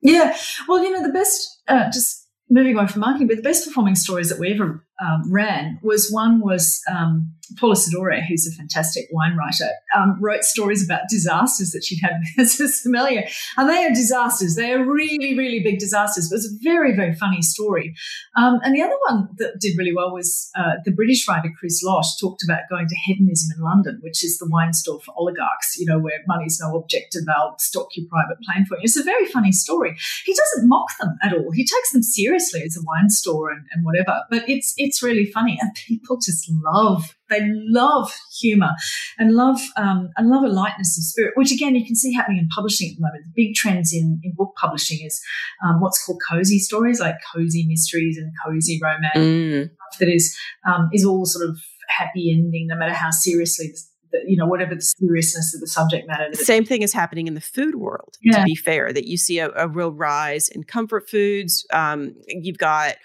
Yeah, 0.02 0.38
well, 0.68 0.84
you 0.84 0.92
know, 0.92 1.02
the 1.02 1.14
best 1.14 1.62
uh, 1.68 1.86
just 1.86 2.28
moving 2.50 2.78
away 2.78 2.88
from 2.88 3.02
marketing, 3.02 3.28
but 3.28 3.38
the 3.38 3.44
best 3.44 3.66
performing 3.68 3.96
stories 3.96 4.30
that 4.30 4.40
we 4.40 4.54
ever 4.54 4.86
um, 5.02 5.32
ran 5.32 5.80
was 5.82 6.10
one 6.10 6.40
was 6.40 6.82
um, 6.90 7.34
Paula 7.60 7.76
Sidore, 7.76 8.26
who's 8.28 8.48
a 8.48 8.56
fantastic 8.56 9.08
wine 9.12 9.38
writer, 9.38 9.70
um, 9.96 10.18
wrote 10.20 10.44
stories 10.44 10.84
about 10.84 11.02
disasters 11.10 11.72
that 11.72 11.84
she'd 11.84 12.00
had 12.02 12.22
as 12.38 12.60
a 12.60 12.68
sommelier. 12.68 13.28
And 13.58 13.70
they 13.70 13.86
are 13.86 13.90
disasters. 13.90 14.56
They 14.56 14.74
are 14.74 14.84
really, 14.84 15.38
really 15.38 15.62
big 15.62 15.80
disasters. 15.80 16.30
But 16.30 16.38
was 16.38 16.46
a 16.46 16.58
very, 16.64 16.96
very 16.96 17.14
funny 17.14 17.42
story. 17.42 17.96
Um, 18.36 18.60
and 18.64 18.76
the 18.76 18.82
other 18.82 18.98
one 19.08 19.30
that 19.38 19.60
did 19.60 19.78
really 19.78 19.94
well 19.94 20.14
was 20.14 20.50
uh, 20.56 20.76
the 20.84 20.92
British 20.92 21.28
writer 21.28 21.52
Chris 21.58 21.82
Losh 21.84 22.18
talked 22.20 22.44
about 22.44 22.62
going 22.70 22.88
to 22.88 22.96
Hedonism 23.06 23.56
in 23.58 23.64
London, 23.64 24.00
which 24.02 24.24
is 24.24 24.38
the 24.38 24.50
wine 24.50 24.74
store 24.74 25.00
for 25.02 25.14
oligarchs, 25.18 25.78
you 25.78 25.86
know, 25.86 26.00
where 26.00 26.20
money's 26.28 26.60
no 26.60 26.76
object 26.76 27.16
and 27.16 27.28
they'll 27.28 27.56
stock 27.60 27.88
your 27.96 28.08
private 28.10 28.38
plane 28.44 28.66
for 28.66 28.78
you. 28.78 28.84
It's 28.84 28.98
a 28.98 29.04
very 29.04 29.26
funny 29.28 29.52
story. 29.52 29.96
He 30.26 30.34
doesn't 30.34 30.68
mock 30.68 30.88
them 31.00 31.18
at 31.24 31.34
all. 31.34 31.52
He 31.52 31.64
takes 31.64 31.92
them 31.92 32.04
seriously 32.04 32.64
as 32.64 32.78
a 32.78 32.84
wine 32.84 33.10
store 33.10 33.52
and, 33.52 33.66
and 33.72 33.86
whatever. 33.86 34.22
But 34.30 34.50
it's 34.50 34.74
it's 34.86 35.02
really 35.02 35.26
funny, 35.26 35.58
and 35.60 35.72
people 35.88 36.18
just 36.18 36.50
love 36.64 37.16
they 37.30 37.42
love 37.44 38.14
humor 38.40 38.72
and 39.18 39.34
love 39.34 39.60
um, 39.78 40.10
and 40.16 40.30
love 40.30 40.44
a 40.44 40.48
lightness 40.48 40.98
of 40.98 41.04
spirit, 41.04 41.34
which 41.36 41.52
again 41.52 41.76
you 41.76 41.86
can 41.86 41.96
see 41.96 42.14
happening 42.14 42.38
in 42.38 42.48
publishing 42.50 42.92
at 42.92 42.98
the 42.98 43.02
moment. 43.02 43.26
The 43.26 43.44
big 43.44 43.56
trends 43.56 43.94
in, 43.94 44.20
in 44.24 44.34
book 44.36 44.54
publishing 44.60 45.06
is 45.06 45.22
um, 45.66 45.82
what's 45.82 46.04
called 46.06 46.22
cozy 46.30 46.60
stories, 46.60 47.00
like 47.00 47.16
cozy 47.34 47.66
mysteries 47.68 48.18
and 48.18 48.32
cozy 48.46 48.80
romance, 48.82 49.18
mm. 49.18 49.70
that 50.00 50.10
is 50.10 50.38
um, 50.68 50.90
is 50.94 51.04
all 51.04 51.26
sort 51.26 51.50
of 51.50 51.58
happy 51.90 52.32
ending, 52.32 52.68
no 52.68 52.76
matter 52.76 52.94
how 52.94 53.10
seriously 53.10 53.74
the, 54.12 54.20
you 54.28 54.38
know 54.38 54.46
whatever 54.46 54.76
the 54.76 54.82
seriousness 54.82 55.54
of 55.56 55.62
the 55.62 55.68
subject 55.68 56.08
matter. 56.08 56.28
The 56.32 56.38
same 56.38 56.64
thing 56.64 56.84
is 56.84 56.94
happening 56.94 57.28
in 57.28 57.34
the 57.34 57.42
food 57.42 57.76
world. 57.76 58.16
Yeah. 58.22 58.40
To 58.40 58.44
be 58.44 58.56
fair, 58.56 58.94
that 58.94 59.08
you 59.08 59.18
see 59.18 59.40
a, 59.40 59.50
a 59.56 59.68
real 59.68 59.92
rise 59.92 60.48
in 60.48 60.64
comfort 60.64 61.10
foods. 61.10 61.66
Um, 61.74 62.16
you've 62.28 62.60
got 62.60 62.96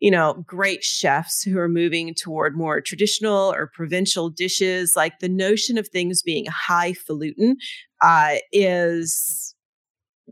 you 0.00 0.10
know, 0.10 0.44
great 0.46 0.84
chefs 0.84 1.42
who 1.42 1.58
are 1.58 1.68
moving 1.68 2.14
toward 2.14 2.56
more 2.56 2.80
traditional 2.80 3.52
or 3.52 3.70
provincial 3.74 4.30
dishes. 4.30 4.94
Like 4.96 5.18
the 5.18 5.28
notion 5.28 5.76
of 5.76 5.88
things 5.88 6.22
being 6.22 6.46
highfalutin 6.46 7.56
uh, 8.00 8.36
is 8.52 9.54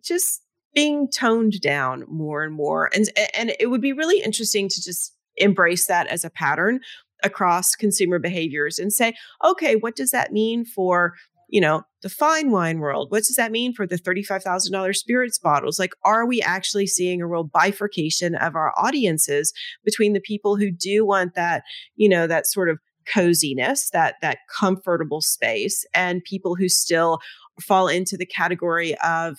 just 0.02 0.42
being 0.74 1.08
toned 1.10 1.60
down 1.60 2.04
more 2.06 2.44
and 2.44 2.54
more. 2.54 2.90
And, 2.94 3.06
and 3.36 3.54
it 3.58 3.70
would 3.70 3.80
be 3.80 3.92
really 3.92 4.22
interesting 4.22 4.68
to 4.68 4.82
just 4.82 5.14
embrace 5.36 5.86
that 5.86 6.06
as 6.08 6.24
a 6.24 6.30
pattern 6.30 6.80
across 7.24 7.74
consumer 7.74 8.18
behaviors 8.18 8.78
and 8.78 8.92
say, 8.92 9.14
okay, 9.42 9.76
what 9.76 9.96
does 9.96 10.10
that 10.10 10.32
mean 10.32 10.64
for 10.64 11.14
you 11.48 11.60
know, 11.60 11.82
the 12.02 12.08
fine 12.08 12.50
wine 12.50 12.78
world. 12.80 13.10
What 13.10 13.24
does 13.24 13.36
that 13.36 13.52
mean 13.52 13.72
for 13.72 13.86
the 13.86 13.96
$35,000 13.96 14.94
spirits 14.96 15.38
bottles? 15.38 15.78
Like, 15.78 15.92
are 16.04 16.26
we 16.26 16.42
actually 16.42 16.86
seeing 16.86 17.20
a 17.20 17.26
real 17.26 17.44
bifurcation 17.44 18.34
of 18.34 18.54
our 18.54 18.72
audiences 18.76 19.52
between 19.84 20.12
the 20.12 20.20
people 20.20 20.56
who 20.56 20.70
do 20.70 21.04
want 21.06 21.34
that, 21.34 21.62
you 21.94 22.08
know, 22.08 22.26
that 22.26 22.46
sort 22.46 22.68
of 22.68 22.78
coziness, 23.06 23.90
that 23.90 24.16
that 24.22 24.38
comfortable 24.58 25.20
space, 25.20 25.84
and 25.94 26.24
people 26.24 26.56
who 26.56 26.68
still 26.68 27.20
fall 27.60 27.88
into 27.88 28.16
the 28.16 28.26
category 28.26 28.96
of 28.98 29.38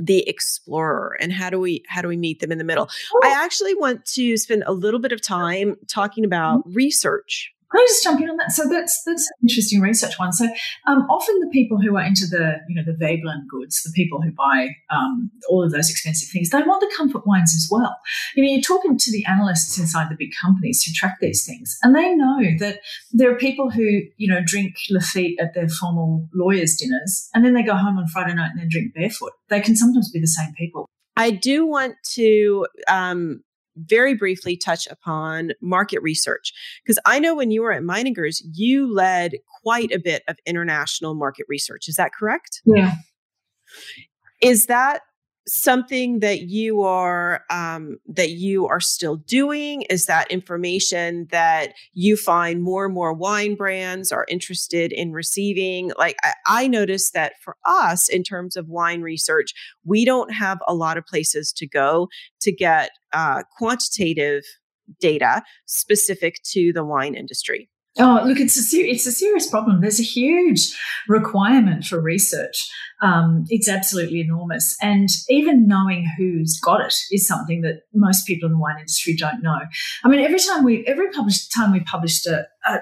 the 0.00 0.26
explorer 0.28 1.16
and 1.20 1.32
how 1.32 1.50
do 1.50 1.58
we 1.60 1.82
how 1.88 2.00
do 2.00 2.08
we 2.08 2.16
meet 2.16 2.40
them 2.40 2.50
in 2.50 2.56
the 2.56 2.64
middle 2.64 2.88
i 3.22 3.28
actually 3.44 3.74
want 3.74 4.02
to 4.06 4.38
spend 4.38 4.64
a 4.66 4.72
little 4.72 4.98
bit 4.98 5.12
of 5.12 5.20
time 5.20 5.76
talking 5.86 6.24
about 6.24 6.60
mm-hmm. 6.60 6.72
research 6.72 7.52
can 7.72 7.80
I 7.80 7.86
just 7.88 8.04
jump 8.04 8.20
in 8.20 8.28
on 8.28 8.36
that? 8.36 8.52
So 8.52 8.68
that's 8.68 9.02
that's 9.04 9.22
an 9.22 9.48
interesting 9.48 9.80
research 9.80 10.18
one. 10.18 10.32
So 10.32 10.46
um, 10.86 11.06
often 11.10 11.40
the 11.40 11.50
people 11.52 11.80
who 11.80 11.96
are 11.96 12.02
into 12.02 12.26
the 12.26 12.58
you 12.68 12.74
know 12.74 12.82
the 12.84 12.96
Veblen 12.96 13.46
goods, 13.48 13.82
the 13.82 13.92
people 13.92 14.20
who 14.20 14.30
buy 14.32 14.68
um, 14.90 15.30
all 15.48 15.64
of 15.64 15.72
those 15.72 15.90
expensive 15.90 16.28
things, 16.28 16.50
they 16.50 16.62
want 16.62 16.80
the 16.80 16.94
comfort 16.96 17.26
wines 17.26 17.54
as 17.56 17.68
well. 17.70 17.96
You 18.36 18.44
know, 18.44 18.50
you're 18.50 18.60
talking 18.60 18.98
to 18.98 19.12
the 19.12 19.24
analysts 19.26 19.78
inside 19.78 20.10
the 20.10 20.16
big 20.16 20.32
companies 20.40 20.82
who 20.82 20.92
track 20.92 21.16
these 21.20 21.46
things, 21.46 21.78
and 21.82 21.96
they 21.96 22.14
know 22.14 22.40
that 22.58 22.80
there 23.12 23.32
are 23.32 23.36
people 23.36 23.70
who 23.70 24.02
you 24.16 24.28
know 24.28 24.40
drink 24.44 24.74
Lafite 24.90 25.36
at 25.40 25.54
their 25.54 25.68
formal 25.68 26.28
lawyers' 26.34 26.76
dinners, 26.76 27.28
and 27.34 27.44
then 27.44 27.54
they 27.54 27.62
go 27.62 27.76
home 27.76 27.98
on 27.98 28.06
Friday 28.08 28.34
night 28.34 28.50
and 28.52 28.60
then 28.60 28.68
drink 28.68 28.94
barefoot. 28.94 29.32
They 29.48 29.60
can 29.60 29.76
sometimes 29.76 30.10
be 30.10 30.20
the 30.20 30.26
same 30.26 30.52
people. 30.54 30.86
I 31.16 31.30
do 31.30 31.66
want 31.66 31.96
to 32.14 32.66
um, 32.88 33.42
very 33.76 34.14
briefly 34.14 34.56
touch 34.56 34.86
upon 34.88 35.52
market 35.60 36.02
research 36.02 36.52
because 36.84 36.98
I 37.06 37.18
know 37.18 37.34
when 37.34 37.50
you 37.50 37.62
were 37.62 37.72
at 37.72 37.82
Meininger's, 37.82 38.46
you 38.54 38.92
led 38.92 39.32
quite 39.62 39.92
a 39.92 39.98
bit 39.98 40.22
of 40.28 40.36
international 40.46 41.14
market 41.14 41.46
research. 41.48 41.88
Is 41.88 41.96
that 41.96 42.12
correct? 42.12 42.62
Yeah. 42.64 42.94
Is 44.40 44.66
that 44.66 45.02
something 45.46 46.20
that 46.20 46.42
you 46.42 46.82
are 46.82 47.44
um, 47.50 47.98
that 48.06 48.30
you 48.30 48.66
are 48.66 48.80
still 48.80 49.16
doing? 49.16 49.82
Is 49.82 50.06
that 50.06 50.30
information 50.30 51.26
that 51.30 51.72
you 51.92 52.16
find 52.16 52.62
more 52.62 52.84
and 52.84 52.94
more 52.94 53.12
wine 53.12 53.54
brands 53.54 54.12
are 54.12 54.26
interested 54.28 54.92
in 54.92 55.12
receiving? 55.12 55.92
Like 55.98 56.16
I, 56.22 56.32
I 56.46 56.68
noticed 56.68 57.14
that 57.14 57.34
for 57.42 57.56
us 57.66 58.08
in 58.08 58.22
terms 58.22 58.56
of 58.56 58.68
wine 58.68 59.02
research 59.02 59.52
we 59.84 60.04
don't 60.04 60.32
have 60.32 60.58
a 60.68 60.74
lot 60.74 60.96
of 60.96 61.06
places 61.06 61.52
to 61.52 61.66
go 61.66 62.08
to 62.40 62.52
get 62.52 62.90
uh, 63.12 63.42
quantitative 63.56 64.44
data 65.00 65.42
specific 65.66 66.36
to 66.44 66.72
the 66.72 66.84
wine 66.84 67.14
industry 67.14 67.68
Oh, 67.98 68.22
look, 68.24 68.40
it's 68.40 68.56
a 68.56 68.62
ser- 68.62 68.86
it's 68.86 69.06
a 69.06 69.12
serious 69.12 69.48
problem. 69.50 69.80
There's 69.80 70.00
a 70.00 70.04
huge 70.04 70.74
requirement 71.08 71.84
for 71.84 72.00
research. 72.00 72.70
Um, 73.02 73.44
it's 73.50 73.68
absolutely 73.68 74.20
enormous, 74.20 74.76
and 74.80 75.10
even 75.28 75.66
knowing 75.66 76.10
who's 76.16 76.58
got 76.58 76.80
it 76.80 76.94
is 77.10 77.26
something 77.28 77.60
that 77.62 77.82
most 77.92 78.26
people 78.26 78.46
in 78.46 78.52
the 78.52 78.58
wine 78.58 78.78
industry 78.78 79.14
don't 79.14 79.42
know. 79.42 79.60
I 80.04 80.08
mean, 80.08 80.20
every 80.20 80.38
time 80.38 80.64
we 80.64 80.86
every 80.86 81.10
published 81.10 81.52
time 81.54 81.72
we 81.72 81.80
published 81.80 82.26
a 82.26 82.46
a, 82.66 82.78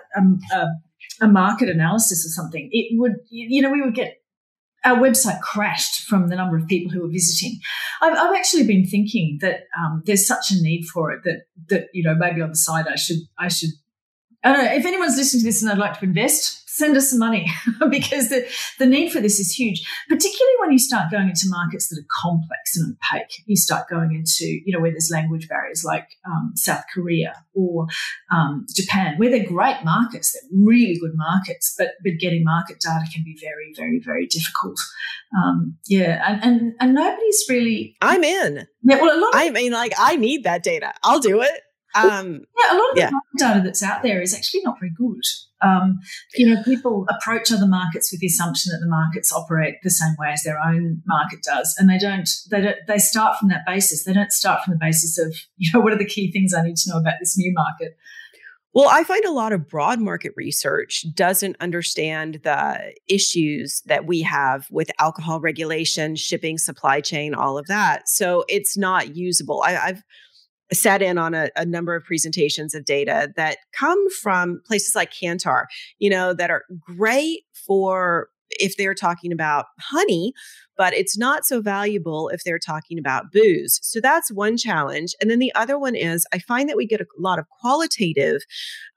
a, 0.53 0.67
a 1.23 1.29
market 1.29 1.69
analysis 1.69 2.25
or 2.25 2.29
something, 2.29 2.69
it 2.71 2.97
would 2.97 3.17
you 3.31 3.61
know 3.63 3.71
we 3.73 3.83
would 3.83 3.97
get 3.97 4.19
our 4.85 4.97
website 4.97 5.41
crashed 5.41 6.03
from 6.05 6.29
the 6.29 6.37
number 6.37 6.57
of 6.57 6.69
people 6.69 6.91
who 6.93 7.03
were 7.03 7.11
visiting. 7.13 7.59
I've, 8.01 8.17
I've 8.17 8.35
actually 8.35 8.67
been 8.67 8.87
thinking 8.87 9.39
that 9.41 9.65
um, 9.79 10.03
there's 10.07 10.27
such 10.27 10.51
a 10.53 10.63
need 10.63 10.85
for 10.85 11.11
it 11.11 11.23
that 11.25 11.43
that 11.69 11.89
you 11.93 12.05
know 12.05 12.15
maybe 12.15 12.41
on 12.41 12.51
the 12.51 12.57
side 12.57 12.87
I 12.87 12.95
should 12.95 13.19
I 13.39 13.49
should 13.49 13.71
I 14.43 14.53
don't 14.53 14.65
know 14.65 14.73
if 14.73 14.87
anyone's 14.87 15.17
listening 15.17 15.43
to 15.43 15.47
this 15.47 15.63
and 15.63 15.71
they'd 15.71 15.79
like 15.79 15.99
to 15.99 16.05
invest, 16.05 16.61
send 16.67 16.97
us 16.97 17.11
some 17.11 17.19
money 17.19 17.51
because 17.91 18.31
the, 18.31 18.47
the 18.79 18.87
need 18.87 19.11
for 19.11 19.21
this 19.21 19.39
is 19.39 19.53
huge, 19.53 19.87
particularly 20.09 20.55
when 20.61 20.73
you 20.73 20.79
start 20.79 21.11
going 21.11 21.29
into 21.29 21.47
markets 21.49 21.89
that 21.89 22.01
are 22.01 22.07
complex 22.23 22.77
and 22.77 22.97
opaque. 22.97 23.43
You 23.45 23.57
start 23.57 23.89
going 23.91 24.15
into, 24.15 24.47
you 24.47 24.73
know, 24.73 24.81
where 24.81 24.91
there's 24.91 25.11
language 25.13 25.49
barriers 25.49 25.85
like 25.85 26.09
um, 26.25 26.53
South 26.55 26.85
Korea 26.93 27.35
or 27.55 27.87
um, 28.31 28.65
Japan, 28.75 29.19
where 29.19 29.31
they're 29.31 29.47
great 29.47 29.85
markets, 29.85 30.33
they're 30.33 30.59
really 30.59 30.99
good 30.99 31.13
markets, 31.15 31.75
but, 31.77 31.91
but 32.03 32.13
getting 32.19 32.43
market 32.43 32.81
data 32.81 33.05
can 33.13 33.23
be 33.23 33.37
very, 33.39 33.75
very, 33.77 34.01
very 34.03 34.27
difficult. 34.27 34.81
Um, 35.37 35.77
yeah. 35.87 36.25
And, 36.27 36.43
and, 36.43 36.73
and 36.81 36.95
nobody's 36.95 37.45
really. 37.49 37.97
I'm 38.01 38.25
in. 38.25 38.67
Yeah. 38.83 39.03
Well, 39.03 39.15
a 39.15 39.21
lot 39.21 39.35
of, 39.35 39.41
I 39.41 39.51
mean, 39.51 39.73
like, 39.73 39.93
I 39.99 40.17
need 40.17 40.45
that 40.45 40.63
data. 40.63 40.95
I'll 41.03 41.21
do 41.21 41.43
it. 41.43 41.61
Um, 41.95 42.45
yeah, 42.59 42.75
a 42.75 42.77
lot 42.77 42.91
of 42.91 42.97
the 42.97 43.21
data 43.39 43.61
that's 43.65 43.83
out 43.83 44.03
there 44.03 44.21
is 44.23 44.35
actually 44.35 44.63
not 44.65 44.79
very 44.79 44.93
good. 44.97 45.23
Um, 45.63 45.99
you 46.35 46.47
know, 46.47 46.63
people 46.63 47.07
approach 47.11 47.53
other 47.53 47.67
markets 47.67 48.11
with 48.11 48.21
the 48.21 48.29
assumption 48.29 48.73
that 48.73 48.79
the 48.79 48.89
markets 48.89 49.33
operate 49.33 49.75
the 49.83 49.91
same 49.91 50.15
way 50.19 50.31
as 50.33 50.43
their 50.43 50.59
own 50.61 51.03
market 51.07 51.41
does, 51.43 51.75
and 51.79 51.91
they 51.91 51.99
don't. 51.99 52.29
They 52.51 52.61
don't. 52.61 52.77
They 52.87 52.99
start 52.99 53.39
from 53.39 53.49
that 53.49 53.67
basis. 53.67 54.05
They 54.05 54.13
don't 54.13 54.33
start 54.33 54.65
from 54.65 54.75
the 54.75 54.79
basis 54.81 55.19
of 55.19 55.35
you 55.57 55.71
know 55.73 55.81
what 55.81 55.93
are 55.93 55.99
the 55.99 56.07
key 56.07 56.31
things 56.31 56.55
I 56.55 56.63
need 56.63 56.77
to 56.77 56.91
know 56.91 56.99
about 56.99 57.15
this 57.21 57.37
new 57.37 57.53
market. 57.53 57.97
Well, 58.73 58.89
I 58.89 59.03
find 59.03 59.25
a 59.25 59.33
lot 59.33 59.53
of 59.53 59.69
broad 59.69 60.01
market 60.01 60.33
research 60.37 61.05
doesn't 61.15 61.57
understand 61.59 62.41
the 62.45 62.95
issues 63.09 63.83
that 63.87 64.07
we 64.07 64.23
have 64.23 64.69
with 64.71 64.93
alcohol 65.01 65.41
regulation, 65.41 66.15
shipping, 66.15 66.57
supply 66.57 67.01
chain, 67.01 67.35
all 67.35 67.59
of 67.59 67.67
that. 67.67 68.09
So 68.09 68.45
it's 68.49 68.77
not 68.77 69.17
usable. 69.17 69.65
I, 69.67 69.73
have 69.73 70.05
sat 70.73 71.03
in 71.03 71.19
on 71.19 71.35
a, 71.35 71.51
a, 71.57 71.65
number 71.65 71.95
of 71.95 72.05
presentations 72.05 72.75
of 72.75 72.85
data 72.85 73.33
that 73.37 73.59
come 73.73 73.99
from 74.23 74.61
places 74.67 74.95
like 74.95 75.13
Kantar, 75.13 75.65
you 75.99 76.11
know, 76.11 76.33
that 76.33 76.51
are 76.51 76.65
great 76.87 77.43
for 77.67 78.29
if 78.59 78.77
they're 78.77 78.95
talking 78.95 79.33
about 79.33 79.67
honey, 79.79 80.33
but 80.77 80.93
it's 80.95 81.17
not 81.17 81.45
so 81.45 81.61
valuable 81.61 82.29
if 82.29 82.43
they're 82.45 82.59
talking 82.59 82.99
about 82.99 83.31
booze. 83.33 83.79
So 83.83 84.01
that's 84.01 84.33
one 84.33 84.57
challenge. 84.57 85.15
And 85.21 85.31
then 85.31 85.39
the 85.39 85.55
other 85.55 85.79
one 85.79 85.95
is 85.95 86.27
I 86.33 86.39
find 86.41 86.69
that 86.69 86.77
we 86.77 86.87
get 86.87 87.01
a 87.01 87.07
lot 87.19 87.39
of 87.39 87.49
qualitative 87.61 88.43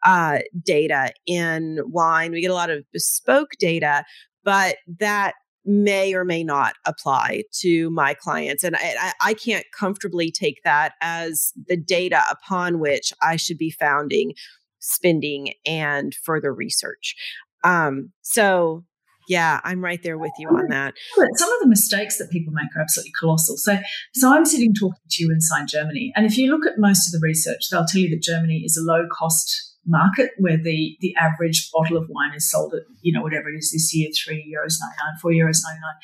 uh, 0.03 0.39
data 0.63 1.13
in 1.25 1.79
wine, 1.85 2.31
we 2.31 2.41
get 2.41 2.51
a 2.51 2.55
lot 2.55 2.69
of 2.69 2.83
bespoke 2.91 3.51
data, 3.59 4.03
but 4.43 4.77
that 4.99 5.35
may 5.65 6.13
or 6.13 6.25
may 6.25 6.43
not 6.43 6.75
apply 6.85 7.43
to 7.59 7.89
my 7.91 8.13
clients. 8.13 8.63
And 8.63 8.75
I, 8.75 9.13
I, 9.21 9.33
can't 9.33 9.65
comfortably 9.77 10.29
take 10.29 10.61
that 10.63 10.93
as 11.01 11.53
the 11.67 11.77
data 11.77 12.21
upon 12.29 12.79
which 12.79 13.13
I 13.21 13.37
should 13.37 13.57
be 13.57 13.71
founding 13.71 14.33
spending 14.79 15.53
and 15.65 16.13
further 16.13 16.53
research. 16.53 17.15
Um, 17.63 18.11
so 18.21 18.83
yeah, 19.27 19.61
I'm 19.63 19.81
right 19.81 20.01
there 20.03 20.17
with 20.17 20.33
you 20.37 20.49
on 20.49 20.67
that. 20.69 20.95
Some 21.35 21.51
of 21.51 21.59
the 21.61 21.67
mistakes 21.67 22.17
that 22.17 22.29
people 22.29 22.51
make 22.53 22.67
are 22.75 22.81
absolutely 22.81 23.13
colossal. 23.19 23.55
So, 23.57 23.77
so 24.13 24.33
I'm 24.33 24.45
sitting 24.45 24.73
talking 24.73 24.99
to 25.09 25.23
you 25.23 25.31
inside 25.31 25.67
Germany, 25.67 26.11
and 26.15 26.25
if 26.25 26.37
you 26.37 26.51
look 26.51 26.65
at 26.65 26.77
most 26.77 27.07
of 27.07 27.13
the 27.13 27.25
research, 27.25 27.69
they'll 27.71 27.85
tell 27.85 28.01
you 28.01 28.09
that 28.09 28.21
Germany 28.21 28.63
is 28.65 28.77
a 28.77 28.83
low 28.83 29.07
cost 29.11 29.72
market 29.85 30.31
where 30.37 30.57
the 30.57 30.97
the 31.01 31.13
average 31.15 31.69
bottle 31.71 31.97
of 31.97 32.07
wine 32.09 32.33
is 32.35 32.49
sold 32.49 32.73
at 32.73 32.83
you 33.01 33.11
know 33.11 33.21
whatever 33.21 33.49
it 33.49 33.57
is 33.57 33.71
this 33.71 33.93
year 33.93 34.09
three 34.15 34.41
euros 34.55 34.75
ninety 34.79 34.97
nine 35.03 35.17
four 35.21 35.31
euros 35.31 35.59
ninety 35.63 35.81
nine, 35.81 35.95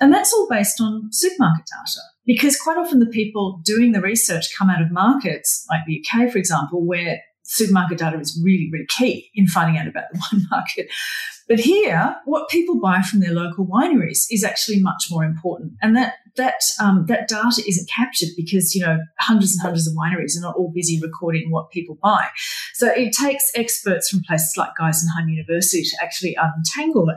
and 0.00 0.12
that's 0.12 0.32
all 0.32 0.48
based 0.48 0.80
on 0.80 1.08
supermarket 1.12 1.66
data 1.66 2.00
because 2.26 2.58
quite 2.60 2.76
often 2.76 3.00
the 3.00 3.06
people 3.06 3.60
doing 3.64 3.92
the 3.92 4.00
research 4.00 4.46
come 4.56 4.70
out 4.70 4.82
of 4.82 4.90
markets 4.90 5.66
like 5.70 5.80
the 5.86 6.02
UK 6.02 6.30
for 6.30 6.38
example 6.38 6.84
where 6.86 7.20
supermarket 7.48 7.98
data 7.98 8.20
is 8.20 8.40
really, 8.44 8.68
really 8.70 8.86
key 8.86 9.30
in 9.34 9.46
finding 9.46 9.80
out 9.80 9.88
about 9.88 10.04
the 10.12 10.20
wine 10.32 10.46
market. 10.50 10.88
But 11.48 11.60
here, 11.60 12.14
what 12.26 12.50
people 12.50 12.78
buy 12.78 13.00
from 13.00 13.20
their 13.20 13.32
local 13.32 13.66
wineries 13.66 14.26
is 14.30 14.44
actually 14.44 14.80
much 14.80 15.06
more 15.10 15.24
important, 15.24 15.72
and 15.80 15.96
that 15.96 16.16
that 16.36 16.60
um, 16.78 17.06
that 17.06 17.26
data 17.26 17.62
isn't 17.66 17.88
captured 17.88 18.28
because 18.36 18.74
you 18.74 18.84
know 18.84 18.98
hundreds 19.18 19.52
and 19.52 19.62
hundreds 19.62 19.88
of 19.88 19.94
wineries 19.94 20.36
are 20.36 20.42
not 20.42 20.56
all 20.56 20.70
busy 20.74 21.00
recording 21.00 21.50
what 21.50 21.70
people 21.70 21.98
buy. 22.02 22.26
So 22.74 22.88
it 22.88 23.14
takes 23.14 23.50
experts 23.54 24.10
from 24.10 24.22
places 24.24 24.58
like 24.58 24.70
Geisenheim 24.78 25.30
University 25.30 25.84
to 25.84 25.96
actually 26.02 26.36
untangle 26.38 27.08
it. 27.08 27.16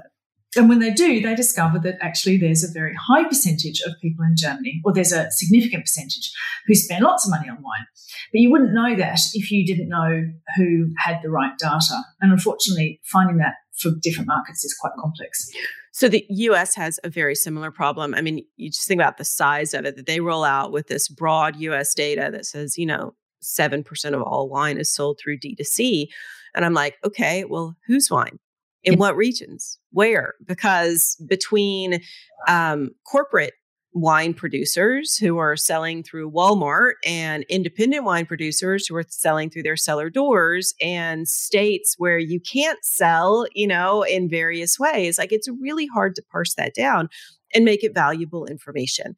And 0.57 0.67
when 0.67 0.79
they 0.79 0.91
do, 0.91 1.21
they 1.21 1.33
discover 1.33 1.79
that 1.79 1.97
actually 2.01 2.37
there's 2.37 2.63
a 2.63 2.71
very 2.73 2.93
high 2.95 3.23
percentage 3.23 3.81
of 3.85 3.93
people 4.01 4.25
in 4.25 4.35
Germany, 4.35 4.81
or 4.83 4.91
there's 4.91 5.13
a 5.13 5.31
significant 5.31 5.83
percentage 5.83 6.31
who 6.67 6.75
spend 6.75 7.03
lots 7.03 7.25
of 7.25 7.31
money 7.31 7.47
on 7.49 7.55
wine. 7.55 7.85
But 8.33 8.39
you 8.39 8.51
wouldn't 8.51 8.73
know 8.73 8.95
that 8.95 9.19
if 9.33 9.49
you 9.49 9.65
didn't 9.65 9.87
know 9.87 10.23
who 10.57 10.89
had 10.97 11.21
the 11.23 11.29
right 11.29 11.57
data. 11.57 12.01
And 12.19 12.33
unfortunately, 12.33 12.99
finding 13.03 13.37
that 13.37 13.53
for 13.77 13.91
different 14.01 14.27
markets 14.27 14.65
is 14.65 14.75
quite 14.79 14.93
complex. 14.99 15.49
So 15.93 16.09
the 16.09 16.25
US 16.29 16.75
has 16.75 16.99
a 17.03 17.09
very 17.09 17.35
similar 17.35 17.71
problem. 17.71 18.13
I 18.13 18.21
mean, 18.21 18.45
you 18.57 18.69
just 18.69 18.87
think 18.87 18.99
about 18.99 19.17
the 19.17 19.25
size 19.25 19.73
of 19.73 19.85
it 19.85 19.95
that 19.95 20.05
they 20.05 20.19
roll 20.19 20.43
out 20.43 20.71
with 20.71 20.87
this 20.87 21.07
broad 21.07 21.55
US 21.57 21.93
data 21.93 22.29
that 22.31 22.45
says, 22.45 22.77
you 22.77 22.85
know, 22.85 23.13
7% 23.41 24.13
of 24.13 24.21
all 24.21 24.49
wine 24.49 24.77
is 24.77 24.93
sold 24.93 25.19
through 25.19 25.39
D2C. 25.39 26.07
And 26.53 26.65
I'm 26.65 26.73
like, 26.73 26.97
okay, 27.05 27.45
well, 27.45 27.75
whose 27.87 28.09
wine? 28.11 28.39
In 28.83 28.97
what 28.97 29.15
regions? 29.15 29.77
Where? 29.91 30.33
Because 30.45 31.15
between 31.27 32.01
um, 32.47 32.91
corporate 33.05 33.53
wine 33.93 34.33
producers 34.33 35.17
who 35.17 35.37
are 35.37 35.57
selling 35.57 36.01
through 36.01 36.31
Walmart 36.31 36.93
and 37.05 37.43
independent 37.49 38.05
wine 38.05 38.25
producers 38.25 38.87
who 38.87 38.95
are 38.95 39.05
selling 39.07 39.49
through 39.49 39.63
their 39.63 39.75
cellar 39.75 40.09
doors 40.09 40.73
and 40.81 41.27
states 41.27 41.95
where 41.97 42.17
you 42.17 42.39
can't 42.39 42.83
sell, 42.83 43.45
you 43.53 43.67
know, 43.67 44.03
in 44.03 44.29
various 44.29 44.79
ways. 44.79 45.17
Like 45.17 45.31
it's 45.31 45.49
really 45.59 45.87
hard 45.87 46.15
to 46.15 46.23
parse 46.31 46.55
that 46.55 46.73
down 46.73 47.09
and 47.53 47.65
make 47.65 47.83
it 47.83 47.93
valuable 47.93 48.45
information. 48.45 49.15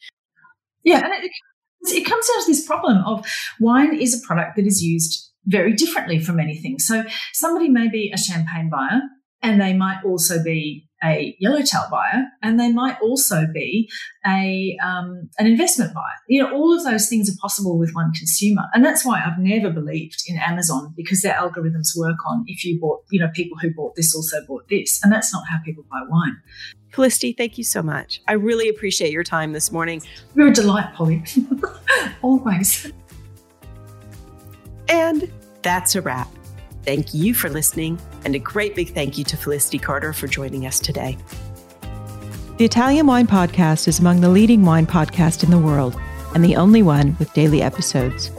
Yeah, 0.84 1.05
and 1.05 1.24
it, 1.24 1.32
it 1.89 2.05
comes 2.05 2.28
down 2.28 2.45
to 2.45 2.51
this 2.51 2.66
problem 2.66 2.97
of 3.05 3.26
wine 3.59 3.95
is 3.95 4.20
a 4.22 4.26
product 4.26 4.55
that 4.55 4.66
is 4.66 4.84
used 4.84 5.30
very 5.45 5.74
differently 5.74 6.20
from 6.20 6.39
anything. 6.39 6.80
So 6.80 7.03
somebody 7.32 7.70
may 7.70 7.89
be 7.89 8.11
a 8.11 8.18
champagne 8.18 8.70
buyer 8.70 9.01
and 9.44 9.62
they 9.62 9.74
might 9.74 10.04
also 10.04 10.41
be 10.41 10.88
a 11.04 11.36
yellowtail 11.38 11.84
buyer, 11.91 12.24
and 12.41 12.58
they 12.58 12.72
might 12.72 12.98
also 13.02 13.46
be 13.54 13.91
a 14.26 14.78
um, 14.84 15.30
an 15.38 15.46
investment 15.46 15.94
buyer. 15.94 16.04
You 16.28 16.41
know, 16.41 16.54
all 16.54 16.76
of 16.76 16.86
those 16.86 17.10
things 17.10 17.30
are 17.30 17.38
possible 17.41 17.78
with 17.78 17.91
one 17.94 18.14
consumer, 18.14 18.64
and 18.74 18.84
that's 18.84 19.06
why 19.06 19.22
I've 19.24 19.38
never 19.38 19.70
believed 19.70 20.24
in 20.28 20.38
Amazon 20.38 20.94
because 20.96 21.22
their 21.22 21.34
algorithms 21.34 21.89
work 21.98 22.18
on 22.26 22.46
if 22.48 22.64
you 22.64 22.80
bought, 22.80 23.02
you 23.12 23.20
know, 23.20 23.30
people 23.34 23.58
who 23.60 23.74
bought 23.74 23.96
this 23.96 24.16
also 24.16 24.38
bought 24.48 24.70
this, 24.70 25.04
and 25.04 25.12
that's 25.12 25.34
not 25.34 25.44
how 25.50 25.58
people 25.64 25.84
buy 25.91 26.02
wine. 26.08 26.38
Felicity, 26.94 27.34
thank 27.34 27.58
you 27.58 27.64
so 27.64 27.82
much. 27.82 28.22
I 28.28 28.34
really 28.34 28.70
appreciate 28.70 29.12
your 29.12 29.24
time 29.24 29.52
this 29.52 29.72
morning. 29.72 30.02
You're 30.36 30.48
a 30.48 30.54
delight, 30.54 30.94
Polly. 30.94 31.24
Always. 32.22 32.91
And 34.88 35.30
that's 35.64 35.96
a 35.96 36.02
wrap. 36.02 36.30
Thank 36.84 37.14
you 37.14 37.34
for 37.34 37.50
listening, 37.50 38.00
and 38.26 38.36
a 38.36 38.39
great 38.39 38.76
big 38.76 38.93
thank 38.93 39.17
you 39.17 39.24
to 39.26 39.38
Felicity 39.38 39.80
Carter 39.80 40.13
for 40.13 40.28
joining 40.28 40.65
us 40.65 40.80
today. 40.80 41.17
The 42.57 42.65
Italian 42.65 43.07
Wine 43.07 43.28
Podcast 43.28 43.88
is 43.88 43.99
among 43.99 44.21
the 44.21 44.30
leading 44.30 44.63
wine 44.63 44.86
podcasts 44.86 45.43
in 45.43 45.49
the 45.49 45.57
world 45.57 45.99
and 46.36 46.43
the 46.43 46.55
only 46.55 46.84
one 46.84 47.15
with 47.19 47.34
daily 47.34 47.61
episodes. 47.61 48.32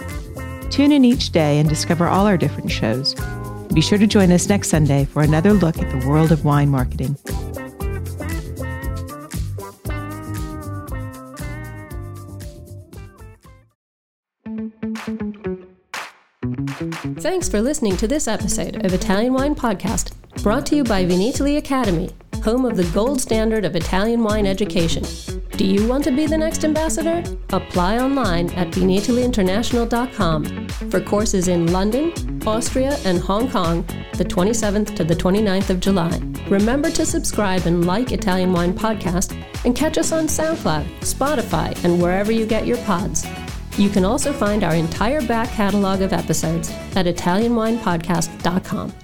Tune 0.70 0.93
in 0.93 1.05
each 1.05 1.30
day 1.30 1.59
and 1.59 1.68
discover 1.68 2.07
all 2.07 2.26
our 2.26 2.37
different 2.37 2.70
shows. 2.70 3.14
Be 3.72 3.80
sure 3.80 3.99
to 3.99 4.07
join 4.07 4.30
us 4.32 4.49
next 4.49 4.68
Sunday 4.68 5.05
for 5.05 5.22
another 5.22 5.53
look 5.53 5.78
at 5.78 6.01
the 6.01 6.09
world 6.09 6.32
of 6.32 6.45
wine 6.45 6.68
marketing. 6.68 7.16
Thanks 17.25 17.49
for 17.49 17.62
listening 17.62 17.97
to 17.97 18.07
this 18.07 18.29
episode 18.29 18.85
of 18.85 18.93
Italian 18.93 19.33
Wine 19.33 19.55
Podcast, 19.55 20.12
brought 20.43 20.66
to 20.66 20.77
you 20.77 20.85
by 20.85 21.07
Vinitaly 21.07 21.57
Academy, 21.57 22.11
home 22.43 22.66
of 22.66 22.77
the 22.77 22.85
gold 22.93 23.18
standard 23.18 23.64
of 23.64 23.75
Italian 23.75 24.22
wine 24.22 24.45
education. 24.45 25.03
Do 25.53 25.64
you 25.64 25.89
want 25.89 26.05
to 26.05 26.11
be 26.11 26.27
the 26.27 26.37
next 26.37 26.66
ambassador? 26.66 27.25
Apply 27.49 27.99
online 27.99 28.51
at 28.51 28.68
vinitalyinternational.com 28.72 30.68
for 30.68 31.01
courses 31.01 31.49
in 31.49 31.72
London, 31.72 32.12
Austria, 32.47 32.99
and 33.07 33.18
Hong 33.20 33.51
Kong 33.51 33.87
the 34.18 34.25
27th 34.27 34.95
to 34.95 35.03
the 35.03 35.16
29th 35.16 35.70
of 35.70 35.81
July. 35.81 36.20
Remember 36.51 36.91
to 36.91 37.07
subscribe 37.07 37.64
and 37.64 37.87
like 37.87 38.12
Italian 38.12 38.53
Wine 38.53 38.75
Podcast 38.75 39.35
and 39.64 39.75
catch 39.75 39.97
us 39.97 40.12
on 40.12 40.27
SoundCloud, 40.27 40.85
Spotify, 41.01 41.83
and 41.87 42.03
wherever 42.03 42.33
you 42.33 42.45
get 42.45 42.66
your 42.66 42.77
pods. 42.85 43.27
You 43.77 43.89
can 43.89 44.05
also 44.05 44.33
find 44.33 44.62
our 44.62 44.75
entire 44.75 45.20
back 45.22 45.51
catalog 45.51 46.01
of 46.01 46.12
episodes 46.12 46.70
at 46.95 47.07
ItalianWinePodcast.com. 47.07 49.04